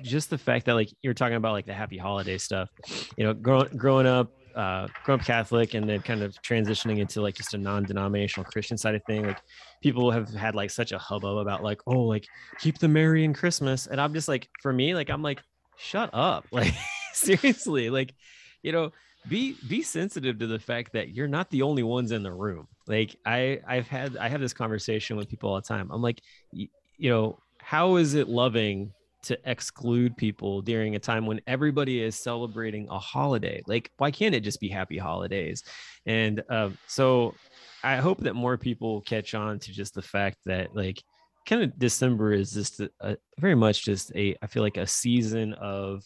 just 0.03 0.31
the 0.31 0.39
fact 0.39 0.67
that 0.67 0.75
like 0.75 0.91
you're 1.03 1.15
talking 1.15 1.37
about 1.37 1.53
like 1.53 1.67
the 1.67 1.75
happy 1.75 1.99
holiday 1.99 2.39
stuff, 2.39 2.71
you 3.17 3.25
know, 3.25 3.35
growing 3.35 3.69
growing 3.77 4.07
up, 4.07 4.33
uh, 4.55 4.89
growing 5.05 5.21
up 5.21 5.27
Catholic 5.27 5.75
and 5.75 5.89
then 5.89 6.01
kind 6.01 6.23
of 6.23 6.35
transitioning 6.43 6.99
into 6.99 7.21
like 7.21 7.35
just 7.35 7.55
a 7.55 7.59
non-denominational 7.59 8.51
Christian 8.51 8.77
side 8.77 8.95
of 8.95 9.03
thing, 9.05 9.27
like 9.27 9.41
people 9.83 10.11
have 10.11 10.29
had 10.31 10.55
like 10.55 10.71
such 10.71 10.93
a 10.93 10.99
hubbub 10.99 11.39
about 11.39 11.63
like, 11.63 11.81
oh, 11.87 12.01
like 12.01 12.27
keep 12.59 12.79
the 12.79 12.89
merry 12.89 13.25
in 13.25 13.35
Christmas, 13.35 13.87
and 13.87 14.01
I'm 14.01 14.15
just 14.15 14.29
like, 14.29 14.49
for 14.63 14.73
me, 14.73 14.95
like 14.95 15.11
I'm 15.11 15.23
like, 15.23 15.41
shut 15.77 16.11
up, 16.13 16.47
like 16.53 16.75
seriously, 17.13 17.91
like, 17.91 18.15
you 18.63 18.73
know, 18.73 18.93
be 19.29 19.57
be 19.69 19.83
sensitive 19.83 20.39
to 20.39 20.47
the 20.47 20.59
fact 20.59 20.93
that 20.93 21.11
you're 21.11 21.29
not 21.29 21.51
the 21.51 21.63
only 21.63 21.83
ones 21.83 22.13
in 22.13 22.23
the 22.23 22.33
room. 22.33 22.67
Like 22.87 23.17
I 23.27 23.61
I've 23.67 23.89
had 23.89 24.17
I 24.17 24.29
have 24.29 24.41
this 24.41 24.55
conversation 24.55 25.17
with 25.17 25.29
people 25.29 25.51
all 25.51 25.57
the 25.57 25.63
time. 25.63 25.91
I'm 25.93 26.03
like, 26.03 26.21
you 26.53 26.69
know, 27.11 27.39
how 27.59 27.97
is 27.97 28.15
it 28.15 28.29
loving 28.29 28.93
to 29.23 29.39
exclude 29.45 30.17
people 30.17 30.63
during 30.63 30.95
a 30.95 30.99
time 30.99 31.27
when 31.27 31.41
everybody 31.47 32.03
is 32.03 32.17
celebrating 32.17 32.89
a 32.91 32.99
holiday? 32.99 33.63
Like, 33.67 33.91
why 33.99 34.11
can't 34.11 34.35
it 34.35 34.41
just 34.41 34.61
be 34.61 34.69
happy 34.69 34.99
holidays? 34.99 35.65
And 36.07 36.43
uh, 36.49 36.71
so 36.87 37.35
I 37.83 37.97
hope 37.97 38.21
that 38.21 38.35
more 38.35 38.57
people 38.57 39.01
catch 39.03 39.35
on 39.35 39.59
to 39.61 39.73
just 39.73 39.95
the 39.95 40.03
fact 40.03 40.39
that 40.47 40.75
like 40.75 41.03
kind 41.47 41.63
of 41.63 41.79
December 41.79 42.33
is 42.33 42.53
just 42.53 42.81
a, 42.81 42.91
a, 43.01 43.17
very 43.39 43.55
much 43.55 43.85
just 43.85 44.13
a 44.15 44.37
I 44.43 44.47
feel 44.47 44.63
like 44.63 44.77
a 44.77 44.87
season 44.87 45.55
of 45.55 46.05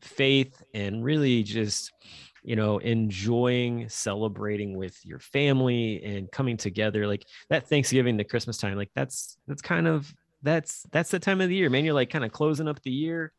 faith 0.00 0.62
and 0.74 1.02
really 1.04 1.42
just 1.42 1.92
you 2.42 2.56
know 2.56 2.78
enjoying 2.78 3.88
celebrating 3.88 4.76
with 4.76 4.96
your 5.04 5.18
family 5.18 6.02
and 6.04 6.30
coming 6.30 6.56
together 6.56 7.06
like 7.06 7.24
that 7.48 7.66
Thanksgiving 7.68 8.16
the 8.16 8.24
Christmas 8.24 8.58
time 8.58 8.76
like 8.76 8.90
that's 8.94 9.38
that's 9.46 9.62
kind 9.62 9.88
of 9.88 10.12
that's 10.44 10.84
that's 10.92 11.10
the 11.10 11.18
time 11.18 11.40
of 11.40 11.48
the 11.48 11.56
year 11.56 11.68
man 11.70 11.84
you're 11.84 11.94
like 11.94 12.10
kind 12.10 12.24
of 12.24 12.30
closing 12.30 12.68
up 12.68 12.80
the 12.82 12.90
year 12.90 13.32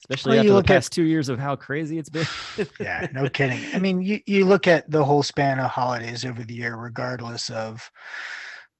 especially 0.00 0.30
Well, 0.30 0.34
you 0.36 0.40
after 0.40 0.48
the 0.50 0.54
look 0.54 0.70
at- 0.70 0.90
2 0.92 1.02
years 1.02 1.28
of 1.28 1.38
how 1.38 1.56
crazy 1.56 1.98
it's 1.98 2.10
been 2.10 2.26
Yeah, 2.78 3.08
no 3.12 3.28
kidding. 3.38 3.58
I 3.74 3.80
mean, 3.80 4.00
you, 4.00 4.20
you 4.26 4.44
look 4.44 4.68
at 4.68 4.88
the 4.88 5.04
whole 5.04 5.24
span 5.24 5.58
of 5.58 5.70
holidays 5.70 6.24
over 6.24 6.44
the 6.44 6.54
year, 6.54 6.76
regardless 6.76 7.50
of 7.50 7.90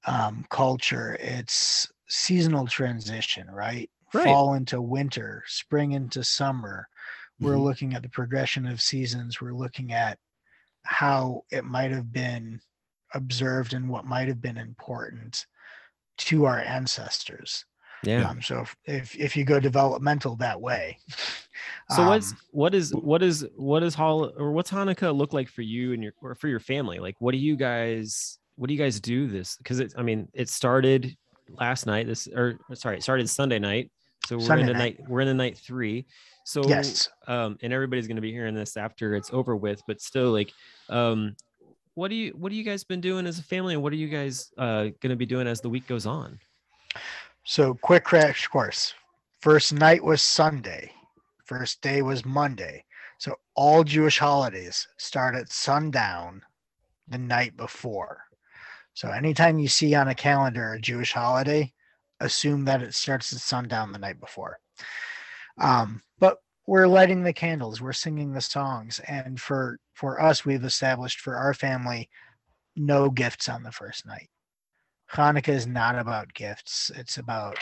um, 0.07 0.45
culture, 0.49 1.17
it's 1.19 1.91
seasonal 2.07 2.67
transition, 2.67 3.47
right? 3.51 3.89
Right. 4.13 4.23
Fall 4.23 4.53
into 4.53 4.81
winter, 4.81 5.43
spring 5.47 5.91
into 5.91 6.23
summer. 6.23 6.87
We're 7.39 7.55
Mhm. 7.55 7.63
looking 7.63 7.93
at 7.95 8.03
the 8.03 8.07
progression 8.09 8.65
of 8.65 8.81
seasons. 8.81 9.41
We're 9.41 9.51
looking 9.53 9.91
at 9.91 10.19
how 10.83 11.43
it 11.51 11.65
might 11.65 11.91
have 11.91 12.13
been 12.13 12.61
observed 13.13 13.73
and 13.73 13.89
what 13.89 14.05
might 14.05 14.27
have 14.29 14.41
been 14.41 14.57
important 14.57 15.45
to 16.17 16.45
our 16.45 16.59
ancestors. 16.59 17.65
yeah 18.03 18.29
Um, 18.29 18.41
so 18.41 18.61
if, 18.61 18.75
if 18.85 19.15
if 19.15 19.37
you 19.37 19.45
go 19.45 19.59
developmental 19.59 20.35
that 20.37 20.59
way, 20.59 20.97
So 21.91 22.03
what's 22.07 22.31
um, 22.31 22.37
what 22.51 22.73
is 22.73 22.91
what 22.91 23.21
is 23.21 23.45
what 23.55 23.83
is 23.83 23.93
hol 23.93 24.31
or 24.37 24.51
what's 24.51 24.71
Hanukkah 24.71 25.15
look 25.15 25.33
like 25.33 25.47
for 25.47 25.61
you 25.61 25.93
and 25.93 26.01
your 26.01 26.13
or 26.21 26.35
for 26.35 26.47
your 26.47 26.59
family? 26.59 26.99
Like 26.99 27.15
what 27.19 27.31
do 27.31 27.37
you 27.37 27.55
guys 27.55 28.39
what 28.55 28.67
do 28.67 28.73
you 28.73 28.79
guys 28.79 28.99
do 28.99 29.27
this? 29.27 29.55
Because 29.57 29.79
it's 29.79 29.93
I 29.97 30.01
mean 30.01 30.27
it 30.33 30.49
started 30.49 31.15
last 31.47 31.85
night. 31.85 32.07
This 32.07 32.27
or 32.27 32.59
sorry, 32.73 32.97
it 32.97 33.03
started 33.03 33.29
Sunday 33.29 33.59
night. 33.59 33.91
So 34.27 34.37
we're 34.37 34.45
Sunday 34.45 34.61
in 34.61 34.65
the 34.67 34.73
night. 34.73 34.97
night 34.99 35.09
we're 35.09 35.21
in 35.21 35.27
the 35.27 35.33
night 35.35 35.57
three. 35.59 36.07
So 36.43 36.67
Yes. 36.67 37.07
um 37.27 37.57
and 37.61 37.71
everybody's 37.71 38.07
gonna 38.07 38.21
be 38.21 38.31
hearing 38.31 38.55
this 38.55 38.77
after 38.77 39.15
it's 39.15 39.31
over 39.31 39.55
with, 39.55 39.81
but 39.87 40.01
still 40.01 40.31
like 40.31 40.51
um 40.89 41.35
what 41.95 42.09
do 42.09 42.15
you 42.15 42.31
what 42.37 42.49
do 42.49 42.55
you 42.55 42.63
guys 42.63 42.83
been 42.83 43.01
doing 43.01 43.25
as 43.25 43.39
a 43.39 43.43
family 43.43 43.73
and 43.73 43.81
what 43.81 43.91
are 43.91 43.97
you 43.97 44.09
guys 44.09 44.53
uh 44.57 44.87
gonna 45.01 45.15
be 45.15 45.25
doing 45.25 45.47
as 45.47 45.61
the 45.61 45.69
week 45.69 45.87
goes 45.87 46.05
on? 46.05 46.39
So 47.43 47.73
quick 47.73 48.03
crash 48.03 48.47
course. 48.47 48.93
First 49.39 49.73
night 49.73 50.03
was 50.03 50.21
Sunday. 50.21 50.91
First 51.45 51.81
day 51.81 52.01
was 52.01 52.25
Monday. 52.25 52.83
So 53.17 53.35
all 53.55 53.83
Jewish 53.83 54.19
holidays 54.19 54.87
start 54.97 55.35
at 55.35 55.51
sundown 55.51 56.41
the 57.07 57.17
night 57.17 57.55
before. 57.55 58.23
So 58.93 59.09
anytime 59.09 59.59
you 59.59 59.67
see 59.67 59.93
on 59.95 60.07
a 60.07 60.15
calendar 60.15 60.73
a 60.73 60.81
Jewish 60.81 61.13
holiday, 61.13 61.71
assume 62.19 62.65
that 62.65 62.81
it 62.81 62.93
starts 62.93 63.31
at 63.33 63.39
sundown 63.39 63.91
the 63.91 63.99
night 63.99 64.19
before. 64.19 64.59
Um, 65.59 66.01
but 66.19 66.39
we're 66.67 66.87
lighting 66.87 67.23
the 67.23 67.33
candles, 67.33 67.81
we're 67.81 67.93
singing 67.93 68.33
the 68.33 68.41
songs, 68.41 68.99
and 69.07 69.39
for 69.39 69.79
for 69.93 70.21
us, 70.21 70.45
we've 70.45 70.63
established 70.63 71.19
for 71.19 71.35
our 71.35 71.53
family 71.53 72.09
no 72.75 73.09
gifts 73.09 73.47
on 73.49 73.63
the 73.63 73.71
first 73.71 74.05
night. 74.05 74.29
Hanukkah 75.11 75.49
is 75.49 75.67
not 75.67 75.97
about 75.97 76.33
gifts; 76.33 76.91
it's 76.95 77.17
about 77.17 77.57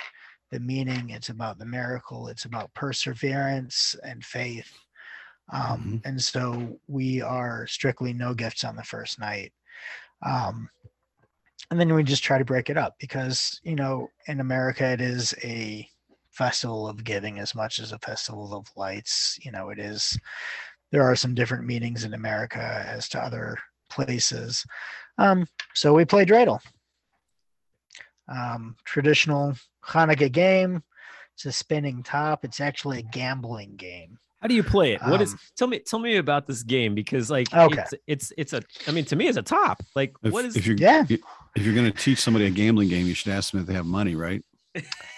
the 0.51 0.59
meaning, 0.59 1.09
it's 1.09 1.29
about 1.29 1.57
the 1.59 1.65
miracle, 1.65 2.27
it's 2.27 2.45
about 2.45 2.73
perseverance 2.73 3.95
and 4.03 4.23
faith. 4.23 4.71
Um, 5.51 6.01
And 6.05 6.21
so 6.21 6.79
we 6.87 7.21
are 7.21 7.67
strictly 7.67 8.13
no 8.13 8.33
gifts 8.33 8.63
on 8.63 8.75
the 8.75 8.83
first 8.83 9.19
night. 9.19 9.51
Um, 10.25 10.69
and 11.69 11.79
then 11.79 11.93
we 11.93 12.03
just 12.03 12.23
try 12.23 12.37
to 12.37 12.45
break 12.45 12.69
it 12.69 12.77
up 12.77 12.95
because 12.99 13.59
you 13.63 13.75
know 13.75 14.07
in 14.27 14.39
america 14.39 14.85
it 14.85 15.01
is 15.01 15.33
a 15.43 15.87
festival 16.33 16.87
of 16.87 17.03
giving 17.03 17.39
as 17.39 17.53
much 17.55 17.79
as 17.79 17.91
a 17.91 17.99
festival 17.99 18.53
of 18.53 18.65
lights 18.75 19.37
you 19.43 19.51
know 19.51 19.69
it 19.69 19.79
is 19.79 20.17
there 20.91 21.03
are 21.03 21.15
some 21.15 21.33
different 21.35 21.65
meanings 21.65 22.03
in 22.03 22.13
america 22.13 22.83
as 22.87 23.07
to 23.07 23.19
other 23.19 23.57
places 23.89 24.65
um, 25.19 25.45
so 25.73 25.93
we 25.93 26.03
play 26.05 26.25
dreidel 26.25 26.59
um, 28.27 28.75
traditional 28.85 29.53
hanukkah 29.85 30.31
game 30.31 30.81
it's 31.35 31.45
a 31.45 31.51
spinning 31.51 32.01
top 32.03 32.43
it's 32.45 32.59
actually 32.59 32.99
a 32.99 33.03
gambling 33.13 33.75
game 33.75 34.17
How 34.41 34.47
do 34.47 34.55
you 34.55 34.63
play 34.63 34.93
it? 34.93 35.01
What 35.07 35.21
is? 35.21 35.33
Um, 35.33 35.39
Tell 35.57 35.67
me. 35.67 35.79
Tell 35.79 35.99
me 35.99 36.17
about 36.17 36.45
this 36.47 36.63
game 36.63 36.93
because, 36.95 37.31
like, 37.31 37.47
Okay. 37.53 37.81
it's, 37.81 37.93
it's 38.07 38.33
it's 38.37 38.53
a. 38.53 38.61
I 38.87 38.91
mean, 38.91 39.05
to 39.05 39.15
me, 39.15 39.27
it's 39.29 39.37
a 39.37 39.41
top. 39.41 39.81
Like, 39.95 40.13
If, 40.21 40.33
what 40.33 40.43
is? 40.45 40.55
if 40.57 40.67
you're 40.67 40.75
Yeah. 40.77 41.05
if 41.55 41.63
you're 41.63 41.73
going 41.73 41.89
to 41.91 41.97
teach 41.97 42.19
somebody 42.19 42.45
a 42.47 42.49
gambling 42.51 42.89
game, 42.89 43.07
you 43.07 43.13
should 43.15 43.31
ask 43.31 43.51
them 43.51 43.61
if 43.61 43.67
they 43.67 43.73
have 43.73 43.85
money, 43.85 44.15
right? 44.15 44.43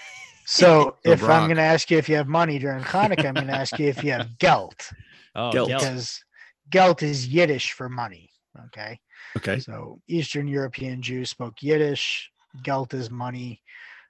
so 0.46 0.96
So 1.04 1.12
if 1.12 1.24
i'm 1.24 1.48
going 1.48 1.58
to 1.58 1.64
ask 1.64 1.90
you 1.92 1.98
if 1.98 2.08
you 2.08 2.16
have 2.16 2.28
money 2.28 2.60
during 2.60 2.84
hanukkah 2.84 3.26
i'm 3.26 3.34
going 3.34 3.48
to 3.48 3.54
ask 3.54 3.78
you 3.80 3.88
if 3.88 4.04
you 4.04 4.12
have 4.12 4.38
gelt 4.38 4.92
oh, 5.36 5.52
Gelt. 5.52 5.70
Gelt. 5.70 5.82
because 5.82 6.24
gelt 6.70 7.04
is 7.04 7.28
yiddish 7.28 7.72
for 7.74 7.90
money 7.90 8.30
okay 8.66 9.00
Okay. 9.38 9.60
So 9.60 10.02
Eastern 10.08 10.48
European 10.48 11.02
Jews 11.02 11.30
spoke 11.30 11.62
Yiddish. 11.62 12.32
Gelt 12.64 12.94
is 12.94 13.12
money. 13.12 13.62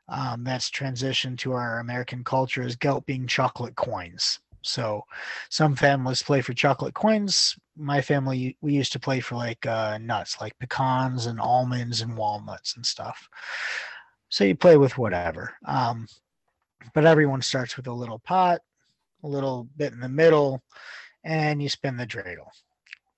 Um, 0.08 0.44
that's 0.44 0.70
transitioned 0.70 1.40
to 1.40 1.54
our 1.54 1.80
American 1.80 2.24
culture 2.24 2.62
as 2.62 2.76
gelt 2.76 3.06
being 3.06 3.26
chocolate 3.26 3.76
coins. 3.76 4.40
So 4.62 5.04
some 5.50 5.76
families 5.76 6.22
play 6.22 6.42
for 6.42 6.54
chocolate 6.54 6.94
coins. 6.94 7.56
My 7.76 8.02
family 8.02 8.56
we 8.62 8.74
used 8.74 8.92
to 8.94 9.00
play 9.00 9.20
for 9.20 9.36
like 9.36 9.66
uh, 9.66 9.98
nuts, 10.00 10.40
like 10.40 10.58
pecans 10.60 11.26
and 11.26 11.40
almonds 11.40 12.02
and 12.02 12.16
walnuts 12.16 12.76
and 12.76 12.86
stuff. 12.86 13.28
So 14.30 14.44
you 14.44 14.56
play 14.56 14.78
with 14.78 14.98
whatever. 14.98 15.54
Um, 15.66 16.08
but 16.94 17.06
everyone 17.06 17.42
starts 17.42 17.78
with 17.78 17.88
a 17.88 17.94
little 17.94 18.20
pot, 18.20 18.62
a 19.24 19.28
little 19.28 19.68
bit 19.78 19.94
in 19.94 20.00
the 20.00 20.10
middle, 20.10 20.62
and 21.24 21.62
you 21.62 21.70
spin 21.70 21.98
the 21.98 22.06
dreidel. 22.06 22.48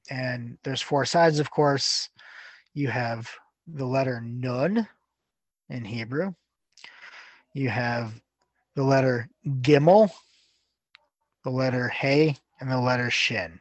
And 0.09 0.57
there's 0.63 0.81
four 0.81 1.05
sides 1.05 1.39
of 1.39 1.51
course. 1.51 2.09
You 2.73 2.87
have 2.89 3.29
the 3.67 3.85
letter 3.85 4.21
nun 4.21 4.87
in 5.69 5.83
hebrew. 5.83 6.33
You 7.53 7.69
have 7.69 8.13
the 8.75 8.83
letter 8.83 9.27
gimel 9.61 10.11
the 11.47 11.53
letter 11.53 11.87
hey 11.87 12.35
and 12.59 12.69
the 12.69 12.77
letter 12.77 13.09
shin. 13.09 13.57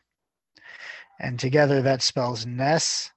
And 1.20 1.38
together 1.38 1.82
that 1.82 2.02
spells 2.02 2.44
nes 2.44 3.12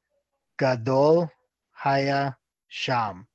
gadol 0.60 1.32
haya 1.72 2.38
sham 2.68 3.26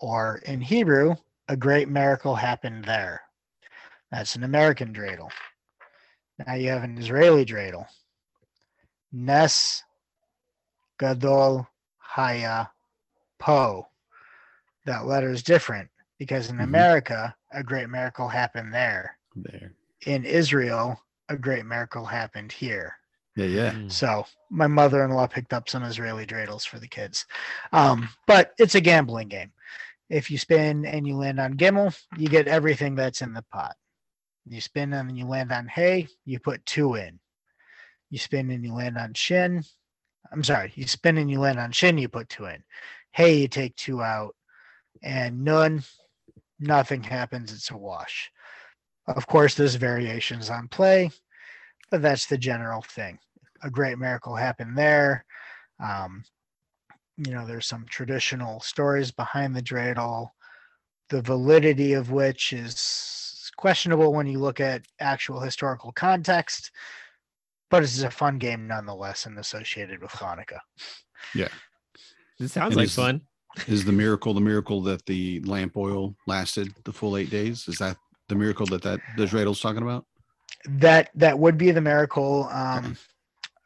or 0.00 0.38
in 0.46 0.62
hebrew 0.62 1.14
a 1.52 1.56
great 1.56 1.88
miracle 1.88 2.34
happened 2.34 2.84
there 2.84 3.20
that's 4.10 4.36
an 4.36 4.42
american 4.42 4.92
dreidel 4.92 5.30
now 6.46 6.54
you 6.54 6.70
have 6.70 6.82
an 6.82 6.96
israeli 6.98 7.44
dreidel 7.44 7.86
Nes 9.12 9.82
Gadol 10.98 11.68
Haya 11.98 12.70
Po. 13.38 13.86
That 14.86 15.04
letter 15.04 15.30
is 15.30 15.42
different 15.42 15.90
because 16.18 16.48
in 16.48 16.56
Mhm. 16.56 16.64
America, 16.64 17.36
a 17.50 17.62
great 17.62 17.88
miracle 17.90 18.28
happened 18.28 18.72
there. 18.72 19.18
There. 19.36 19.72
In 20.06 20.24
Israel, 20.24 21.00
a 21.28 21.36
great 21.36 21.66
miracle 21.66 22.06
happened 22.06 22.52
here. 22.52 22.96
Yeah. 23.36 23.46
Yeah. 23.46 23.72
Mm. 23.72 23.92
So 23.92 24.26
my 24.50 24.66
mother-in-law 24.66 25.26
picked 25.26 25.52
up 25.52 25.68
some 25.68 25.82
Israeli 25.82 26.26
dreidels 26.26 26.66
for 26.66 26.78
the 26.78 26.88
kids. 26.88 27.26
Um, 27.72 28.08
but 28.26 28.54
it's 28.58 28.74
a 28.74 28.80
gambling 28.80 29.28
game. 29.28 29.52
If 30.12 30.30
you 30.30 30.36
spin 30.36 30.84
and 30.84 31.06
you 31.06 31.16
land 31.16 31.40
on 31.40 31.56
Gimel, 31.56 31.98
you 32.18 32.28
get 32.28 32.46
everything 32.46 32.94
that's 32.94 33.22
in 33.22 33.32
the 33.32 33.44
pot. 33.50 33.74
You 34.46 34.60
spin 34.60 34.92
and 34.92 35.16
you 35.16 35.26
land 35.26 35.50
on 35.52 35.66
Hay, 35.68 36.08
you 36.26 36.38
put 36.38 36.66
two 36.66 36.94
in. 36.94 37.18
You 38.10 38.18
spin 38.18 38.50
and 38.50 38.62
you 38.62 38.74
land 38.74 38.98
on 38.98 39.14
Shin. 39.14 39.62
I'm 40.30 40.44
sorry, 40.44 40.72
you 40.74 40.86
spin 40.86 41.16
and 41.16 41.30
you 41.30 41.40
land 41.40 41.58
on 41.58 41.72
Shin, 41.72 41.96
you 41.96 42.08
put 42.08 42.28
two 42.28 42.44
in. 42.44 42.62
Hay, 43.12 43.38
you 43.38 43.48
take 43.48 43.74
two 43.76 44.02
out. 44.02 44.36
And 45.02 45.44
Nun, 45.44 45.82
nothing 46.60 47.02
happens. 47.02 47.50
It's 47.50 47.70
a 47.70 47.76
wash. 47.76 48.30
Of 49.06 49.26
course, 49.26 49.54
there's 49.54 49.76
variations 49.76 50.50
on 50.50 50.68
play, 50.68 51.10
but 51.90 52.02
that's 52.02 52.26
the 52.26 52.38
general 52.38 52.82
thing 52.82 53.18
a 53.62 53.70
great 53.70 53.98
miracle 53.98 54.34
happened 54.34 54.76
there. 54.76 55.24
Um, 55.82 56.24
you 57.16 57.32
know, 57.32 57.46
there's 57.46 57.66
some 57.66 57.84
traditional 57.88 58.60
stories 58.60 59.10
behind 59.10 59.54
the 59.54 59.62
dreidel, 59.62 60.28
the 61.10 61.22
validity 61.22 61.92
of 61.92 62.10
which 62.10 62.52
is 62.52 63.50
questionable 63.56 64.12
when 64.12 64.26
you 64.26 64.38
look 64.38 64.60
at 64.60 64.82
actual 64.98 65.40
historical 65.40 65.92
context, 65.92 66.70
but 67.70 67.82
it's 67.82 68.02
a 68.02 68.10
fun 68.10 68.38
game 68.38 68.66
nonetheless 68.66 69.26
and 69.26 69.38
associated 69.38 70.00
with 70.00 70.10
Hanukkah. 70.12 70.58
Yeah, 71.34 71.48
it 72.40 72.48
sounds 72.48 72.68
And 72.72 72.76
like 72.76 72.86
is- 72.86 72.94
fun. 72.94 73.22
Is 73.68 73.84
the 73.84 73.92
miracle 73.92 74.32
the 74.32 74.40
miracle 74.40 74.80
that 74.84 75.04
the 75.04 75.40
lamp 75.40 75.76
oil 75.76 76.16
lasted 76.26 76.74
the 76.84 76.92
full 76.92 77.18
eight 77.18 77.28
days? 77.28 77.68
Is 77.68 77.76
that 77.76 77.98
the 78.28 78.34
miracle 78.34 78.64
that 78.64 78.80
that 78.80 78.98
the 79.18 79.26
dreidel's 79.26 79.60
talking 79.60 79.82
about? 79.82 80.06
That 80.66 81.10
that 81.16 81.38
would 81.38 81.58
be 81.58 81.70
the 81.70 81.82
miracle 81.82 82.48
um, 82.50 82.96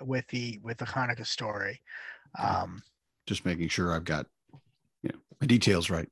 with 0.02 0.26
the 0.26 0.58
with 0.64 0.78
the 0.78 0.86
Hanukkah 0.86 1.24
story. 1.24 1.80
Um, 2.36 2.82
Just 3.26 3.44
making 3.44 3.68
sure 3.68 3.92
I've 3.92 4.04
got 4.04 4.26
you 5.02 5.10
know 5.12 5.18
my 5.40 5.46
details 5.46 5.90
right. 5.90 6.08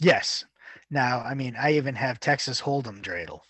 yes. 0.00 0.44
Now, 0.90 1.20
I 1.20 1.34
mean, 1.34 1.56
I 1.56 1.72
even 1.74 1.94
have 1.94 2.18
Texas 2.20 2.60
Hold'em 2.60 3.00
dreidel. 3.02 3.40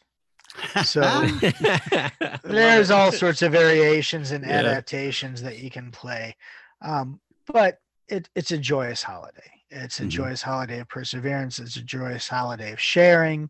So 0.84 1.00
there's 2.44 2.90
all 2.90 3.12
sorts 3.12 3.42
of 3.42 3.52
variations 3.52 4.30
and 4.30 4.44
Yeah. 4.44 4.50
adaptations 4.56 5.42
that 5.42 5.58
you 5.58 5.70
can 5.70 5.90
play 5.90 6.34
um, 6.82 7.20
but 7.46 7.78
it, 8.08 8.28
it's 8.34 8.50
a 8.52 8.58
joyous 8.58 9.02
holiday 9.02 9.50
it's 9.70 10.00
a 10.00 10.04
Mhm. 10.04 10.08
joyous 10.10 10.42
holiday 10.42 10.80
of 10.80 10.88
perseverance 10.88 11.58
it's 11.58 11.76
a 11.76 11.82
joyous 11.82 12.26
holiday 12.28 12.72
of 12.72 12.80
sharing 12.80 13.48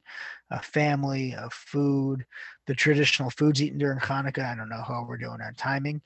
a 0.50 0.60
family 0.60 1.34
of 1.34 1.52
food 1.52 2.26
the 2.66 2.74
traditional 2.74 3.30
foods 3.30 3.62
eaten 3.62 3.78
during 3.78 3.98
hanukkah 3.98 4.52
i 4.52 4.54
don't 4.54 4.68
know 4.68 4.82
how 4.86 5.04
we're 5.08 5.16
doing 5.16 5.40
our 5.40 5.52
timing 5.56 6.00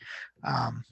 um, 0.45 0.85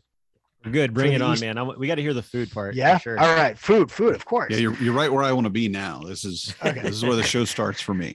Good. 0.70 0.94
Bring 0.94 1.12
it 1.12 1.22
on, 1.22 1.34
East- 1.34 1.42
man. 1.42 1.58
I, 1.58 1.62
we 1.62 1.86
got 1.86 1.96
to 1.96 2.02
hear 2.02 2.14
the 2.14 2.22
food 2.22 2.50
part. 2.50 2.74
yeah 2.74 2.98
Sure. 2.98 3.18
all 3.18 3.34
right 3.34 3.58
food 3.58 3.90
food 3.90 4.14
of 4.14 4.24
course 4.24 4.50
Yeah, 4.50 4.58
you're 4.58 4.74
you're 4.74 4.94
right 4.94 5.12
where 5.12 5.22
I 5.24 5.32
want 5.32 5.44
to 5.46 5.50
be 5.50 5.68
now. 5.68 6.00
This 6.00 6.24
is 6.24 6.54
Okay. 6.64 6.80
this 6.80 6.94
is 6.94 7.04
where 7.04 7.16
the 7.16 7.22
show 7.22 7.44
starts 7.44 7.80
for 7.80 7.94
me. 7.94 8.14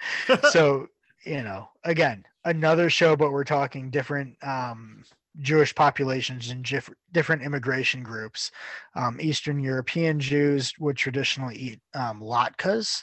so 0.50 0.86
you 1.26 1.42
know 1.42 1.68
again 1.84 2.24
another 2.44 2.88
show 2.88 3.16
but 3.16 3.32
we're 3.32 3.42
talking 3.44 3.90
different 3.90 4.36
um 4.44 5.02
jewish 5.40 5.74
populations 5.74 6.50
and 6.50 6.64
diff- 6.64 6.88
different 7.12 7.42
immigration 7.42 8.02
groups 8.04 8.52
um, 8.94 9.18
eastern 9.20 9.58
european 9.60 10.20
jews 10.20 10.72
would 10.78 10.96
traditionally 10.96 11.56
eat 11.56 11.80
um, 11.94 12.20
latkes 12.20 13.02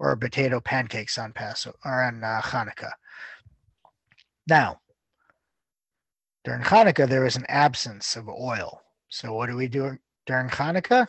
or 0.00 0.16
potato 0.16 0.60
pancakes 0.60 1.16
on 1.18 1.32
passover 1.32 1.76
or 1.84 2.02
on 2.02 2.22
uh, 2.24 2.40
hanukkah 2.42 2.90
now 4.48 4.80
during 6.44 6.62
hanukkah 6.62 7.08
there 7.08 7.26
is 7.26 7.36
an 7.36 7.46
absence 7.48 8.16
of 8.16 8.28
oil 8.28 8.80
so 9.08 9.32
what 9.32 9.48
do 9.48 9.56
we 9.56 9.66
do 9.68 9.96
during 10.26 10.48
hanukkah 10.48 11.06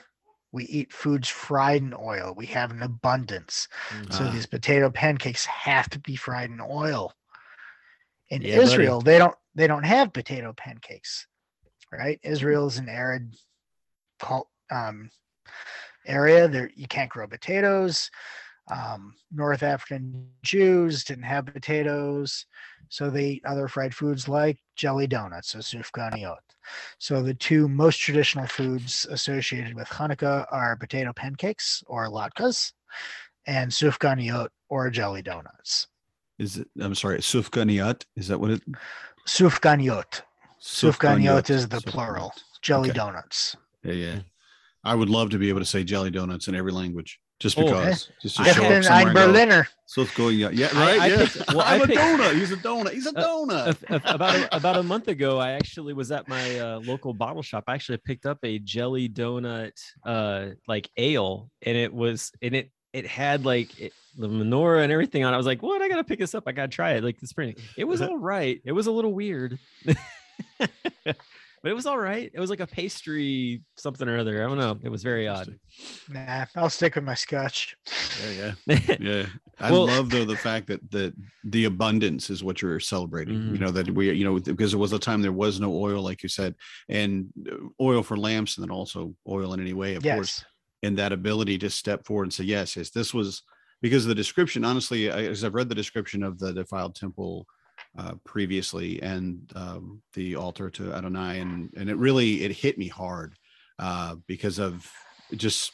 we 0.52 0.64
eat 0.66 0.94
foods 0.94 1.28
fried 1.28 1.82
in 1.82 1.94
oil 2.00 2.34
we 2.38 2.46
have 2.46 2.72
an 2.72 2.82
abundance 2.82 3.68
so 4.12 4.26
Ah. 4.26 4.32
these 4.32 4.46
potato 4.46 4.90
pancakes 4.90 5.46
have 5.46 5.90
to 5.90 6.00
be 6.00 6.16
fried 6.16 6.50
in 6.50 6.62
oil. 6.62 7.14
In 8.30 8.42
Yeah, 8.42 8.56
buddy. 8.58 8.64
Israel, 8.64 9.02
they 9.02 9.18
don't 9.18 9.36
they 9.54 9.68
don't 9.68 9.84
have 9.84 10.14
potato 10.14 10.54
pancakes, 10.54 11.28
right? 11.92 12.20
Israel 12.24 12.66
is 12.68 12.78
an 12.78 12.90
arid 12.90 13.36
um, 14.72 15.10
area. 16.06 16.48
There 16.48 16.72
you 16.76 16.88
can't 16.88 17.10
grow 17.10 17.28
potatoes. 17.28 18.10
Um, 18.72 19.14
North 19.32 19.62
African 19.64 20.28
Jews 20.44 21.04
didn't 21.04 21.24
have 21.26 21.46
potatoes, 21.46 22.46
so 22.90 23.10
they 23.10 23.26
eat 23.30 23.46
other 23.46 23.68
fried 23.68 23.94
foods 23.94 24.28
like 24.28 24.58
jelly 24.76 25.08
donuts, 25.08 25.50
so 25.50 25.60
sufganiyot. 25.60 26.38
So 26.98 27.22
the 27.22 27.34
two 27.36 27.68
most 27.68 27.98
traditional 27.98 28.48
foods 28.48 29.06
associated 29.10 29.76
with 29.76 29.88
Hanukkah 29.88 30.48
are 30.52 30.76
potato 30.76 31.14
pancakes 31.14 31.84
or 31.86 32.08
latkes, 32.08 32.72
and 33.46 33.72
sufganiyot 33.72 34.48
or 34.70 34.90
jelly 34.90 35.22
donuts. 35.22 35.88
Is 36.40 36.58
it? 36.58 36.68
I'm 36.82 36.96
sorry, 36.96 37.20
sufganiyat. 37.20 38.04
Is 38.16 38.28
that 38.30 38.40
what 38.40 38.50
it? 38.52 38.62
Sufganiyot. 39.28 40.22
Sufganiyot 40.62 41.50
is 41.50 41.68
the 41.68 41.78
Sufganiyot. 41.78 41.86
plural. 41.86 42.34
Jelly 42.62 42.90
Okay. 42.90 42.98
donuts. 42.98 43.56
Yeah, 43.84 43.94
yeah. 43.94 44.20
I 44.84 44.96
would 44.96 45.10
love 45.10 45.30
to 45.32 45.38
be 45.38 45.50
able 45.50 45.60
to 45.60 45.66
say 45.66 45.84
jelly 45.84 46.10
donuts 46.12 46.48
in 46.48 46.56
every 46.56 46.72
language, 46.72 47.20
just 47.40 47.58
Oh, 47.60 47.64
because, 47.66 48.10
just 48.22 48.38
to 48.38 48.42
I 48.44 48.46
show 48.46 48.52
Ich 48.52 48.56
show 48.56 48.64
up 48.64 48.70
bin 48.70 48.84
somewhere 48.84 49.02
ein 49.02 49.08
and 49.08 49.16
go, 49.16 49.26
Berliner. 49.28 49.68
Sufganiyat. 49.88 50.52
Yeah, 50.56 50.70
I- 50.74 50.78
right. 50.86 51.00
I 51.02 51.08
yeah. 51.08 51.18
picked- 51.26 51.48
well, 51.54 51.62
I 51.62 51.76
I'm 51.76 51.82
a 51.82 51.86
donut. 51.88 52.34
He's 52.36 52.52
a 52.52 52.56
donut. 52.58 52.92
He's 52.92 53.06
a 53.06 53.10
Uh, 53.18 53.24
donut. 53.24 53.84
a- 53.90 53.94
a- 53.96 54.14
about 54.16 54.36
a, 54.36 54.56
about 54.56 54.78
a 54.78 54.84
month 54.84 55.08
ago, 55.10 55.38
I 55.38 55.52
actually 55.52 55.94
was 55.94 56.12
at 56.12 56.28
my 56.28 56.60
uh, 56.60 56.80
local 56.80 57.14
bottle 57.14 57.42
shop. 57.44 57.66
I 57.68 57.74
actually 57.76 57.98
picked 57.98 58.26
up 58.26 58.40
a 58.44 58.58
jelly 58.60 59.10
donut, 59.10 59.74
uh, 60.06 60.52
like 60.68 60.90
ale, 60.98 61.50
and 61.62 61.76
it 61.78 61.94
was 61.94 62.32
and 62.42 62.56
it 62.56 62.72
it 62.94 63.06
had 63.06 63.44
like 63.46 63.78
it, 63.80 63.92
the 64.18 64.28
menorah 64.30 64.82
and 64.84 64.92
everything 64.92 65.26
on. 65.26 65.34
it. 65.34 65.36
I 65.36 65.38
was 65.38 65.46
like, 65.46 65.62
"What? 65.62 65.82
I 65.82 65.90
gotta 65.90 66.06
pick 66.06 66.20
this 66.20 66.34
up. 66.34 66.44
I 66.48 66.54
gotta 66.54 66.70
try 66.70 66.94
it." 66.94 67.04
Like 67.04 67.20
this 67.20 67.30
spring, 67.32 67.56
it 67.78 67.84
was 67.84 68.02
all 68.02 68.18
right. 68.18 68.62
It 68.64 68.72
was 68.72 68.88
a 68.88 68.92
little 68.92 69.14
weird, 69.14 69.60
but 71.66 71.72
it 71.72 71.76
was 71.76 71.88
all 71.88 71.98
right. 71.98 72.30
It 72.32 72.40
was 72.40 72.52
like 72.52 72.60
a 72.60 72.68
pastry 72.68 73.64
something 73.76 74.08
or 74.08 74.20
other. 74.20 74.44
I 74.44 74.48
don't 74.48 74.60
know. 74.60 74.78
It 74.84 74.90
was 74.90 75.02
very 75.02 75.28
odd. 75.28 75.58
Nah, 76.08 76.46
I'll 76.56 76.70
stick 76.70 76.94
with 76.94 77.04
my 77.04 77.16
scotch. 77.16 77.76
Yeah, 78.24 78.54
yeah. 78.68 78.80
Yeah, 79.00 79.26
I 79.60 79.72
Well- 79.72 79.88
love 79.88 80.12
though 80.12 80.26
the 80.26 80.36
fact 80.38 80.68
that 80.68 80.92
that 80.92 81.16
the 81.44 81.66
abundance 81.66 82.30
is 82.30 82.44
what 82.44 82.62
you're 82.62 82.80
celebrating. 82.80 83.40
Mhm. 83.40 83.52
You 83.54 83.58
know 83.58 83.72
that 83.72 83.90
we, 83.90 84.12
you 84.12 84.24
know, 84.26 84.40
because 84.40 84.76
it 84.76 84.78
was 84.78 84.94
a 84.94 85.00
time 85.00 85.24
there 85.24 85.32
was 85.32 85.60
no 85.60 85.74
oil, 85.74 86.04
like 86.04 86.22
you 86.22 86.30
said, 86.30 86.54
and 86.88 87.30
uh, 87.52 87.56
oil 87.82 88.04
for 88.04 88.16
lamps, 88.16 88.58
and 88.58 88.64
then 88.64 88.70
also 88.72 89.16
oil 89.28 89.56
in 89.56 89.60
any 89.60 89.74
way, 89.74 89.96
of 89.96 90.04
course. 90.04 90.38
yes. 90.44 90.46
And 90.84 90.96
that 91.00 91.12
ability 91.14 91.58
to 91.58 91.70
step 91.72 92.06
forward 92.06 92.26
and 92.26 92.34
say, 92.34 92.44
yes, 92.44 92.76
yes, 92.76 92.92
this 92.92 93.12
was 93.12 93.42
because 93.82 94.06
of 94.06 94.10
the 94.10 94.14
description. 94.24 94.64
Honestly, 94.64 95.10
I, 95.10 95.24
as 95.24 95.44
I've 95.44 95.56
read 95.56 95.68
the 95.70 95.74
description 95.74 96.22
of 96.22 96.38
the 96.38 96.54
defiled 96.54 96.94
temple 96.94 97.48
uh, 97.98 98.14
previously 98.24 99.02
and 99.02 99.52
um, 99.56 100.02
the 100.14 100.36
altar 100.36 100.70
to 100.70 100.94
Adonai, 100.94 101.40
and 101.40 101.72
and 101.78 101.90
it 101.90 101.98
really 101.98 102.44
it 102.44 102.52
hit 102.52 102.78
me 102.78 102.88
hard 102.88 103.36
uh, 103.80 104.16
because 104.28 104.60
of 104.60 104.90
just 105.36 105.72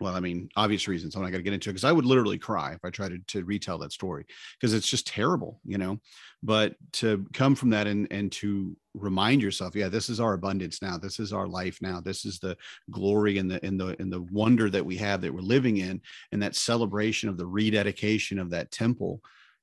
well, 0.00 0.14
I 0.14 0.20
mean, 0.20 0.48
obvious 0.56 0.88
reasons. 0.88 1.14
I'm 1.14 1.22
not 1.22 1.30
going 1.30 1.38
to 1.40 1.44
get 1.44 1.54
into 1.54 1.70
it 1.70 1.74
because 1.74 1.84
I 1.84 1.92
would 1.92 2.04
literally 2.04 2.38
cry 2.38 2.72
if 2.72 2.84
I 2.84 2.90
tried 2.90 3.10
to, 3.10 3.18
to 3.28 3.44
retell 3.44 3.78
that 3.78 3.92
story 3.92 4.26
because 4.58 4.74
it's 4.74 4.88
just 4.88 5.06
terrible, 5.06 5.60
you 5.64 5.78
know. 5.78 6.00
But 6.42 6.74
to 6.94 7.24
come 7.32 7.54
from 7.54 7.70
that 7.70 7.86
and 7.86 8.08
and 8.10 8.30
to 8.32 8.76
remind 8.94 9.40
yourself, 9.40 9.76
yeah, 9.76 9.88
this 9.88 10.08
is 10.08 10.20
our 10.20 10.34
abundance 10.34 10.82
now. 10.82 10.98
This 10.98 11.20
is 11.20 11.32
our 11.32 11.46
life 11.46 11.78
now. 11.80 12.00
This 12.00 12.24
is 12.24 12.38
the 12.38 12.56
glory 12.90 13.38
and 13.38 13.50
the 13.50 13.64
and 13.64 13.80
the 13.80 13.96
and 14.00 14.12
the 14.12 14.22
wonder 14.32 14.68
that 14.68 14.84
we 14.84 14.96
have 14.96 15.20
that 15.20 15.32
we're 15.32 15.40
living 15.40 15.76
in, 15.76 16.00
and 16.32 16.42
that 16.42 16.56
celebration 16.56 17.28
of 17.28 17.38
the 17.38 17.46
rededication 17.46 18.38
of 18.38 18.50
that 18.50 18.70
temple 18.72 19.20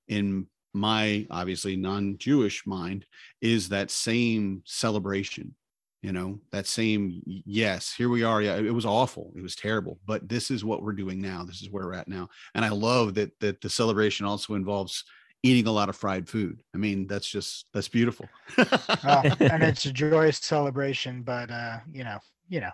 in 0.08 0.48
my 0.74 1.26
obviously 1.30 1.76
non-Jewish 1.76 2.66
mind 2.66 3.06
is 3.42 3.70
that 3.70 3.92
same 3.92 4.62
celebration 4.66 5.54
you 6.02 6.12
know 6.12 6.40
that 6.52 6.66
same 6.66 7.22
yes 7.26 7.94
here 7.94 8.10
we 8.10 8.24
are 8.24 8.42
yeah 8.42 8.56
it 8.56 8.74
was 8.74 8.88
awful 8.88 9.32
it 9.36 9.42
was 9.42 9.56
terrible 9.56 10.00
but 10.08 10.28
this 10.28 10.50
is 10.50 10.66
what 10.66 10.82
we're 10.82 10.94
doing 10.94 11.22
now 11.22 11.44
this 11.44 11.62
is 11.62 11.70
where 11.70 11.86
we're 11.86 11.94
at 11.94 12.08
now. 12.08 12.28
And 12.56 12.66
i 12.66 12.70
love 12.70 13.14
that 13.16 13.40
that 13.40 13.62
the 13.62 13.70
celebration 13.70 14.26
also 14.26 14.56
involves 14.56 15.04
eating 15.44 15.68
a 15.68 15.72
lot 15.72 15.90
of 15.90 15.96
fried 15.96 16.28
food. 16.28 16.62
I 16.74 16.78
mean 16.78 17.08
that's 17.08 17.30
just 17.30 17.66
that's 17.74 17.88
beautiful. 17.88 18.28
Well, 18.58 19.24
and 19.40 19.64
it's 19.64 19.86
a 19.86 19.92
joyous 19.92 20.38
celebration, 20.38 21.24
but 21.24 21.50
uh, 21.50 21.80
you 21.92 22.04
know, 22.04 22.20
you 22.52 22.60
know. 22.60 22.72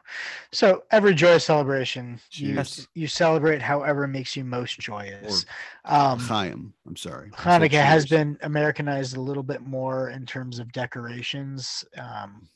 So 0.51 0.83
every 0.89 1.13
joyous 1.13 1.45
celebration, 1.45 2.19
you 2.33 2.55
Cheers. 2.55 2.87
you 2.95 3.07
celebrate 3.07 3.61
however 3.61 4.07
makes 4.07 4.35
you 4.35 4.43
most 4.43 4.79
joyous. 4.79 5.45
Um, 5.85 6.19
Chaim, 6.19 6.73
i'm 6.87 6.95
sorry 6.95 7.29
Hanukkah 7.29 7.83
has 7.83 8.05
been 8.07 8.37
Americanized 8.41 9.15
a 9.15 9.21
little 9.21 9.43
bit 9.43 9.61
more 9.61 10.09
in 10.09 10.25
terms 10.25 10.57
of 10.59 10.71
decorations. 10.71 11.85
Um, 11.97 12.49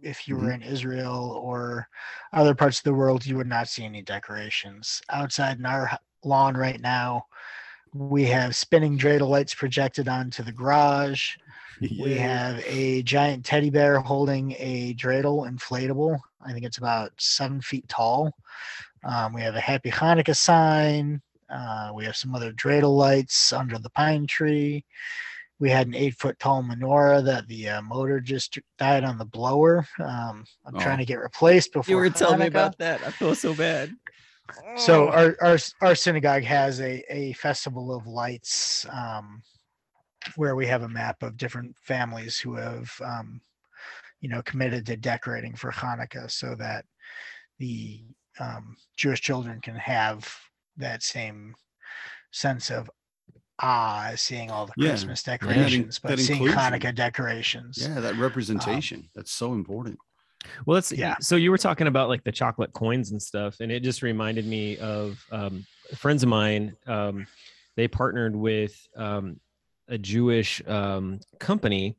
if 0.00 0.28
you 0.28 0.36
were 0.36 0.42
Mm-hmm. 0.42 0.62
in 0.62 0.62
Israel 0.62 1.40
or 1.42 1.88
other 2.32 2.54
parts 2.54 2.78
of 2.78 2.84
the 2.84 2.94
world, 2.94 3.26
you 3.26 3.36
would 3.36 3.48
not 3.48 3.68
see 3.68 3.84
any 3.84 4.02
decorations. 4.02 5.02
Outside 5.10 5.58
in 5.58 5.66
our 5.66 5.98
lawn 6.22 6.56
right 6.56 6.80
now, 6.80 7.26
we 7.94 8.24
have 8.24 8.54
spinning 8.54 8.96
dreidel 8.98 9.28
lights 9.28 9.54
projected 9.54 10.08
onto 10.08 10.42
the 10.44 10.52
garage. 10.52 11.36
We 12.00 12.14
have 12.14 12.62
a 12.66 13.02
giant 13.02 13.44
teddy 13.44 13.70
bear 13.70 14.00
holding 14.00 14.52
a 14.58 14.94
dreidel 14.94 15.48
inflatable. 15.50 16.18
I 16.44 16.52
think 16.52 16.64
it's 16.64 16.78
about 16.78 17.12
seven 17.18 17.60
feet 17.60 17.88
tall. 17.88 18.32
Um, 19.04 19.32
we 19.32 19.42
have 19.42 19.54
a 19.54 19.60
happy 19.60 19.90
Hanukkah 19.90 20.36
sign. 20.36 21.20
Uh, 21.50 21.92
we 21.94 22.04
have 22.04 22.16
some 22.16 22.34
other 22.34 22.52
dreidel 22.52 22.96
lights 22.96 23.52
under 23.52 23.78
the 23.78 23.90
pine 23.90 24.26
tree. 24.26 24.84
We 25.60 25.70
had 25.70 25.86
an 25.86 25.94
eight 25.94 26.16
foot 26.18 26.38
tall 26.38 26.62
menorah 26.62 27.24
that 27.24 27.46
the 27.48 27.68
uh, 27.68 27.82
motor 27.82 28.20
just 28.20 28.58
died 28.78 29.04
on 29.04 29.18
the 29.18 29.24
blower. 29.24 29.86
Um, 30.00 30.44
I'm 30.66 30.74
Oh. 30.74 30.78
trying 30.78 30.98
to 30.98 31.04
get 31.04 31.20
replaced 31.20 31.72
before 31.72 31.90
you 31.90 31.96
were 31.96 32.10
telling 32.10 32.40
me 32.40 32.46
about 32.46 32.76
that. 32.78 33.02
I 33.02 33.10
feel 33.10 33.34
so 33.34 33.54
bad. 33.54 33.92
So 34.76 35.08
our, 35.10 35.36
our 35.40 35.58
our 35.80 35.94
synagogue 35.94 36.42
has 36.42 36.80
a 36.80 37.02
a 37.08 37.32
festival 37.34 37.94
of 37.94 38.06
lights 38.06 38.84
um, 38.90 39.42
where 40.36 40.56
we 40.56 40.66
have 40.66 40.82
a 40.82 40.88
map 40.88 41.22
of 41.22 41.36
different 41.36 41.76
families 41.78 42.38
who 42.38 42.54
have 42.56 42.92
um, 43.04 43.40
you 44.24 44.30
know 44.30 44.40
committed 44.50 44.86
to 44.86 44.96
decorating 44.96 45.54
for 45.54 45.70
Hanukkah 45.70 46.30
so 46.30 46.54
that 46.54 46.86
the 47.58 48.02
um, 48.40 48.74
Jewish 48.96 49.20
children 49.20 49.60
can 49.60 49.76
have 49.76 50.20
that 50.78 51.02
same 51.02 51.54
sense 52.32 52.70
of 52.70 52.90
ah 53.60 54.12
seeing 54.16 54.50
all 54.50 54.64
the 54.64 54.72
Yeah, 54.78 54.88
Christmas 54.92 55.22
that 55.24 55.42
in- 55.42 55.48
decorations, 55.48 55.98
but 56.02 56.08
that 56.08 56.18
seeing 56.20 56.42
inclusion. 56.42 56.58
Hanukkah 56.58 56.94
decorations. 56.94 57.76
yeah 57.86 58.00
that 58.00 58.16
representation 58.16 59.08
that's 59.14 59.30
so 59.42 59.52
important 59.52 59.98
Well, 60.64 60.74
let's 60.74 60.90
Yeah. 60.90 61.16
So 61.20 61.36
you 61.36 61.50
were 61.50 61.58
talking 61.68 61.86
about 61.86 62.08
like 62.08 62.24
the 62.24 62.32
chocolate 62.32 62.72
coins 62.72 63.10
and 63.12 63.20
stuff, 63.20 63.60
and 63.60 63.70
it 63.70 63.80
just 63.90 64.00
reminded 64.02 64.46
me 64.46 64.78
of 64.78 65.22
um, 65.30 65.66
friends 65.96 66.22
of 66.22 66.30
mine. 66.30 66.74
Um, 66.86 67.26
they 67.76 67.88
partnered 67.88 68.34
with 68.34 68.74
um, 68.96 69.38
a 69.88 69.98
Jewish 69.98 70.62
um, 70.66 71.20
company, 71.38 71.96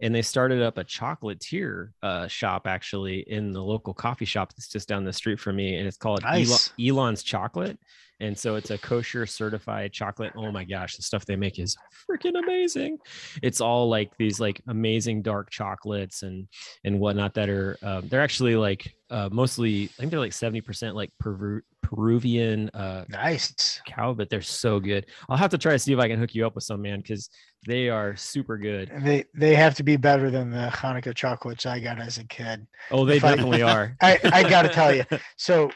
and 0.00 0.14
they 0.14 0.22
started 0.22 0.62
up 0.62 0.78
a 0.78 0.84
chocolatier 0.84 1.90
uh, 2.02 2.26
shop 2.26 2.66
actually 2.66 3.20
in 3.20 3.52
the 3.52 3.62
local 3.62 3.94
coffee 3.94 4.24
shop 4.24 4.52
that's 4.52 4.68
just 4.68 4.88
down 4.88 5.04
the 5.04 5.12
street 5.12 5.40
from 5.40 5.56
me, 5.56 5.76
and 5.76 5.86
it's 5.86 5.96
called 5.96 6.22
Elon, 6.24 6.58
Elon's 6.80 7.22
Chocolate. 7.22 7.78
And 8.20 8.38
so 8.38 8.54
it's 8.54 8.70
a 8.70 8.78
kosher 8.78 9.26
certified 9.26 9.92
chocolate. 9.92 10.32
Oh 10.36 10.52
my 10.52 10.64
gosh, 10.64 10.96
the 10.96 11.02
stuff 11.02 11.26
they 11.26 11.36
make 11.36 11.58
is 11.58 11.76
freaking 12.08 12.38
amazing. 12.38 12.98
It's 13.42 13.60
all 13.60 13.88
like 13.88 14.16
these 14.18 14.38
like 14.40 14.60
amazing 14.68 15.22
dark 15.22 15.50
chocolates 15.50 16.22
and 16.22 16.46
and 16.84 17.00
whatnot 17.00 17.34
that 17.34 17.48
are 17.48 17.76
um, 17.82 18.08
they're 18.08 18.22
actually 18.22 18.56
like 18.56 18.94
uh, 19.10 19.28
mostly 19.32 19.84
I 19.84 20.00
think 20.00 20.10
they're 20.10 20.20
like 20.20 20.32
70% 20.32 20.94
like 20.94 21.10
Peru- 21.20 21.62
Peruvian 21.82 22.70
uh, 22.70 23.04
Nice. 23.08 23.80
cow, 23.86 24.12
but 24.14 24.30
they're 24.30 24.40
so 24.42 24.80
good. 24.80 25.06
I'll 25.28 25.36
have 25.36 25.50
to 25.50 25.58
try 25.58 25.72
to 25.72 25.78
see 25.78 25.92
if 25.92 25.98
I 25.98 26.08
can 26.08 26.18
hook 26.18 26.34
you 26.34 26.46
up 26.46 26.54
with 26.54 26.64
some 26.64 26.82
man 26.82 27.00
because 27.00 27.28
they 27.66 27.88
are 27.88 28.16
super 28.16 28.58
good. 28.58 28.90
They 29.02 29.24
they 29.34 29.54
have 29.54 29.74
to 29.76 29.82
be 29.82 29.96
better 29.96 30.30
than 30.30 30.50
the 30.50 30.68
Hanukkah 30.72 31.14
chocolates 31.14 31.66
I 31.66 31.80
got 31.80 32.00
as 32.00 32.18
a 32.18 32.24
kid. 32.24 32.66
Oh, 32.90 33.04
they 33.04 33.16
If 33.16 33.24
I- 33.24 33.30
definitely 33.34 33.62
are. 33.62 33.96
I, 34.00 34.18
I 34.24 34.48
got 34.48 34.62
to 34.62 34.68
tell 34.68 34.94
you. 34.94 35.04
So, 35.36 35.70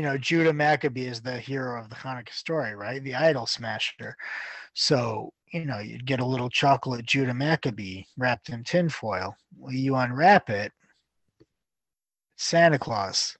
you 0.00 0.06
know, 0.06 0.16
Judah 0.16 0.54
Maccabee 0.54 1.04
is 1.04 1.20
the 1.20 1.36
hero 1.38 1.78
of 1.78 1.90
the 1.90 1.94
Hanukkah 1.94 2.32
story, 2.32 2.74
right? 2.74 3.04
The 3.04 3.14
idol 3.14 3.44
smasher. 3.44 4.16
So, 4.72 5.30
you 5.52 5.66
know, 5.66 5.78
you'd 5.78 6.06
get 6.06 6.20
a 6.20 6.24
little 6.24 6.48
chocolate 6.48 7.04
Judah 7.04 7.34
Maccabee 7.34 8.04
wrapped 8.16 8.48
in 8.48 8.64
tinfoil. 8.64 9.36
Well, 9.58 9.74
you 9.74 9.96
unwrap 9.96 10.48
it, 10.48 10.72
Santa 12.38 12.78
Claus. 12.78 13.36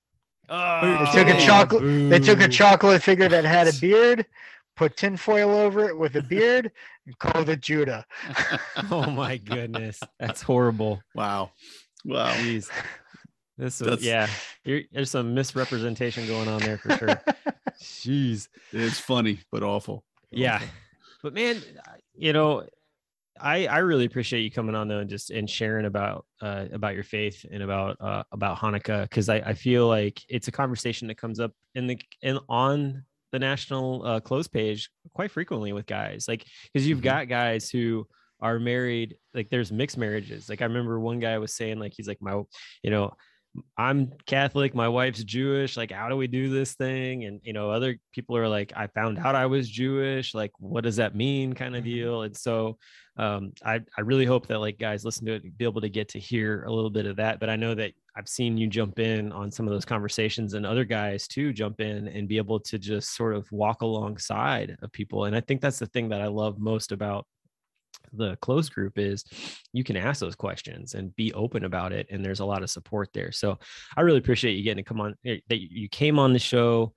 Oh, 0.50 0.82
they 0.82 1.24
took 1.24 1.34
a 1.34 1.40
chocolate- 1.46 2.11
They 2.11 2.18
took 2.18 2.40
a 2.42 2.48
chocolate 2.48 3.02
figure 3.02 3.30
that 3.30 3.44
had 3.46 3.66
a 3.66 3.72
beard, 3.80 4.26
put 4.76 4.98
tinfoil 4.98 5.48
over 5.56 5.88
it 5.88 5.96
with 5.96 6.14
a 6.16 6.22
beard, 6.22 6.70
and 7.06 7.18
called 7.18 7.48
it 7.48 7.62
Judah. 7.62 8.04
Oh 8.90 9.11
my 9.11 9.38
goodness, 9.38 9.98
that's 10.18 10.42
horrible. 10.42 11.00
wow 11.14 11.52
wow 12.04 12.32
Jeez. 12.34 12.68
This 13.61 13.80
was, 13.80 14.02
yeah, 14.02 14.26
you're, 14.64 14.80
there's 14.90 15.11
some 15.11 15.34
misrepresentation 15.34 16.26
going 16.26 16.48
on 16.48 16.61
there 16.61 16.78
for 16.78 16.96
sure. 16.96 17.20
Jeez. 17.82 18.48
it's 18.72 18.98
funny 18.98 19.40
but 19.52 19.62
awful 19.62 20.04
yeah 20.30 20.56
Awful. 20.56 20.68
but 21.22 21.34
man 21.34 21.62
you 22.14 22.32
know 22.34 22.64
i 23.40 23.66
i 23.66 23.78
really 23.78 24.04
appreciate 24.04 24.42
you 24.42 24.50
coming 24.50 24.74
on 24.74 24.86
though 24.86 24.98
and 24.98 25.08
just 25.08 25.30
and 25.30 25.48
sharing 25.48 25.86
about 25.86 26.26
uh 26.42 26.66
about 26.72 26.94
your 26.94 27.04
faith 27.04 27.44
and 27.50 27.62
about 27.62 27.96
uh 28.00 28.22
about 28.32 28.58
hanukkah 28.58 29.02
because 29.04 29.28
I, 29.30 29.36
I 29.36 29.54
feel 29.54 29.88
like 29.88 30.20
it's 30.28 30.48
a 30.48 30.52
conversation 30.52 31.08
that 31.08 31.16
comes 31.16 31.40
up 31.40 31.52
in 31.74 31.86
the 31.86 31.98
in 32.22 32.38
on 32.48 33.04
the 33.32 33.38
national 33.38 34.04
uh, 34.04 34.20
close 34.20 34.48
page 34.48 34.90
quite 35.14 35.30
frequently 35.30 35.72
with 35.72 35.86
guys, 35.86 36.26
like 36.28 36.44
because 36.72 36.86
you've 36.86 36.98
Mhm. 36.98 37.02
got 37.04 37.28
guys 37.28 37.70
who 37.70 38.06
are 38.40 38.58
married. 38.58 39.14
Like 39.34 39.50
there's 39.50 39.70
mixed 39.70 39.96
marriages. 39.96 40.48
Like 40.48 40.62
I 40.62 40.64
remember 40.64 40.98
one 40.98 41.20
guy 41.20 41.38
was 41.38 41.54
saying, 41.54 41.78
like 41.78 41.92
he's 41.96 42.08
like 42.08 42.20
my, 42.20 42.42
you 42.82 42.90
know, 42.90 43.12
I'm 43.76 44.12
Catholic, 44.26 44.74
my 44.74 44.88
wife's 44.88 45.24
Jewish. 45.24 45.76
Like, 45.76 45.90
how 45.90 46.09
do 46.09 46.16
we 46.16 46.28
do 46.28 46.51
this 46.51 46.74
thing? 46.74 47.24
And 47.24 47.40
you 47.42 47.53
know, 47.53 47.70
other 47.70 47.98
people 48.12 48.36
are 48.36 48.48
like, 48.48 48.72
I 48.76 48.86
found 48.88 49.18
out 49.18 49.34
I 49.34 49.46
was 49.46 49.68
Jewish. 49.68 50.34
Like, 50.34 50.53
what 50.59 50.84
does 50.84 50.96
that 50.96 51.14
mean? 51.16 51.53
Kind 51.55 51.74
of 51.74 51.82
Mhm. 51.82 51.86
deal. 51.86 52.22
And 52.22 52.36
so, 52.36 52.78
um, 53.16 53.53
I 53.64 53.80
I 53.98 54.03
really 54.03 54.24
hope 54.24 54.46
that 54.46 54.59
like 54.61 54.78
guys 54.78 55.05
listen 55.05 55.26
to 55.26 55.32
it, 55.34 55.59
be 55.59 55.64
able 55.64 55.80
to 55.80 55.88
get 55.88 56.09
to 56.11 56.18
hear 56.20 56.62
a 56.64 56.72
little 56.72 56.90
bit 56.90 57.07
of 57.07 57.16
that. 57.16 57.40
But 57.40 57.51
I 57.51 57.57
know 57.57 57.74
that 57.74 57.92
I've 58.16 58.28
seen 58.28 58.57
you 58.57 58.68
jump 58.68 58.98
in 59.01 59.32
on 59.32 59.51
some 59.51 59.66
of 59.66 59.72
those 59.72 59.84
conversations, 59.84 60.55
and 60.55 60.64
other 60.64 60.84
guys 60.84 61.26
too 61.26 61.53
jump 61.53 61.80
in 61.80 62.07
and 62.09 62.28
be 62.28 62.36
able 62.36 62.61
to 62.61 62.78
just 62.78 63.16
sort 63.16 63.34
of 63.34 63.51
walk 63.51 63.82
alongside 63.82 64.76
of 64.82 64.92
people. 64.92 65.24
And 65.24 65.34
I 65.34 65.40
think 65.40 65.61
that's 65.61 65.78
the 65.78 65.86
thing 65.86 66.09
that 66.11 66.20
I 66.20 66.26
love 66.28 66.59
most 66.59 66.92
about 66.92 67.26
the 68.12 68.36
closed 68.36 68.72
group 68.72 68.98
is 68.98 69.24
you 69.72 69.84
can 69.84 69.96
ask 69.96 70.20
those 70.20 70.34
questions 70.34 70.94
and 70.94 71.14
be 71.16 71.32
open 71.34 71.64
about 71.64 71.92
it 71.92 72.06
and 72.11 72.24
there's 72.24 72.40
a 72.40 72.44
lot 72.44 72.62
of 72.62 72.70
support 72.70 73.08
there 73.12 73.32
so 73.32 73.58
i 73.96 74.00
really 74.00 74.18
appreciate 74.18 74.52
you 74.52 74.62
getting 74.62 74.84
to 74.84 74.88
come 74.88 75.00
on 75.00 75.14
eh, 75.24 75.38
that 75.48 75.61
you 75.61 75.88
came 75.88 76.18
on 76.18 76.32
the 76.32 76.38
show 76.38 76.92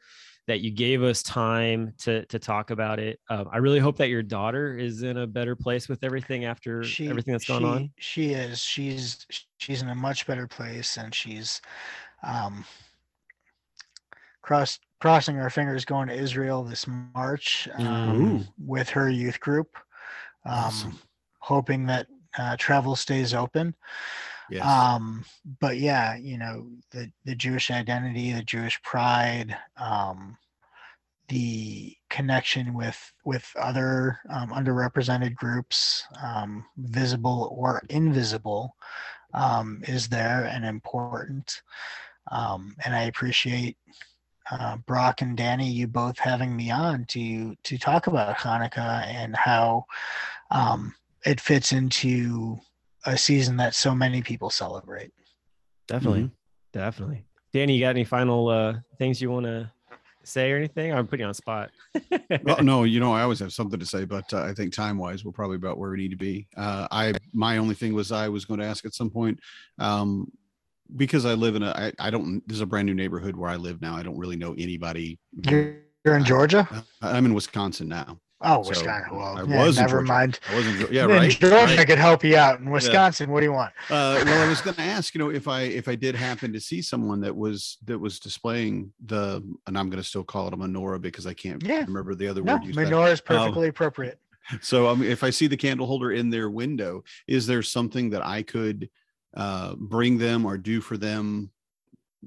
that 0.45 0.59
you 0.59 0.72
gave 0.72 1.03
us 1.03 1.24
time 1.24 1.93
to 1.97 2.26
to 2.26 2.38
talk 2.38 2.70
about 2.70 2.99
it 2.99 3.20
um, 3.30 3.47
i 3.51 3.57
really 3.57 3.80
hope 3.80 3.97
that 3.97 4.09
your 4.09 4.24
daughter 4.24 4.78
is 4.78 5.03
in 5.03 5.18
a 5.18 5.28
better 5.28 5.55
place 5.55 5.88
with 5.88 6.03
everything 6.03 6.45
after 6.45 6.84
everything 6.99 7.32
that's 7.32 7.45
going 7.45 7.61
she, 7.61 7.66
on 7.66 7.91
She 7.97 8.34
is. 8.34 8.59
She's 8.59 9.26
she's 9.57 9.82
in 9.82 9.89
a 9.89 9.95
much 9.95 10.28
better 10.28 10.47
place, 10.47 10.97
and 10.97 11.14
she's 11.14 11.61
um, 12.22 12.66
cross 14.41 14.80
crossing 14.99 15.39
our 15.39 15.49
fingers 15.49 15.86
going 15.86 16.07
to 16.07 16.14
Israel 16.14 16.64
this 16.64 16.86
March 17.16 17.68
um, 17.78 18.47
with 18.57 18.89
her 18.89 19.09
youth 19.09 19.39
group. 19.39 19.78
Um, 20.46 20.54
Awesome. 20.56 21.00
Hoping 21.39 21.86
that 21.88 22.08
uh, 22.38 22.56
travel 22.58 22.96
stays 22.96 23.34
open. 23.34 23.76
Yes. 24.50 24.66
Um, 24.66 25.26
but 25.60 25.78
yeah, 25.78 26.16
you 26.16 26.38
know, 26.38 26.68
the 26.91 27.12
the 27.26 27.36
Jewish 27.36 27.72
identity, 27.72 28.32
the 28.34 28.44
Jewish 28.44 28.82
pride, 28.82 29.58
um, 29.78 30.38
the 31.30 31.96
connection 32.10 32.74
with 32.74 32.98
with 33.26 33.50
other 33.60 34.20
um, 34.30 34.50
underrepresented 34.50 35.36
groups, 35.36 36.04
um, 36.22 36.66
visible 36.78 37.56
or 37.58 37.82
invisible, 37.89 38.76
um, 39.34 39.82
is 39.88 40.08
there 40.08 40.46
and 40.46 40.66
important. 40.66 41.62
Um, 42.32 42.76
and 42.86 42.96
I 42.96 43.04
appreciate 43.04 43.78
uh, 44.52 44.78
Brock 44.78 45.22
and 45.22 45.38
Danny, 45.38 45.70
you 45.70 45.88
both 45.88 46.18
having 46.20 46.56
me 46.56 46.72
on 46.72 47.06
to 47.06 47.56
to 47.64 47.78
talk 47.78 48.08
about 48.08 48.38
Hanukkah 48.38 49.06
and 49.08 49.36
how 49.36 49.86
um, 50.52 50.94
it 51.26 51.39
fits 51.39 51.72
into 51.72 52.60
a 53.06 53.18
season 53.18 53.58
that 53.58 53.76
so 53.76 53.94
many 53.94 54.22
people 54.22 54.50
celebrate. 54.50 55.12
definitely. 55.88 56.32
Definitely. 56.72 57.26
Danny 57.52 57.76
you 57.76 57.82
got 57.82 57.89
any 57.89 58.04
final 58.04 58.50
uh 58.50 58.74
things 58.98 59.22
you 59.22 59.30
want 59.30 59.46
to 59.46 59.72
say 60.24 60.52
or 60.52 60.58
anything? 60.58 60.94
I'm 60.94 61.06
putting 61.06 61.24
you 61.24 61.28
on 61.28 61.34
spot. 61.34 61.72
Well, 62.44 62.64
no, 62.64 62.84
you 62.84 63.00
know, 63.00 63.14
I 63.14 63.22
always 63.22 63.39
have 63.39 63.54
something 63.54 63.80
to 63.80 63.86
say, 63.86 64.06
but 64.06 64.34
uh, 64.34 64.41
I 64.41 64.54
think 64.54 64.74
time 64.74 64.98
wise, 64.98 65.24
we're 65.24 65.32
probably 65.32 65.56
about 65.56 65.78
where 65.78 65.91
we 65.91 65.98
need 65.98 66.12
to 66.12 66.18
be. 66.18 66.48
Uh, 66.58 66.88
I, 66.89 67.14
my 67.32 67.58
only 67.58 67.76
thing 67.76 67.94
was 67.94 68.12
I 68.12 68.28
was 68.28 68.46
going 68.46 68.60
to 68.60 68.66
ask 68.66 68.86
at 68.86 68.94
some 68.94 69.10
point, 69.10 69.39
um, 69.80 70.32
because 70.96 71.26
I 71.26 71.34
live 71.34 71.56
in 71.56 71.64
a, 71.64 71.70
I, 71.72 71.94
I 72.00 72.10
don't, 72.10 72.46
this 72.48 72.56
is 72.56 72.62
a 72.62 72.66
brand 72.66 72.86
new 72.86 72.94
neighborhood 72.94 73.36
where 73.36 73.50
I 73.50 73.56
live 73.56 73.82
now. 73.82 73.96
I 73.96 74.04
don't 74.04 74.18
really 74.18 74.36
know 74.36 74.54
anybody. 74.58 75.20
You're, 75.50 75.78
you're 76.06 76.18
in 76.18 76.26
Georgia? 76.26 76.68
Uh, 76.72 76.82
I'm 77.02 77.26
in 77.26 77.34
Wisconsin 77.34 77.88
now. 77.88 78.20
Oh, 78.46 78.62
So, 78.64 78.70
Wisconsin. 78.70 79.18
Well, 79.18 79.38
I 79.38 79.44
yeah, 79.44 79.66
was 79.66 79.78
never 79.78 80.02
mind. 80.02 80.40
I 80.50 80.56
wasn't, 80.56 80.92
yeah, 80.92 81.06
In 81.06 81.12
right. 81.12 81.32
Georgia 81.32 81.78
right. 81.78 81.88
could 81.88 81.98
help 81.98 82.26
you 82.26 82.36
out. 82.36 82.60
In 82.60 82.70
Wisconsin, 82.70 83.32
what 83.32 83.40
do 83.40 83.46
you 83.46 83.54
want? 83.54 83.72
Uh, 83.90 84.22
well, 84.26 84.46
I 84.46 84.50
was 84.50 84.60
going 84.60 84.76
to 84.76 84.82
ask, 84.82 85.16
you 85.16 85.20
know, 85.20 85.30
if 85.30 85.48
I 85.48 85.62
if 85.62 85.88
I 85.88 85.96
did 85.96 86.14
happen 86.14 86.52
to 86.52 86.60
see 86.60 86.82
someone 86.82 87.22
that 87.22 87.34
was 87.34 87.78
that 87.86 87.98
was 87.98 88.20
displaying 88.20 88.92
the, 89.06 89.42
and 89.66 89.78
I'm 89.78 89.90
going 89.90 90.02
to 90.02 90.08
still 90.08 90.26
call 90.26 90.48
it 90.48 90.54
a 90.54 90.58
menorah 90.58 91.02
because 91.02 91.26
I 91.26 91.34
can't 91.34 91.66
Yeah. 91.66 91.86
remember 91.86 92.16
the 92.16 92.28
other 92.28 92.44
No, 92.44 92.56
word. 92.56 92.64
menorah 92.64 93.14
is 93.14 93.20
Um, 93.22 93.26
perfectly 93.26 93.70
appropriate. 93.70 94.20
So 94.62 94.90
um, 94.90 95.02
if 95.02 95.24
I 95.24 95.30
see 95.30 95.48
the 95.48 95.56
candle 95.56 95.88
holder 95.88 96.12
in 96.12 96.30
their 96.30 96.50
window, 96.50 97.06
is 97.30 97.48
there 97.48 97.62
something 97.62 98.10
that 98.10 98.26
I 98.26 98.44
could 98.44 98.90
uh, 99.36 99.76
bring 99.76 100.18
them 100.18 100.46
or 100.46 100.58
do 100.58 100.82
for 100.82 100.98
them? 100.98 101.52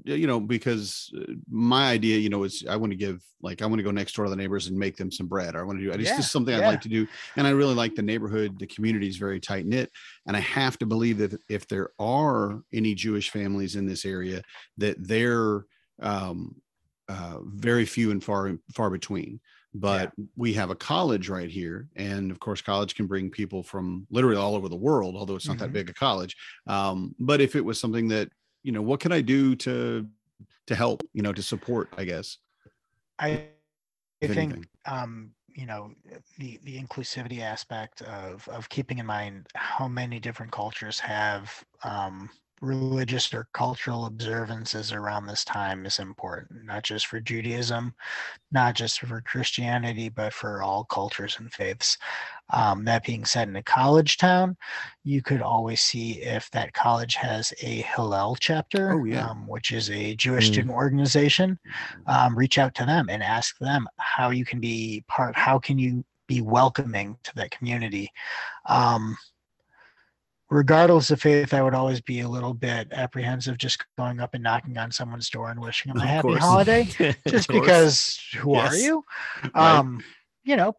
You 0.03 0.27
know, 0.27 0.39
because 0.39 1.11
uh, 1.17 1.33
my 1.49 1.89
idea, 1.89 2.19
you 2.19 2.29
know, 2.29 2.43
is 2.43 2.63
I 2.69 2.75
want 2.75 2.91
to 2.91 2.97
give 2.97 3.23
like 3.41 3.63
I 3.63 3.65
want 3.65 3.79
to 3.79 3.83
go 3.83 3.89
next 3.89 4.13
door 4.15 4.25
to 4.25 4.29
the 4.29 4.35
neighbors 4.35 4.67
and 4.67 4.77
make 4.77 4.95
them 4.95 5.11
some 5.11 5.27
bread. 5.27 5.55
Or 5.55 5.61
I 5.61 5.63
want 5.63 5.79
to 5.79 5.85
do 5.85 5.91
it's 5.91 6.09
Yeah, 6.09 6.17
just 6.17 6.31
something 6.31 6.53
I'd 6.53 6.65
like 6.65 6.81
to 6.81 6.89
do, 6.89 7.07
and 7.35 7.47
I 7.47 7.49
really 7.49 7.73
like 7.73 7.95
the 7.95 8.03
neighborhood. 8.03 8.59
The 8.59 8.67
community 8.67 9.07
is 9.07 9.17
very 9.17 9.39
tight 9.39 9.65
knit, 9.65 9.91
and 10.27 10.37
I 10.37 10.39
have 10.41 10.77
to 10.79 10.85
believe 10.85 11.17
that 11.17 11.41
if 11.49 11.67
there 11.67 11.89
are 11.99 12.61
any 12.71 12.93
Jewish 12.93 13.31
families 13.31 13.75
in 13.75 13.87
this 13.87 14.05
area, 14.05 14.43
that 14.77 14.97
they're 14.99 15.65
um, 15.99 16.61
uh, 17.09 17.39
very 17.43 17.85
few 17.85 18.11
and 18.11 18.23
far 18.23 18.55
far 18.75 18.91
between 18.91 19.39
but 19.73 20.11
we 20.35 20.53
have 20.53 20.69
a 20.69 20.75
college 20.75 21.29
right 21.29 21.49
here 21.49 21.89
and 21.95 22.31
of 22.31 22.39
course 22.39 22.61
college 22.61 22.95
can 22.95 23.05
bring 23.05 23.29
people 23.29 23.61
from 23.61 24.07
literally 24.09 24.37
all 24.37 24.55
over 24.55 24.69
the 24.69 24.75
world 24.75 25.15
although 25.15 25.35
it's 25.35 25.47
not 25.47 25.57
that 25.57 25.69
Mhm. 25.69 25.73
big 25.73 25.89
a 25.89 25.93
college 25.93 26.35
um, 26.67 27.15
but 27.19 27.41
if 27.41 27.55
it 27.55 27.61
was 27.65 27.79
something 27.79 28.07
that 28.07 28.29
you 28.63 28.71
know 28.71 28.81
what 28.81 28.99
can 28.99 29.11
i 29.11 29.21
do 29.21 29.55
to 29.55 30.07
to 30.67 30.75
help 30.75 31.03
you 31.13 31.21
know 31.21 31.33
to 31.33 31.43
support 31.43 31.89
i 31.97 32.03
guess? 32.05 32.37
I, 33.19 33.49
I 34.23 34.27
think 34.27 34.67
um, 34.85 35.35
you 35.49 35.65
know 35.65 35.93
the 36.37 36.59
the 36.63 36.81
inclusivity 36.81 37.39
aspect 37.41 38.01
of 38.03 38.47
of 38.49 38.69
keeping 38.69 38.99
in 38.99 39.05
mind 39.05 39.47
how 39.55 39.87
many 39.87 40.19
different 40.19 40.51
cultures 40.51 40.99
have 40.99 41.65
um, 41.83 42.29
religious 42.61 43.33
or 43.33 43.47
cultural 43.53 44.05
observances 44.07 44.91
around 44.91 45.25
this 45.27 45.45
time 45.45 45.85
is 45.85 45.99
important 45.99 46.65
not 46.65 46.83
just 46.83 47.05
for 47.07 47.19
judaism 47.19 47.93
not 48.51 48.75
just 48.75 48.99
for 49.01 49.21
christianity 49.21 50.09
but 50.09 50.33
for 50.33 50.63
all 50.63 50.83
cultures 50.85 51.37
and 51.39 51.53
faiths 51.53 51.97
um, 52.51 52.85
that 52.85 53.03
being 53.05 53.25
said 53.25 53.47
in 53.47 53.55
a 53.57 53.63
college 53.63 54.17
town 54.17 54.55
you 55.03 55.21
could 55.21 55.41
always 55.41 55.81
see 55.81 56.21
if 56.21 56.49
that 56.51 56.73
college 56.73 57.15
has 57.15 57.53
a 57.61 57.81
hillel 57.83 58.35
chapter 58.39 58.93
Oh, 58.93 59.03
yeah. 59.05 59.29
um, 59.29 59.47
which 59.47 59.71
is 59.71 59.89
a 59.91 60.15
jewish 60.15 60.49
Mm. 60.49 60.53
student 60.53 60.73
organization 60.73 61.59
um, 62.07 62.37
reach 62.37 62.57
out 62.57 62.73
to 62.75 62.85
them 62.85 63.07
and 63.09 63.21
ask 63.23 63.57
them 63.59 63.87
how 63.97 64.29
you 64.31 64.45
can 64.45 64.59
be 64.59 65.03
part 65.07 65.35
how 65.35 65.59
can 65.59 65.77
you 65.77 66.03
be 66.27 66.41
welcoming 66.41 67.17
to 67.23 67.33
that 67.35 67.51
community 67.51 68.09
um, 68.65 69.17
regardless 70.49 71.11
of 71.11 71.21
faith 71.21 71.53
i 71.53 71.61
would 71.61 71.73
always 71.73 71.99
be 71.99 72.21
a 72.21 72.27
little 72.29 72.53
bit 72.53 72.87
apprehensive 72.91 73.57
just 73.57 73.83
going 73.97 74.19
up 74.21 74.33
and 74.33 74.43
knocking 74.43 74.77
on 74.77 74.91
someone's 74.91 75.29
door 75.29 75.51
and 75.51 75.59
wishing 75.59 75.91
them 75.91 76.01
a 76.01 76.05
happy 76.07 76.35
holiday 76.35 76.87
just 77.27 77.49
because 77.49 78.17
who 78.37 78.53
are 78.55 78.73
Yes. 78.73 78.83
you? 78.83 79.03
Right. 79.53 79.55
um 79.77 80.03
you 80.43 80.55
know 80.55 80.73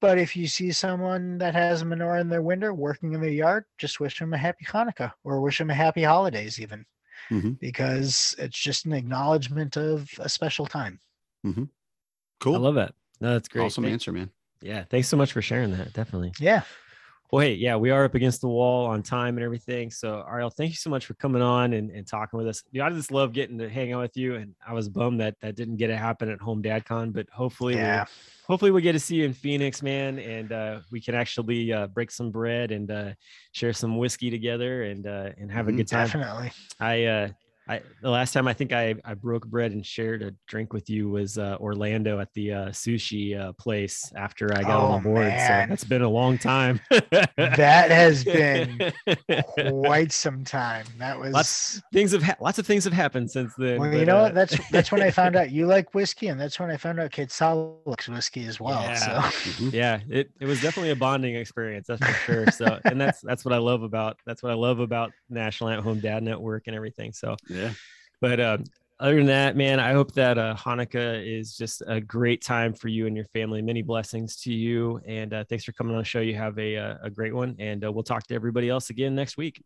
but 0.00 0.18
if 0.18 0.34
you 0.36 0.46
see 0.48 0.72
someone 0.72 1.38
that 1.38 1.54
has 1.54 1.80
a 1.82 1.84
menorah 1.84 2.20
in 2.20 2.28
their 2.28 2.42
window 2.42 2.72
working 2.74 3.12
in 3.14 3.20
their 3.20 3.30
yard 3.30 3.64
just 3.78 4.00
wish 4.00 4.18
them 4.18 4.34
a 4.34 4.36
happy 4.38 4.64
hanukkah 4.64 5.12
or 5.22 5.40
wish 5.40 5.58
them 5.58 5.70
a 5.70 5.74
happy 5.74 6.02
holidays 6.02 6.60
even 6.60 6.84
Mhm. 7.30 7.58
because 7.60 8.34
it's 8.38 8.58
just 8.58 8.84
an 8.84 8.92
acknowledgement 8.92 9.78
of 9.78 10.10
a 10.18 10.28
special 10.28 10.66
time. 10.66 11.00
I 11.46 11.52
cool. 12.40 12.56
I 12.56 12.58
love 12.58 12.74
that. 12.74 12.94
No 13.20 13.32
that's 13.32 13.48
great. 13.48 13.64
Awesome 13.64 13.84
Thank- 13.84 13.92
answer 13.94 14.12
man. 14.12 14.28
Yeah 14.60 14.84
thanks 14.90 15.08
so 15.08 15.16
much 15.16 15.32
for 15.32 15.40
sharing 15.40 15.70
that 15.70 15.92
definitely. 15.94 16.32
Yeah 16.40 16.62
Well, 17.34 17.42
hey, 17.42 17.54
yeah, 17.54 17.74
we 17.74 17.90
are 17.90 18.04
up 18.04 18.14
against 18.14 18.42
the 18.42 18.46
wall 18.48 18.86
on 18.86 19.02
time 19.02 19.36
and 19.36 19.44
everything. 19.44 19.90
So, 19.90 20.24
Ariel, 20.30 20.50
thank 20.50 20.70
you 20.70 20.76
so 20.76 20.88
much 20.88 21.04
for 21.06 21.14
coming 21.14 21.42
on 21.42 21.72
and, 21.72 21.90
and 21.90 22.06
talking 22.06 22.38
with 22.38 22.46
us. 22.46 22.62
You 22.70 22.78
know, 22.78 22.86
I 22.86 22.90
just 22.90 23.10
love 23.10 23.32
getting 23.32 23.58
to 23.58 23.68
hang 23.68 23.92
out 23.92 24.02
with 24.02 24.16
you, 24.16 24.36
and 24.36 24.54
I 24.64 24.72
was 24.72 24.88
bummed 24.88 25.18
that 25.20 25.34
that 25.40 25.56
didn't 25.56 25.78
get 25.78 25.88
to 25.88 25.96
happen 25.96 26.30
at 26.30 26.40
Home 26.40 26.62
DadCon, 26.62 27.12
but 27.12 27.26
hopefully, 27.32 27.74
Yeah. 27.74 27.96
we'll, 27.96 28.04
hopefully 28.46 28.70
we 28.70 28.82
get 28.82 28.92
to 28.92 29.00
see 29.00 29.16
you 29.16 29.24
in 29.24 29.32
Phoenix, 29.32 29.82
man, 29.82 30.20
and 30.20 30.52
uh, 30.52 30.78
we 30.92 31.00
can 31.00 31.16
actually 31.16 31.72
uh, 31.72 31.88
break 31.88 32.12
some 32.12 32.30
bread 32.30 32.70
and 32.70 32.88
uh, 32.92 33.10
share 33.50 33.72
some 33.72 33.98
whiskey 33.98 34.30
together 34.30 34.84
and 34.84 35.08
uh, 35.08 35.30
and 35.36 35.50
have 35.50 35.66
a 35.66 35.72
Mhm. 35.72 35.78
good 35.78 35.88
time. 35.88 36.06
definitely 36.06 36.52
I 36.78 37.04
uh 37.06 37.28
I 37.68 37.80
the 38.02 38.10
last 38.10 38.32
time 38.32 38.46
I 38.46 38.52
think 38.52 38.72
I 38.72 38.94
I 39.04 39.14
broke 39.14 39.46
bread 39.46 39.72
and 39.72 39.84
shared 39.84 40.22
a 40.22 40.34
drink 40.46 40.72
with 40.72 40.90
you 40.90 41.08
was 41.08 41.38
uh, 41.38 41.56
Orlando 41.60 42.20
at 42.20 42.32
the 42.34 42.52
uh, 42.52 42.66
sushi 42.68 43.38
uh, 43.40 43.52
place 43.54 44.12
after 44.16 44.52
I 44.56 44.62
got 44.62 44.80
on 44.80 44.92
Oh, 44.92 44.96
the 44.98 45.02
board. 45.02 45.26
man. 45.28 45.66
So 45.66 45.70
that's 45.70 45.84
been 45.84 46.02
a 46.02 46.08
long 46.08 46.36
time. 46.38 46.80
that 46.90 47.90
has 47.90 48.22
been 48.24 48.92
quite 49.68 50.12
some 50.12 50.44
time 50.44 50.84
that 50.98 51.18
was 51.18 51.32
Lots- 51.32 51.82
things 51.92 52.12
have 52.12 52.22
ha- 52.22 52.36
lots 52.40 52.58
of 52.58 52.66
things 52.66 52.84
have 52.84 52.92
happened 52.92 53.30
since 53.30 53.52
then. 53.56 53.78
well 53.80 53.92
you 53.92 54.04
know 54.04 54.18
uh, 54.18 54.22
what 54.24 54.34
that's 54.34 54.56
that's 54.70 54.92
when 54.92 55.02
i 55.02 55.10
found 55.10 55.36
out 55.36 55.50
you 55.50 55.66
like 55.66 55.94
whiskey 55.94 56.28
and 56.28 56.40
that's 56.40 56.58
when 56.60 56.70
i 56.70 56.76
found 56.76 57.00
out 57.00 57.10
kid 57.10 57.30
Sal 57.30 57.80
likes 57.86 58.08
whiskey 58.08 58.44
as 58.46 58.60
well 58.60 58.82
Yeah. 58.82 58.94
so 59.30 59.40
Mhm. 59.54 59.72
yeah, 59.72 60.00
it, 60.08 60.30
it 60.40 60.46
was 60.46 60.60
definitely 60.60 60.90
a 60.90 60.96
bonding 60.96 61.34
experience, 61.36 61.86
that's 61.86 62.04
for 62.04 62.12
sure. 62.14 62.50
So, 62.50 62.78
and 62.84 63.00
that's 63.00 63.20
that's 63.20 63.44
what 63.44 63.52
I 63.52 63.58
love 63.58 63.82
about 63.82 64.16
that's 64.26 64.42
what 64.42 64.50
I 64.50 64.54
love 64.54 64.80
about 64.80 65.12
National 65.28 65.70
at 65.70 65.80
Home 65.80 66.00
Dad 66.00 66.22
Network 66.22 66.64
and 66.66 66.74
everything. 66.74 67.12
So, 67.12 67.36
yeah 67.54 67.72
but 68.20 68.40
um, 68.40 68.64
other 69.00 69.16
than 69.16 69.26
that, 69.26 69.56
man, 69.56 69.80
I 69.80 69.92
hope 69.92 70.12
that 70.12 70.38
uh, 70.38 70.54
Hanukkah 70.56 71.22
is 71.22 71.56
just 71.56 71.82
a 71.86 72.00
great 72.00 72.42
time 72.42 72.72
for 72.72 72.88
you 72.88 73.06
and 73.06 73.16
your 73.16 73.26
family. 73.26 73.60
Many 73.60 73.82
blessings 73.82 74.36
to 74.42 74.52
you, 74.52 75.00
and 75.06 75.34
uh, 75.34 75.44
thanks 75.48 75.64
for 75.64 75.72
coming 75.72 75.94
on 75.94 75.98
the 75.98 76.06
show. 76.06 76.20
You 76.20 76.34
have 76.36 76.58
a 76.58 76.76
uh, 76.76 76.96
a 77.02 77.10
great 77.10 77.34
one, 77.34 77.56
and 77.58 77.84
uh, 77.84 77.92
we'll 77.92 78.04
talk 78.04 78.26
to 78.28 78.34
everybody 78.34 78.68
else 78.68 78.90
again 78.90 79.14
next 79.14 79.36
week. 79.36 79.62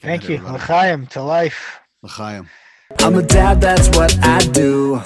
Thank 0.00 0.28
you, 0.28 0.38
L'chaim 0.38 1.06
to 1.08 1.22
life. 1.22 1.80
L'chaim. 2.02 2.48
I'm 3.00 3.16
a 3.16 3.22
dad, 3.22 3.60
that's 3.60 3.88
what 3.90 4.16
I 4.22 4.38
do. 4.38 5.00